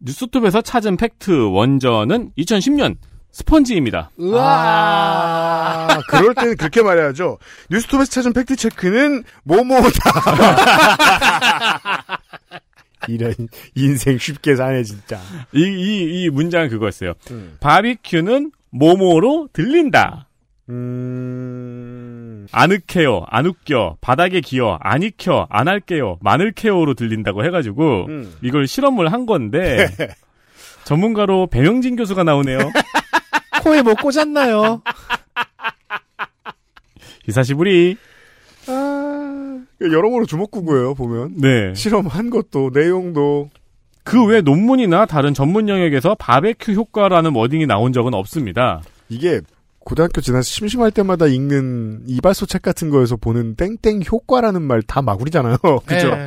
[0.00, 2.96] 뉴스톱에서 찾은 팩트 원전은 2010년
[3.30, 4.10] 스펀지입니다.
[4.34, 7.38] 아, 그럴 때는 그렇게 말해야죠.
[7.70, 9.78] 뉴스톱에서 찾은 fact check는 뭐뭐다.
[13.08, 13.34] 이런
[13.74, 15.20] 인생 쉽게 사네 진짜.
[15.52, 17.14] 이, 이, 이 문장은 그거였어요.
[17.30, 17.56] 음.
[17.60, 20.28] 바비큐는 모모로 들린다.
[20.70, 28.34] 음, 아늑해요, 안 웃겨, 바닥에 기어, 안 익혀, 안 할게요, 마늘 케어로 들린다고 해가지고 음.
[28.42, 29.86] 이걸 실험을 한 건데
[30.84, 32.58] 전문가로 배명진 교수가 나오네요.
[33.62, 34.82] 코에 뭐 꽂았나요?
[37.24, 37.96] 히사시부리.
[38.68, 41.34] 아, 여러모로 주목구구예요 보면.
[41.36, 41.74] 네.
[41.74, 43.50] 실험한 것도 내용도
[44.04, 48.80] 그 외 논문이나 다른 전문 영역에서 바베큐 효과라는 워딩이 나온 적은 없습니다.
[49.10, 49.40] 이게
[49.80, 55.56] 고등학교 지나서 심심할 때마다 읽는 이발소 책 같은 거에서 보는 땡땡 효과라는 말 다 마구리잖아요.
[55.86, 56.08] 그죠?
[56.08, 56.24] 예.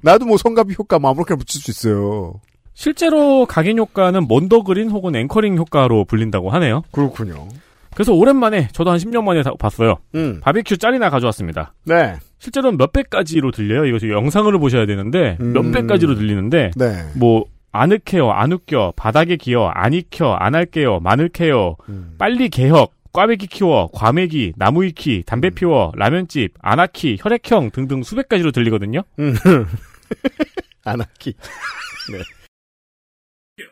[0.00, 2.40] 나도 뭐 성가비 효과 마음먹게 붙일 수 있어요.
[2.74, 6.82] 실제로 각인 효과는 몬더그린 혹은 앵커링 효과로 불린다고 하네요.
[6.90, 7.48] 그렇군요.
[7.94, 9.98] 그래서 오랜만에 저도 한 10년 만에 다 봤어요.
[10.14, 10.40] 음.
[10.40, 11.74] 바베큐 짤이나 가져왔습니다.
[11.84, 12.16] 네.
[12.38, 13.84] 실제로는 몇 배까지로 들려요.
[13.84, 15.52] 이거 지금 영상으로 보셔야 되는데 음.
[15.52, 17.04] 몇 배까지로 들리는데 네.
[17.16, 22.14] 뭐 아늑해요, 안 웃겨, 바닥에 기어, 안 익혀, 안 할게요, 마늘 캐요, 음.
[22.18, 25.54] 빨리 개혁, 꽈배기 키워, 과메기, 나무 익히, 담배 음.
[25.54, 29.02] 피워, 라면집, 안아키, 혈액형 등등 수백 가지로 들리거든요.
[33.58, 33.64] 음.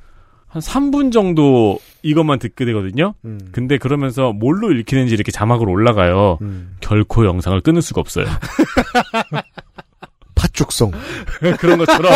[0.52, 3.14] 한 3분 정도 이것만 듣게 되거든요.
[3.24, 3.40] 음.
[3.52, 6.36] 근데 그러면서 뭘로 읽히는지 이렇게 자막으로 올라가요.
[6.42, 6.76] 음.
[6.80, 8.26] 결코 영상을 끊을 수가 없어요.
[10.34, 10.92] 파죽성.
[11.58, 12.12] 그런 것처럼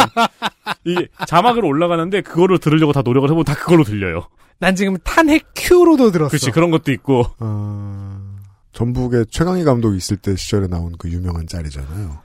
[0.84, 4.28] 이 자막으로 올라가는데 그거를 들으려고 다 노력을 해보면 다 그걸로 들려요.
[4.58, 6.28] 난 지금 탄핵 큐로도 들었어.
[6.28, 8.36] 그렇지 그런 것도 있고 어,
[8.74, 12.18] 전북에 최강희 감독이 있을 때 시절에 나온 그 유명한 짤이잖아요.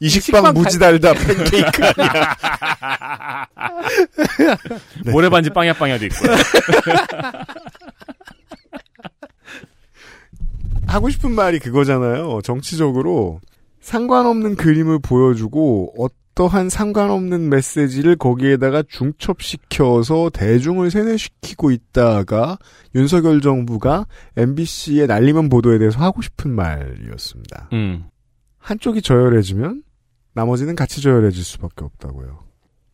[0.00, 2.36] 이 식빵 식빵 무지 달다 팬케이크 아니야.
[5.12, 6.16] 모래반지 빵야 빵야도 있고
[10.86, 12.40] 하고 싶은 말이 그거잖아요.
[12.42, 13.40] 정치적으로
[13.80, 22.58] 상관없는 그림을 보여주고 어떠한 상관없는 메시지를 거기에다가 중첩시켜서 대중을 세뇌시키고 있다가
[22.94, 24.06] 윤석열 정부가
[24.36, 27.68] MBC의 날리면 보도에 대해서 하고 싶은 말이었습니다.
[27.72, 28.06] 음.
[28.58, 29.82] 한쪽이 저열해지면
[30.34, 32.38] 나머지는 같이 저열해질 수밖에 없다고요.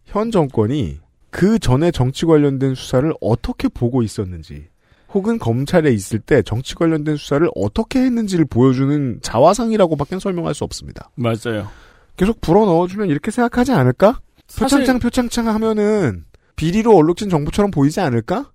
[0.04, 0.98] 현 정권이
[1.30, 4.68] 그 전에 정치 관련된 수사를 어떻게 보고 있었는지,
[5.12, 11.10] 혹은 검찰에 있을 때 정치 관련된 수사를 어떻게 했는지를 보여주는 자화상이라고밖에 설명할 수 없습니다.
[11.14, 11.68] 맞아요.
[12.16, 14.20] 계속 불어 넣어주면 이렇게 생각하지 않을까?
[14.48, 16.24] 사실- 표창장 표창장 하면은
[16.56, 18.50] 비리로 얼룩진 정부처럼 보이지 않을까?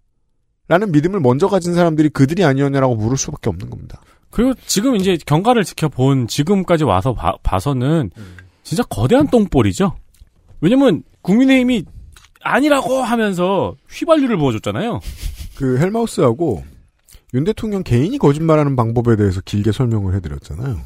[0.68, 4.02] 라는 믿음을 먼저 가진 사람들이 그들이 아니었냐라고 물을 수밖에 없는 겁니다.
[4.30, 8.10] 그리고 지금 이제 경과를 지켜본 지금까지 와서 봐, 봐서는
[8.64, 9.96] 진짜 거대한 똥볼이죠.
[10.62, 11.84] 왜냐면 국민의힘이
[12.42, 15.00] 아니라고 하면서 휘발유를 부어줬잖아요.
[15.56, 16.64] 그 헬마우스하고
[17.34, 20.80] 윤 대통령 개인이 거짓말하는 방법에 대해서 길게 설명을 해드렸잖아요.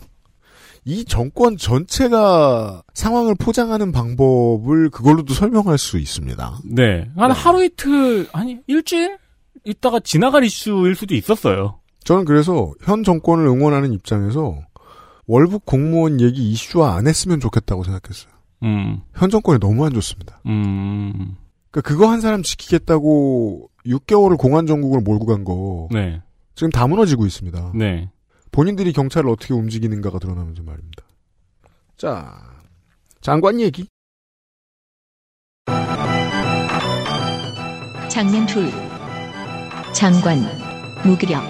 [0.88, 6.60] 이 정권 전체가 상황을 포장하는 방법을 그걸로도 설명할 수 있습니다.
[6.64, 7.10] 네.
[7.16, 9.18] 한 하루 이틀, 아니, 일주일?
[9.64, 11.80] 이따가 지나갈 이슈일 수도 있었어요.
[12.04, 14.60] 저는 그래서 현 정권을 응원하는 입장에서
[15.28, 18.32] 월북 공무원 얘기 이슈화 안 했으면 좋겠다고 생각했어요.
[18.64, 20.40] 음, 현 정권이 너무 안 좋습니다.
[20.46, 21.36] 음,
[21.72, 26.22] 그러니까 그거 한 사람 지키겠다고 6개월을 공안 정국을 몰고 간 거 네,
[26.56, 27.72] 지금 다 무너지고 있습니다.
[27.76, 28.10] 네.
[28.52, 31.04] 본인들이 경찰을 어떻게 움직이는가가 드러나면서 말입니다.
[31.98, 32.40] 자,
[33.22, 33.88] 장관 얘기.
[38.10, 38.70] 장면 둘.
[39.94, 40.40] 장관,
[41.04, 41.44] 무기력.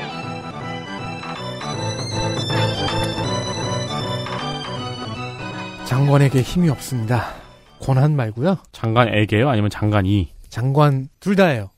[5.99, 7.33] 장관에게 힘이 없습니다.
[7.79, 8.57] 권한 말고요.
[8.73, 9.47] 장관에게요?
[9.49, 10.27] 아니면 장관이?
[10.49, 11.69] 장관 둘 다예요.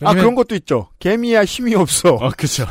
[0.00, 0.88] 아, 왜냐면 그런 것도 있죠.
[0.98, 2.14] 개미야 힘이 없어.
[2.14, 2.64] 어, 그쵸.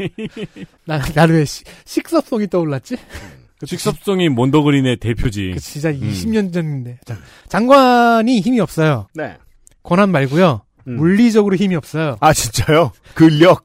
[0.86, 2.96] 나, 나는 왜 시- 식섭송이 떠올랐지?
[3.66, 5.50] 직섭성이 몬더그린의 대표지.
[5.54, 6.00] 그 진짜 음.
[6.00, 7.00] 20년 전인데.
[7.04, 7.18] 자,
[7.48, 9.08] 장관이 힘이 없어요.
[9.12, 9.36] 네.
[9.82, 10.62] 권한 말고요.
[10.88, 10.96] 음.
[10.96, 12.16] 물리적으로 힘이 없어요.
[12.20, 12.92] 아, 진짜요?
[13.14, 13.62] 근력.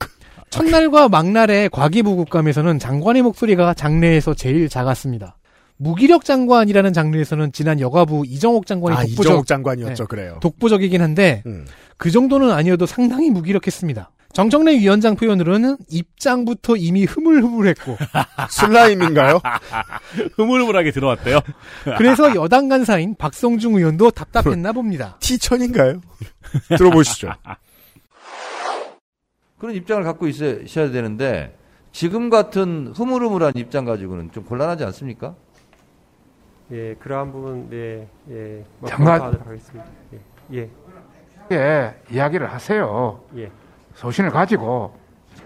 [0.49, 5.37] 첫날과 막날의 과기부 국감에서는 장관의 목소리가 장내에서 제일 작았습니다.
[5.79, 10.03] 무기력 장관이라는 장르에서는 지난 여가부 이정옥 장관이 아, 독보적, 이정옥 장관이었죠.
[10.03, 10.07] 네.
[10.07, 10.37] 그래요.
[10.41, 11.65] 독보적이긴 한데 음.
[11.97, 14.11] 그 정도는 아니어도 상당히 무기력했습니다.
[14.33, 17.97] 정청래 위원장 표현으로는 입장부터 이미 흐물흐물했고
[18.51, 19.39] 슬라임인가요?
[20.35, 21.39] 흐물흐물하게 들어왔대요.
[21.97, 25.17] 그래서 여당 간사인 박성중 의원도 답답했나 봅니다.
[25.21, 26.01] 티천인가요?
[26.77, 27.31] 들어보시죠.
[29.57, 31.57] 그런 입장을 갖고 있어야 되는데
[31.91, 35.35] 지금 같은 흐물흐물한 입장 가지고는 좀 곤란하지 않습니까?
[36.71, 39.85] 예, 그러한 부분, 네, 예, 뭐 장관- 검토하도록 하겠습니다.
[40.53, 40.69] 예,
[41.51, 43.19] 예, 예, 이야기를 하세요.
[43.37, 43.49] 예.
[43.95, 44.95] 소신을 가지고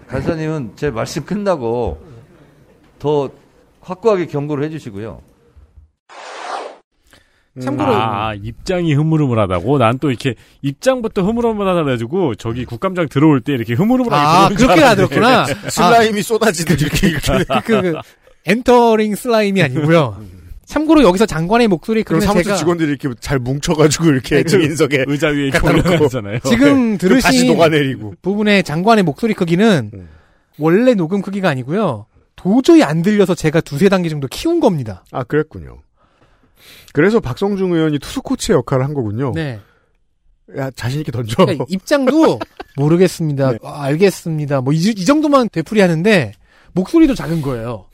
[0.06, 1.98] 간사님은 제 말씀 끝나고
[2.98, 3.30] 더
[3.80, 5.20] 확고하게 경고를 해주시고요.
[7.62, 9.78] 참고로 아, 입장이 흐물흐물하다고?
[9.78, 14.80] 난 또 이렇게 입장부터 흐물흐물하다 가지고 저기 국감장 들어올 때 이렇게 흐물흐물하게 아 그렇게.
[14.80, 15.46] 나들었구나.
[15.70, 17.44] 슬라임이 쏟아지듯 이렇게 이렇게.
[17.64, 17.94] 그, 그
[18.44, 20.20] 엔터링 슬라임이 아니고요.
[20.66, 25.04] 참고로 여기서 장관의 목소리 그럼 사무실 제가 직원들이 이렇게 잘 뭉쳐가지고 이렇게 네, 그 증인석에
[25.06, 25.50] 의자 위에.
[25.62, 26.38] 올려놓잖아요.
[26.40, 28.14] 지금 그 다시 들으신 녹아내리고.
[28.22, 30.08] 부분의 장관의 목소리 크기는 음.
[30.58, 32.06] 원래 녹음 크기가 아니고요.
[32.36, 35.04] 도저히 안 들려서 제가 두세 단계 정도 키운 겁니다.
[35.12, 35.78] 아, 그랬군요.
[36.92, 39.32] 그래서 박성중 의원이 투수 코치의 역할을 한 거군요.
[39.34, 39.60] 네.
[40.56, 41.36] 야, 자신 있게 던져.
[41.36, 42.38] 그러니까 입장도
[42.76, 43.52] 모르겠습니다.
[43.52, 43.58] 네.
[43.62, 44.60] 아, 알겠습니다.
[44.60, 46.32] 뭐, 이, 이 정도만 되풀이 하는데,
[46.72, 47.86] 목소리도 작은 거예요.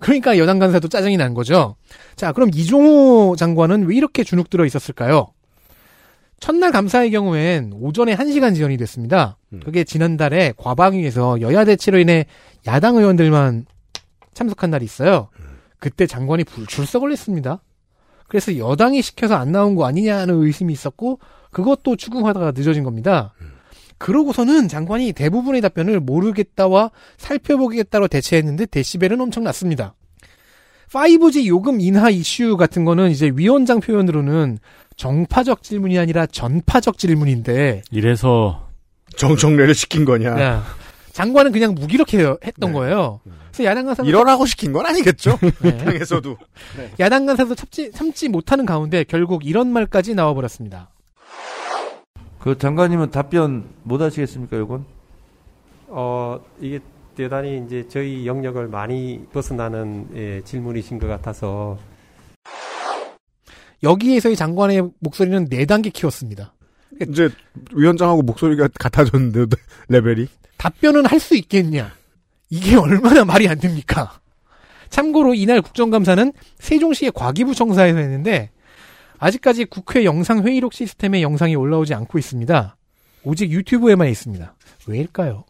[0.00, 1.76] 그러니까 여당 간사도 짜증이 난 거죠.
[2.16, 5.28] 자, 그럼 이종호 장관은 왜 이렇게 주눅 들어 있었을까요?
[6.40, 9.36] 첫날 감사의 경우엔 오전에 1시간 지연이 됐습니다.
[9.52, 9.60] 음.
[9.62, 12.24] 그게 지난달에 과방위에서 여야 대치로 인해
[12.66, 13.66] 야당 의원들만
[14.32, 15.28] 참석한 날이 있어요.
[15.78, 17.60] 그때 장관이 불출석을 했습니다.
[18.26, 21.18] 그래서 여당이 시켜서 안 나온 거 아니냐는 의심이 있었고
[21.50, 23.34] 그것도 추궁하다가 늦어진 겁니다.
[24.00, 29.94] 그러고서는 장관이 대부분의 답변을 모르겠다와 살펴보겠다로 대체했는데 데시벨은 엄청 났습니다.
[30.88, 34.58] 5G 요금 인하 이슈 같은 거는 이제 위원장 표현으로는
[34.96, 38.68] 정파적 질문이 아니라 전파적 질문인데 이래서
[39.16, 40.30] 정청래를 시킨 거냐.
[40.40, 40.64] 야,
[41.12, 42.72] 장관은 그냥 무기력해 했던 네.
[42.72, 43.20] 거예요.
[43.52, 45.38] 그래서 야당 간사 일어나고 시킨 건 아니겠죠?
[45.60, 45.76] 네.
[45.84, 46.38] 당에서도.
[46.98, 50.88] 야당 간사도 참지, 참지 못하는 가운데 결국 이런 말까지 나와버렸습니다.
[52.40, 54.84] 그 장관님은 답변 못 하시겠습니까, 이건?
[55.88, 56.80] 어, 이게
[57.16, 61.78] 대단히 이제 저희 영역을 많이 벗어나는 예, 질문이신 것 같아서
[63.82, 66.54] 여기에서의 장관의 목소리는 네 단계 키웠습니다.
[67.02, 67.28] 이제
[67.74, 69.46] 위원장하고 목소리가 같아졌는데
[69.88, 70.28] 레벨이.
[70.56, 71.90] 답변은 할 수 있겠냐?
[72.50, 74.18] 이게 얼마나 말이 안 됩니까?
[74.90, 78.50] 참고로 이날 국정감사는 세종시의 과기부청사에서 했는데
[79.20, 82.76] 아직까지 국회 영상 회의록 시스템에 영상이 올라오지 않고 있습니다.
[83.22, 84.54] 오직 유튜브에만 있습니다.
[84.86, 85.44] 왜일까요?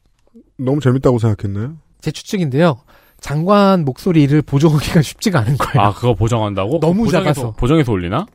[0.58, 1.76] 너무 재밌다고 생각했나요?
[2.00, 2.80] 제 추측인데요.
[3.20, 5.80] 장관 목소리를 보정하기가 쉽지가 않은 거예요.
[5.88, 6.80] 아 그거 보정한다고?
[6.80, 7.50] 너무 보정해서- 작아서.
[7.52, 8.26] 보정해서 올리나?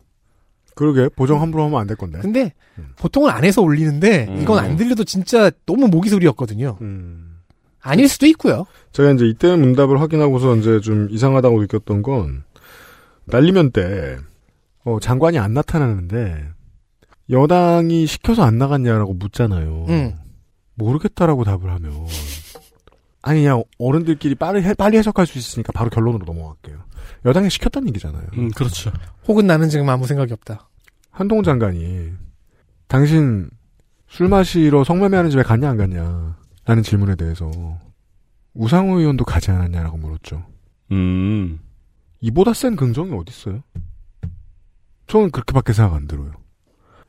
[0.76, 2.20] 그러게 보정 함부로 하면 안 될 건데.
[2.22, 2.90] 근데 음.
[2.98, 4.42] 보통은 안 해서 올리는데 음.
[4.42, 6.78] 이건 안 들려도 진짜 너무 모기 소리였거든요.
[6.82, 7.40] 음.
[7.82, 8.66] 아닐 수도 있고요.
[8.92, 12.44] 제가 이제 이때 문답을 확인하고서 이제 좀 이상하다고 느꼈던 건
[13.26, 14.18] 날리면 때
[14.86, 16.48] 어, 장관이 안 나타나는데
[17.30, 19.86] 여당이 시켜서 안 나갔냐라고 묻잖아요.
[19.90, 20.16] 음.
[20.76, 22.06] 모르겠다라고 답을 하면
[23.22, 26.84] 아니 그냥 어른들끼리 빨리 해, 빨리 해석할 수 있으니까 바로 결론으로 넘어갈게요.
[27.26, 28.28] 여당이 시켰다는 얘기잖아요.
[28.38, 28.92] 음 그렇죠.
[29.28, 30.70] 혹은 나는 지금 아무 생각이 없다.
[31.10, 32.12] 한동훈 장관이
[32.88, 33.50] 당신
[34.08, 37.50] 술 마시러 성매매하는 집에 갔냐 안 갔냐 라는 질문에 대해서
[38.54, 40.46] 우상호 의원도 가지 않았냐라고 물었죠.
[40.92, 41.60] 음
[42.20, 43.64] 이보다 센 긍정이 어딨어요?
[45.08, 46.32] 저는 그렇게밖에 생각 안 들어요.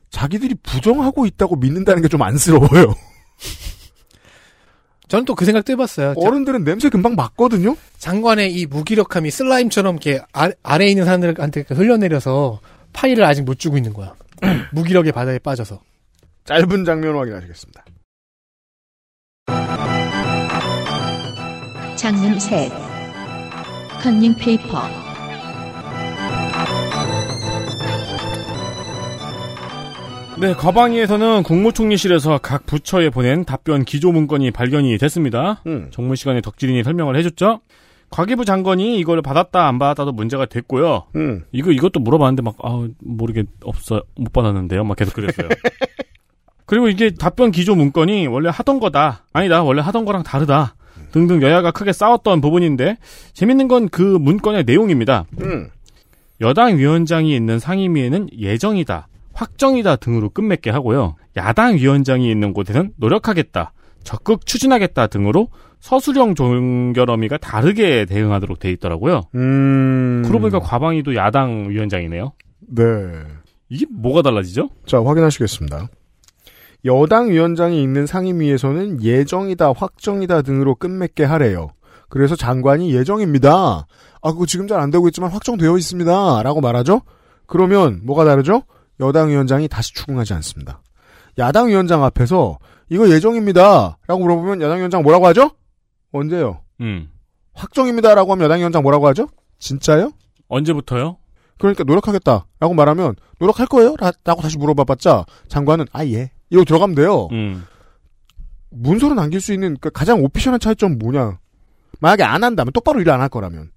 [0.09, 2.93] 자기들이 부정하고 있다고 믿는다는 게 좀 안쓰러워요.
[5.07, 6.13] 저는 또 그 생각도 해봤어요.
[6.15, 7.75] 자- 어른들은 냄새 금방 맡거든요.
[7.97, 12.59] 장관의 이 무기력함이 슬라임처럼 이렇게 아, 아래에 있는 사람들한테 흘러내려서
[12.93, 14.13] 파일을 아직 못 주고 있는 거야.
[14.73, 15.79] 무기력의 바다에 빠져서.
[16.45, 17.85] 짧은 장면 확인하시겠습니다.
[21.95, 22.71] 장면 셋.
[24.01, 25.06] 컨닝 페이퍼.
[30.39, 35.61] 네, 과방위에서는 국무총리실에서 각 부처에 보낸 답변 기조 문건이 발견이 됐습니다.
[35.65, 35.87] 음.
[35.91, 37.61] 정문 시간에 덕질인이 설명을 해줬죠.
[38.11, 41.05] 과기부 장관이 이걸 받았다 안 받았다도 문제가 됐고요.
[41.15, 41.43] 음.
[41.51, 44.83] 이거 이것도 물어봤는데 막 아, 모르겠 없어 못 받았는데요.
[44.83, 45.49] 막 계속 그랬어요.
[46.67, 49.25] 그리고 이게 답변 기조 문건이 원래 하던 거다.
[49.33, 49.63] 아니다.
[49.63, 50.75] 원래 하던 거랑 다르다.
[51.11, 52.97] 등등 여야가 크게 싸웠던 부분인데
[53.33, 55.25] 재밌는 건 그 문건의 내용입니다.
[55.41, 55.69] 음.
[56.41, 59.07] 여당 위원장이 있는 상임위에는 예정이다,
[59.37, 61.15] 확정이다 등으로 끝맺게 하고요.
[61.37, 63.71] 야당 위원장이 있는 곳에는 노력하겠다,
[64.03, 65.49] 적극 추진하겠다 등으로
[65.79, 69.21] 서술형 종결어미가 다르게 대응하도록 돼 있더라고요.
[69.35, 70.23] 음.
[70.25, 72.33] 그러고 보니까 과방위도 야당 위원장이네요.
[72.75, 72.83] 네.
[73.69, 74.69] 이게 뭐가 달라지죠?
[74.87, 75.87] 자, 확인하시겠습니다.
[76.85, 81.69] 여당 위원장이 있는 상임위에서는 예정이다, 확정이다 등으로 끝맺게 하래요.
[82.09, 83.51] 그래서 장관이 예정입니다.
[84.21, 86.41] 아, 그거 지금 잘 안 되고 있지만 확정되어 있습니다.
[86.41, 87.01] 라고 말하죠?
[87.45, 88.63] 그러면 뭐가 다르죠?
[88.99, 90.81] 여당 위원장이 다시 추궁하지 않습니다.
[91.37, 92.57] 야당 위원장 앞에서
[92.89, 93.97] 이거 예정입니다.
[94.07, 95.51] 라고 물어보면 야당 위원장 뭐라고 하죠?
[96.11, 96.61] 언제요?
[96.81, 97.09] 음.
[97.53, 98.15] 확정입니다.
[98.15, 99.27] 라고 하면 여당 위원장 뭐라고 하죠?
[99.59, 100.11] 진짜요?
[100.47, 101.17] 언제부터요?
[101.59, 102.45] 그러니까 노력하겠다.
[102.59, 103.95] 라고 말하면 노력할 거예요?
[103.99, 106.31] 라- 라고 다시 물어봐봤자 장관은 아 예.
[106.49, 107.27] 이러고 들어가면 돼요.
[107.31, 107.65] 음.
[108.69, 111.39] 문서로 남길 수 있는 그 가장 오피셜한 차이점은 뭐냐?
[111.99, 113.71] 만약에 안 한다면 똑바로 일안할 거라면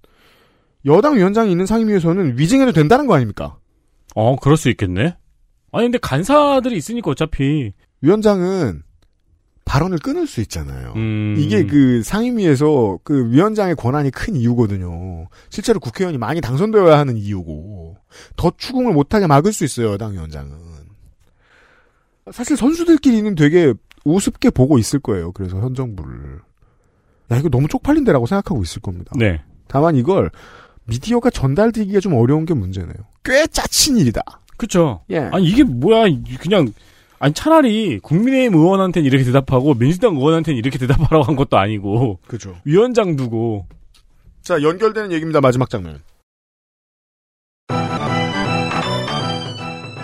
[0.85, 3.57] 여당 위원장이 있는 상임위에서는 위증해도 된다는 거 아닙니까?
[4.15, 5.15] 어, 그럴 수 있겠네.
[5.71, 8.83] 아니 근데 간사들이 있으니까 어차피 위원장은
[9.63, 10.93] 발언을 끊을 수 있잖아요.
[10.97, 11.35] 음.
[11.37, 15.27] 이게 그 상임위에서 그 위원장의 권한이 큰 이유거든요.
[15.49, 17.95] 실제로 국회의원이 많이 당선되어야 하는 이유고
[18.35, 19.93] 더 추궁을 못하게 막을 수 있어요.
[19.93, 20.57] 여당 위원장은
[22.31, 23.73] 사실 선수들끼리는 되게
[24.03, 25.31] 우습게 보고 있을 거예요.
[25.31, 26.41] 그래서 현 정부를
[27.31, 29.11] 야 이거 너무 쪽팔린데라고 생각하고 있을 겁니다.
[29.15, 29.41] 네.
[29.67, 30.31] 다만 이걸
[30.85, 32.93] 미디어가 전달되기가 좀 어려운 게 문제네요.
[33.23, 34.21] 꽤 짜친 일이다.
[34.57, 35.01] 그쵸.
[35.09, 35.19] 예.
[35.31, 36.05] 아니 이게 뭐야
[36.39, 36.71] 그냥
[37.19, 42.55] 아니 차라리 국민의힘 의원한테는 이렇게 대답하고 민주당 의원한테는 이렇게 대답하라고 한 것도 아니고 그죠.
[42.63, 43.67] 위원장 두고
[44.41, 45.39] 자 연결되는 얘기입니다.
[45.39, 45.99] 마지막 장면.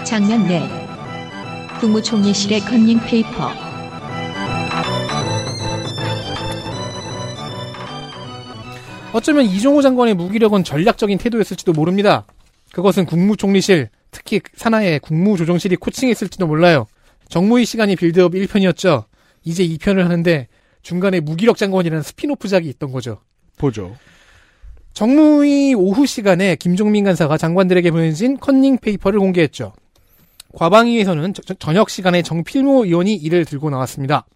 [0.06, 0.62] 장면 넷.
[1.80, 3.67] 국무총리실의 컨닝 페이퍼.
[9.18, 12.28] 어쩌면 이종호 장관의 무기력은 전략적인 태도였을지도 모릅니다.
[12.72, 16.86] 그것은 국무총리실, 특히 산하의 국무조정실이 코칭했을지도 몰라요.
[17.28, 19.06] 정무위 시간이 빌드업 1편이었죠.
[19.44, 20.48] 이제 2편을 하는데
[20.84, 23.20] 중간에 무기력 장관이라는 spin-off작이 있던 거죠.
[23.58, 23.96] 보죠.
[24.94, 29.74] 정무위 오후 시간에 김종민 간사가 장관들에게 보내진 컨닝 페이퍼를 공개했죠.
[30.54, 34.28] 과방위에서는 저- 저- 저녁 시간에 정필모 의원이 이를 들고 나왔습니다.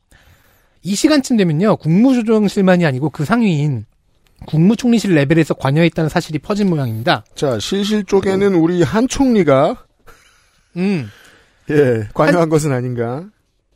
[0.81, 3.85] 이 시간쯤 되면요, 국무조정실만이 아니고 그 상위인
[4.47, 7.23] 국무총리실 레벨에서 관여했다는 사실이 퍼진 모양입니다.
[7.35, 9.85] 자 실실 쪽에는 우리 한 총리가
[10.77, 11.09] 음,
[11.69, 13.26] 예 관여한 것은 아닌가.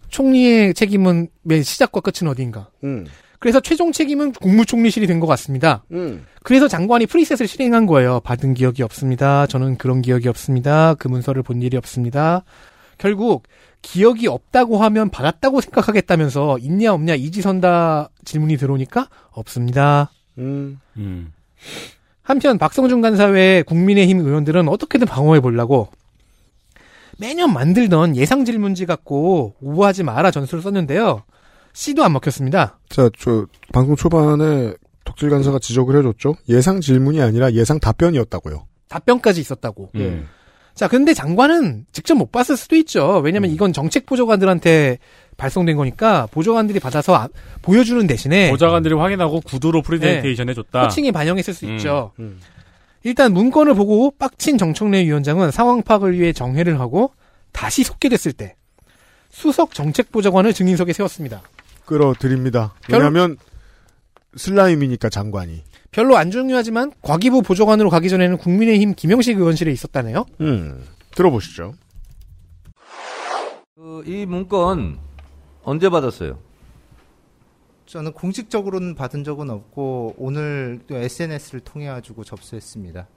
[0.09, 2.69] 총리의 책임은 맨 시작과 끝은 어디인가.
[2.83, 3.05] 음.
[3.39, 5.83] 그래서 최종 책임은 국무총리실이 된 것 같습니다.
[5.91, 6.25] 음.
[6.41, 8.21] 그래서 장관이 프리셋을 실행한 거예요.
[8.21, 9.45] 받은 기억이 없습니다.
[9.45, 10.95] 저는 그런 기억이 없습니다.
[10.95, 12.43] 그 문서를 본 일이 없습니다.
[12.97, 13.43] 결국
[13.81, 20.11] 기억이 없다고 하면 받았다고 생각하겠다면서 있냐 없냐 이지선다 질문이 들어오니까 없습니다.
[20.37, 20.79] 음.
[20.97, 21.33] 음.
[22.21, 25.89] 한편 박성준 간사 외 국민의힘 의원들은 어떻게든 방어해 보려고
[27.17, 31.23] 매년 만들던 예상 질문지 갖고 오버하지 마라 전술을 썼는데요.
[31.73, 32.79] 씨도 안 먹혔습니다.
[32.89, 36.35] 자, 저 방송 초반에 덕질 간사가 지적을 해줬죠.
[36.49, 38.65] 예상 질문이 아니라 예상 답변이었다고요.
[38.87, 39.91] 답변까지 있었다고.
[39.95, 40.27] 음.
[40.73, 43.21] 자, 근데 장관은 직접 못 봤을 수도 있죠.
[43.23, 44.99] 왜냐면 이건 정책 보좌관들한테
[45.37, 47.27] 발송된 거니까 보좌관들이 받아서 아-
[47.61, 50.83] 보여주는 대신에 보좌관들이 확인하고 구두로 프레젠테이션 해줬다.
[50.83, 51.75] 코칭에 반영했을 수 음.
[51.75, 52.11] 있죠.
[53.03, 57.11] 일단 문건을 보고 빡친 정청래 위원장은 상황 파악을 위해 정회를 하고
[57.51, 58.55] 다시 속개됐을 때
[59.29, 61.41] 수석 정책보좌관을 증인석에 세웠습니다.
[61.85, 62.73] 끌어드립니다.
[62.87, 63.37] 별- 왜냐하면
[64.37, 65.63] 슬라임이니까 장관이.
[65.91, 70.25] 별로 안 중요하지만 과기부 보좌관으로 가기 전에는 국민의힘 김영식 의원실에 있었다네요.
[70.41, 70.83] 음.
[71.11, 71.73] 들어보시죠.
[73.75, 74.97] 그, 이 문건
[75.65, 76.37] 언제 받았어요?
[77.87, 83.07] 저는 공식적으로는 받은 적은 없고 오늘 또 SNS를 통해 가지고 접수했습니다.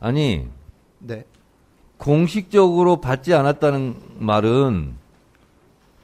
[0.00, 0.48] 아니
[0.98, 1.24] 네.
[1.98, 4.94] 공식적으로 받지 않았다는 말은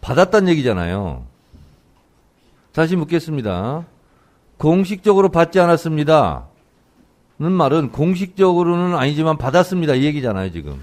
[0.01, 1.27] 받았다는 얘기잖아요.
[2.73, 3.87] 다시 묻겠습니다.
[4.59, 6.47] 공식적으로 받지 않았습니다.
[7.41, 9.95] 는 말은 공식적으로는 아니지만 받았습니다.
[9.95, 10.81] 이 얘기잖아요, 지금.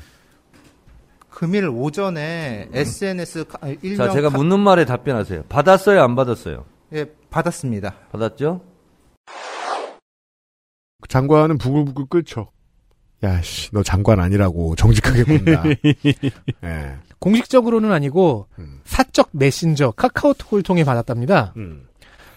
[1.36, 5.44] 금일 오전에 SNS 카- 아, 일명 자, 제가 카- 묻는 말에 답변하세요.
[5.49, 6.64] 받았어요, 안 받았어요?
[6.94, 7.94] 예, 받았습니다.
[8.14, 8.62] 받았죠?
[11.10, 12.52] 장관은 부글부글 끓죠.
[13.24, 15.64] 야, 씨, 너 장관 아니라고 정직하게 군다.
[16.64, 16.95] 예.
[17.20, 18.48] 공식적으로는 아니고
[18.86, 21.53] 사적 메신저 카카오톡을 통해 받았답니다.
[21.57, 21.88] 음.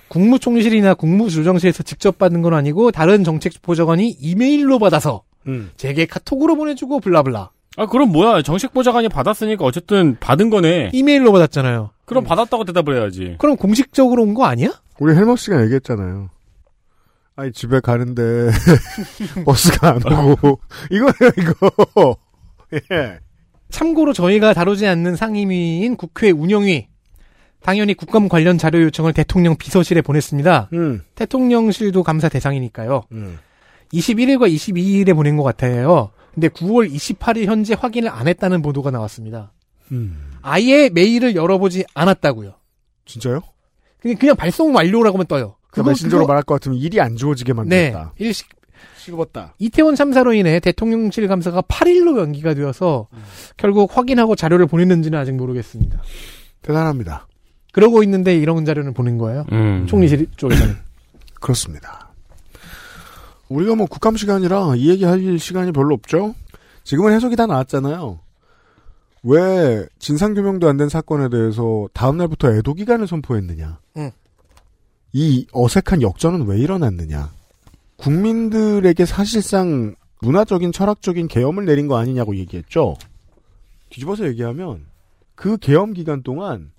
[0.08, 5.70] 국무총리실이나 국무조정실에서 직접 받은 건 아니고 다른 정책보좌관이 이메일로 받아서 음.
[5.76, 8.42] 제게 카톡으로 보내주고 블라블라 아, 그럼 뭐야.
[8.42, 10.90] 정식 보좌관이 받았으니까 어쨌든 받은 거네.
[10.92, 11.90] 이메일로 받았잖아요.
[12.04, 13.36] 그럼 받았다고 대답을 해야지.
[13.38, 14.70] 그럼 공식적으로 온 거 아니야?
[14.98, 16.28] 우리 헬머 씨가 얘기했잖아요.
[17.36, 18.50] 아니, 집에 가는데,
[19.46, 20.58] 버스가 안 오고,
[20.90, 22.16] 이거예요, 이거.
[22.92, 23.18] 예.
[23.70, 26.88] 참고로 저희가 다루지 않는 상임위인 국회 운영위
[27.62, 30.70] 당연히 국감 관련 자료 요청을 대통령 비서실에 보냈습니다.
[30.72, 31.02] 음.
[31.14, 33.02] 대통령실도 감사 대상이니까요.
[33.12, 33.38] 음.
[33.92, 36.10] 21일과 22일에 보낸 것 같아요.
[36.34, 39.52] 근데 9월 28일 현재 확인을 안 했다는 보도가 나왔습니다.
[39.92, 40.32] 음.
[40.42, 42.54] 아예 메일을 열어보지 않았다고요.
[43.06, 43.40] 진짜요?
[44.00, 45.56] 그냥, 그냥 발송 완료라고만 떠요.
[45.70, 47.56] 그 메신저로 말할 것 같으면 일이 안 주어지게 네.
[47.56, 48.12] 만들었다.
[48.18, 48.48] 일식,
[48.96, 49.54] 식었다.
[49.58, 53.08] 이태원 참사로 인해 대통령실 감사가 8일로 연기가 되어서
[53.56, 56.02] 결국 확인하고 자료를 보냈는지는 아직 모르겠습니다.
[56.62, 57.26] 대단합니다.
[57.72, 59.44] 그러고 있는데 이런 자료는 보낸 거예요.
[59.52, 59.86] 음.
[59.86, 60.76] 총리실 쪽에서는.
[61.40, 62.07] 그렇습니다.
[63.48, 66.34] 우리가 뭐 국감 시간이라 이 얘기 할 시간이 별로 없죠?
[66.84, 68.20] 지금은 해석이 다 나왔잖아요.
[69.24, 73.78] 왜 진상규명도 안 된 사건에 대해서 다음날부터 애도 기간을 선포했느냐.
[73.96, 74.10] 응.
[75.12, 77.30] 이 어색한 역전은 왜 일어났느냐.
[77.96, 82.96] 국민들에게 사실상 문화적인 철학적인 계엄을 내린 거 아니냐고 얘기했죠.
[83.90, 84.84] 뒤집어서 얘기하면
[85.34, 86.70] 그 계엄 기간 동안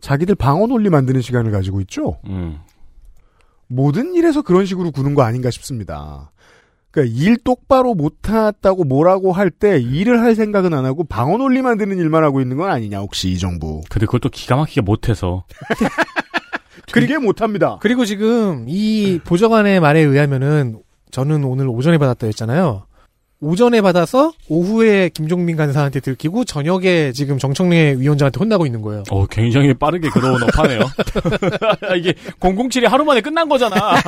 [0.00, 2.18] 자기들 방어 논리 만드는 시간을 가지고 있죠.
[2.26, 2.58] 음.
[3.68, 6.30] 모든 일에서 그런 식으로 구는 거 아닌가 싶습니다.
[6.90, 11.98] 그러니까 일 똑바로 못했다고 뭐라고 할 때 일을 할 생각은 안 하고 방어 논리 만드는
[11.98, 13.82] 일만 하고 있는 건 아니냐 혹시 이 정부.
[13.90, 15.44] 근데 그것도 기가 막히게 못해서.
[16.92, 17.78] 되게 못합니다.
[17.82, 20.80] 그리고 지금 이 보좌관의 말에 의하면은
[21.10, 22.86] 저는 오늘 오전에 받았다 했잖아요.
[23.40, 29.02] 오전에 받아서 오후에 김종민 간사한테 들키고 저녁에 지금 정청래 위원장한테 혼나고 있는 거예요.
[29.10, 30.80] 어, 굉장히 빠르게 그러온 업하네요.
[31.98, 33.76] 이게 007이 하루 만에 끝난 거잖아.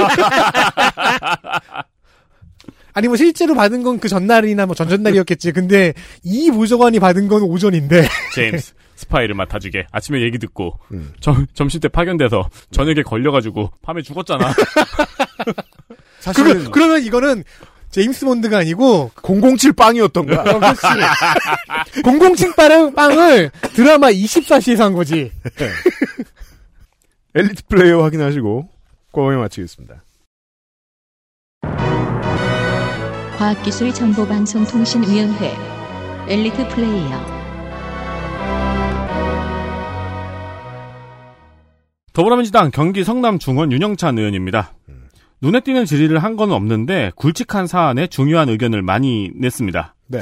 [2.94, 5.52] 아니 뭐 실제로 받은 건 그 전날이나 뭐 전전날이었겠지.
[5.52, 5.92] 근데
[6.24, 8.08] 이 보좌관이 받은 건 오전인데.
[8.34, 9.86] 제임스, 스파이를 맡아주게.
[9.92, 10.78] 아침에 얘기 듣고,
[11.20, 14.52] 점, 점심 때 파견돼서 저녁에 걸려가지고 밤에 죽었잖아.
[16.20, 17.44] 사실은 그러, 그러면 이거는
[17.98, 20.40] 제임스 본드가 아니고 007 빵이었던 거야.
[20.42, 20.80] 어, 그렇지.
[22.04, 25.32] 007 빵을, 빵을 드라마 24시에서 한 거지.
[27.34, 28.68] 엘리트 플레이어 확인하시고
[29.10, 30.04] 과거에 마치겠습니다.
[33.36, 35.56] 과학기술 정보방송통신위원회
[36.28, 37.38] 엘리트 플레이어
[42.12, 44.74] 더불어민주당 경기 성남 중원 윤영찬 의원입니다.
[45.40, 49.94] 눈에 띄는 질의를 한 건 없는데 굵직한 사안에 중요한 의견을 많이 냈습니다.
[50.08, 50.20] 네.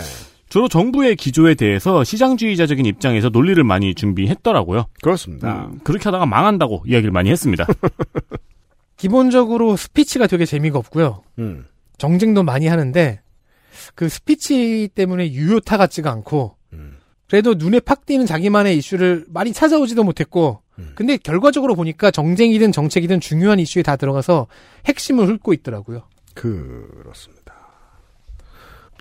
[0.48, 4.86] 주로 정부의 기조에 대해서 시장주의자적인 입장에서 논리를 많이 준비했더라고요.
[5.02, 5.66] 그렇습니다.
[5.66, 7.66] 음, 그렇게 하다가 망한다고 이야기를 많이 했습니다.
[8.96, 11.22] 기본적으로 스피치가 되게 재미가 없고요.
[11.38, 11.66] 음.
[11.98, 13.20] 정쟁도 많이 하는데
[13.94, 16.56] 그 스피치 때문에 유효타 같지가 않고
[17.28, 20.62] 그래도 눈에 팍 띄는 자기만의 이슈를 많이 찾아오지도 못했고
[20.94, 24.46] 근데 결과적으로 보니까 정쟁이든 정책이든 중요한 이슈에 다 들어가서
[24.86, 26.02] 핵심을 훑고 있더라고요.
[26.34, 27.54] 그렇습니다.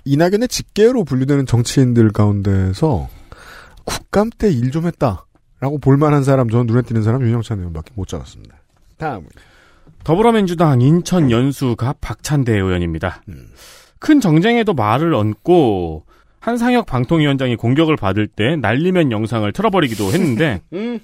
[0.04, 3.08] 이낙연의 직계로 분류되는 정치인들 가운데서
[3.84, 8.56] 국감 때 일 좀 했다라고 볼만한 사람 저는 눈에 띄는 사람 윤영찬 의원밖에 못 잡았습니다.
[8.98, 9.26] 다음
[10.04, 13.22] 더불어민주당 인천 연수갑 박찬대 의원입니다.
[13.98, 16.04] 큰 정쟁에도 말을 얹고
[16.38, 21.00] 한상혁 방통위원장이 공격을 받을 때 날리면 영상을 틀어버리기도 했는데 음.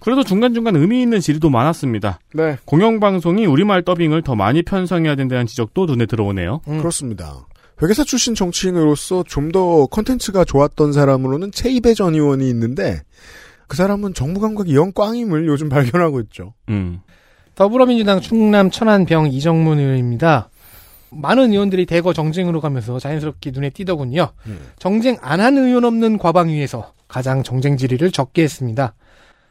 [0.00, 2.20] 그래도 중간중간 의미 있는 질의도 많았습니다.
[2.34, 2.56] 네.
[2.64, 6.60] 공영방송이 우리말 더빙을 더 많이 편성해야 된다는 지적도 눈에 들어오네요.
[6.64, 7.46] 그렇습니다.
[7.82, 13.02] 회계사 출신 정치인으로서 좀 더 컨텐츠가 좋았던 사람으로는 최이배 전 의원이 있는데
[13.66, 16.54] 그 사람은 정부 감각이 영 꽝임을 요즘 발견하고 있죠.
[16.68, 17.00] 음.
[17.54, 20.48] 더불어민주당 충남 천안병 이정문 의원입니다.
[21.10, 24.28] 많은 의원들이 대거 정쟁으로 가면서 자연스럽게 눈에 띄더군요.
[24.78, 28.94] 정쟁 안 한 의원 없는 과방 위에서 가장 정쟁 질의를 적게 했습니다.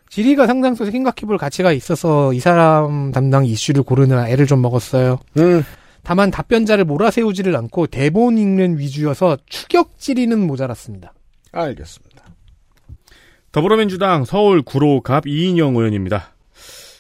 [0.10, 5.20] 질의가 상당수 생각해볼 가치가 있어서 이 사람 담당 이슈를 고르느라 애를 좀 먹었어요.
[6.04, 11.14] 다만 답변자를 몰아세우지를 않고 대본 읽는 위주여서 추격 질의는 모자랐습니다.
[11.52, 12.24] 알겠습니다.
[13.52, 16.34] 더불어민주당 서울 구로갑 이인영 의원입니다.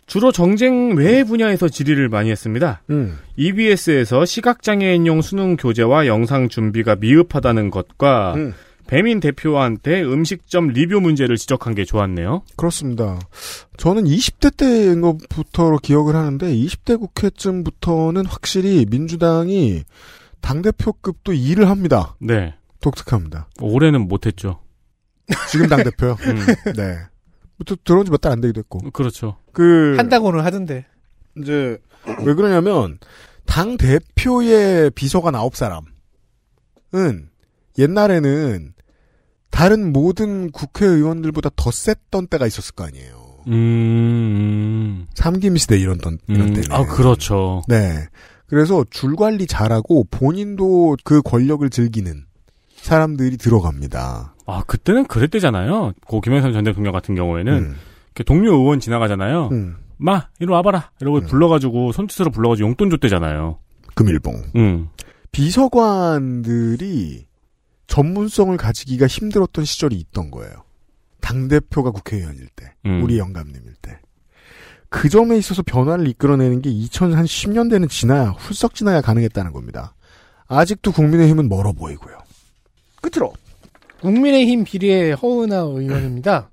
[0.07, 2.81] 주로 정쟁 외 분야에서 질의를 많이 했습니다.
[2.89, 3.17] 음.
[3.35, 8.53] EBS에서 시각장애인용 수능 교재와 영상 준비가 미흡하다는 것과 음.
[8.87, 12.43] 배민 대표한테 음식점 리뷰 문제를 지적한 게 좋았네요.
[12.55, 13.19] 그렇습니다.
[13.77, 19.83] 저는 20대 때인 것부터로 기억을 하는데 20대 국회쯤부터는 확실히 민주당이
[20.41, 22.15] 당대표급도 일을 합니다.
[22.19, 22.55] 네.
[22.79, 23.49] 독특합니다.
[23.59, 24.61] 올해는 못했죠.
[25.51, 26.15] 지금 당대표요?
[26.23, 26.37] 음.
[26.75, 26.97] 네.
[27.65, 28.79] 또 들어온 지 몇 달 안 되기도 했고.
[28.91, 29.37] 그렇죠.
[29.51, 30.85] 그, 한다고는 하던데.
[31.37, 31.77] 이제,
[32.23, 32.99] 왜 그러냐면,
[33.45, 37.27] 당 대표의 비서관 9사람은,
[37.77, 38.73] 옛날에는,
[39.57, 43.39] 다른 모든 국회의원들보다 더 셌던 때가 있었을 거 아니에요.
[43.47, 45.07] 음.
[45.15, 46.53] 삼김 시대 이런, 던, 이런 음.
[46.53, 46.71] 때는.
[46.71, 47.63] 아, 그렇죠.
[47.67, 48.05] 네.
[48.45, 52.25] 그래서 줄 관리 잘하고 본인도 그 권력을 즐기는
[52.75, 54.35] 사람들이 들어갑니다.
[54.45, 55.93] 아, 그때는 그랬대잖아요.
[56.05, 57.75] 고 김영삼 전 대통령 같은 경우에는 음.
[58.27, 59.49] 동료 의원 지나가잖아요.
[59.53, 59.77] 음.
[59.97, 60.91] 마, 이리 와봐라.
[61.01, 63.57] 이러고 불러가지고 손짓으로 불러가지고 용돈 줬대잖아요.
[63.95, 64.35] 금일봉.
[64.55, 64.89] 음.
[65.31, 67.25] 비서관들이
[67.87, 70.63] 전문성을 가지기가 힘들었던 시절이 있던 거예요.
[71.21, 73.03] 당대표가 국회의원일 때, 음.
[73.03, 73.99] 우리 영감님일 때.
[74.89, 79.93] 그 점에 있어서 변화를 이끌어내는 게 2010년대는 지나야, 훌쩍 지나야 가능했다는 겁니다.
[80.47, 82.17] 아직도 국민의힘은 멀어 보이고요.
[83.01, 83.33] 끝으로.
[84.01, 86.49] 국민의힘 비리의 허은하 의원입니다.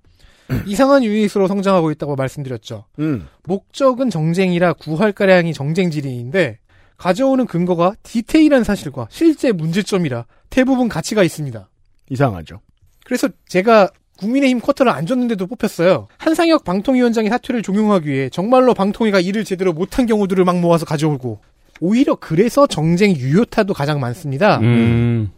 [0.67, 2.87] 이상한 유닛으로 성장하고 있다고 말씀드렸죠.
[2.99, 3.27] 음.
[3.45, 6.59] 목적은 정쟁이라 구할가량이 정쟁 질의인데
[6.97, 11.69] 가져오는 근거가 디테일한 사실과 실제 문제점이라 대부분 가치가 있습니다.
[12.11, 12.61] 이상하죠.
[13.05, 16.07] 그래서 제가 국민의힘 쿼터를 안 줬는데도 뽑혔어요.
[16.17, 21.41] 한상혁 방통위원장의 사퇴를 종용하기 위해 정말로 방통위가 일을 제대로 못한 경우들을 막 모아서 가져오고
[21.81, 24.61] 오히려 그래서 정쟁 유효타도 가장 많습니다.
[24.61, 25.33] 음.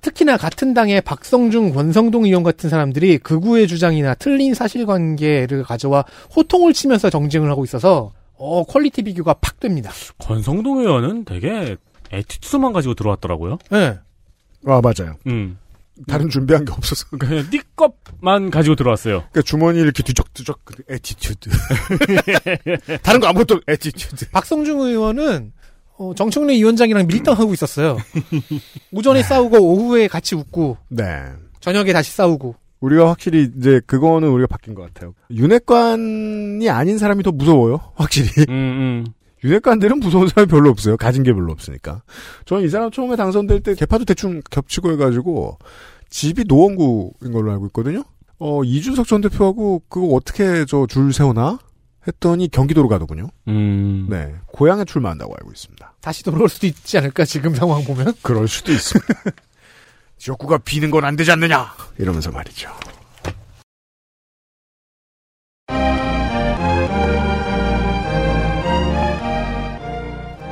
[0.00, 7.08] 특히나 같은 당의 박성중, 권성동 의원 같은 사람들이 극우의 주장이나 틀린 사실관계를 가져와 호통을 치면서
[7.08, 9.92] 정쟁을 하고 있어서 어 quality 비교가 팍 됩니다.
[10.18, 11.76] 권성동 의원은 되게
[12.10, 13.58] attitude만 가지고 들어왔더라고요.
[13.70, 13.98] 네.
[14.66, 15.16] 아, 맞아요.
[15.26, 15.58] 음.
[16.06, 17.06] 다른 준비한 게 없어서.
[17.16, 19.20] 그냥 네 것만 가지고 들어왔어요.
[19.30, 21.48] 그러니까 주머니 이렇게 뒤적뒤적, 그 attitude.
[23.02, 24.30] 다른 거 아무것도 attitude.
[24.30, 25.52] 박성중 의원은
[25.98, 27.96] 어, 정청래 위원장이랑 밀당하고 있었어요.
[28.92, 31.04] 오전에 싸우고 오후에 같이 웃고 네.
[31.60, 35.14] 저녁에 다시 싸우고 우리가 확실히 이제 그거는 우리가 바뀐 것 같아요.
[35.30, 37.80] 윤핵관이 아닌 사람이 더 무서워요.
[37.94, 38.44] 확실히.
[38.50, 39.06] 음,
[39.44, 40.96] 윤핵관들은 무서운 사람이 별로 없어요.
[40.96, 42.02] 가진 게 별로 없으니까.
[42.46, 45.58] 저는 이 사람 처음에 당선될 때 개파도 대충 겹치고 해가지고
[46.10, 48.02] 집이 노원구인 걸로 알고 있거든요.
[48.38, 51.58] 어 이준석 전 대표하고 그거 어떻게 저 줄 세우나
[52.06, 53.28] 했더니 경기도로 가더군요.
[53.48, 54.06] 음.
[54.08, 55.94] 네, 고향에 출마한다고 알고 있습니다.
[56.00, 59.06] 다시 돌아올 수도 있지 않을까 지금 상황 보면 그럴 수도 있습니다.
[60.18, 62.70] 지역구가 비는 건 안 되지 않느냐 이러면서 말이죠.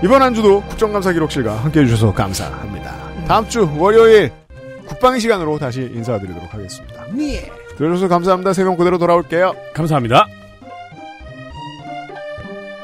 [0.03, 2.95] 이번 한 주도 국정감사 기록실과 함께 해 주셔서 감사합니다.
[3.27, 4.31] 다음 주 월요일
[4.87, 7.05] 국방의 시간으로 다시 인사드리도록 하겠습니다.
[7.12, 7.51] 네.
[7.79, 8.53] 들어주셔서 감사합니다.
[8.53, 9.55] 세 명 그대로 돌아올게요.
[9.75, 10.27] 감사합니다.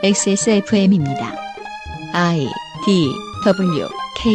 [0.02, 1.34] XSFM입니다.
[2.14, 2.46] I
[2.86, 3.08] D
[3.44, 4.32] W K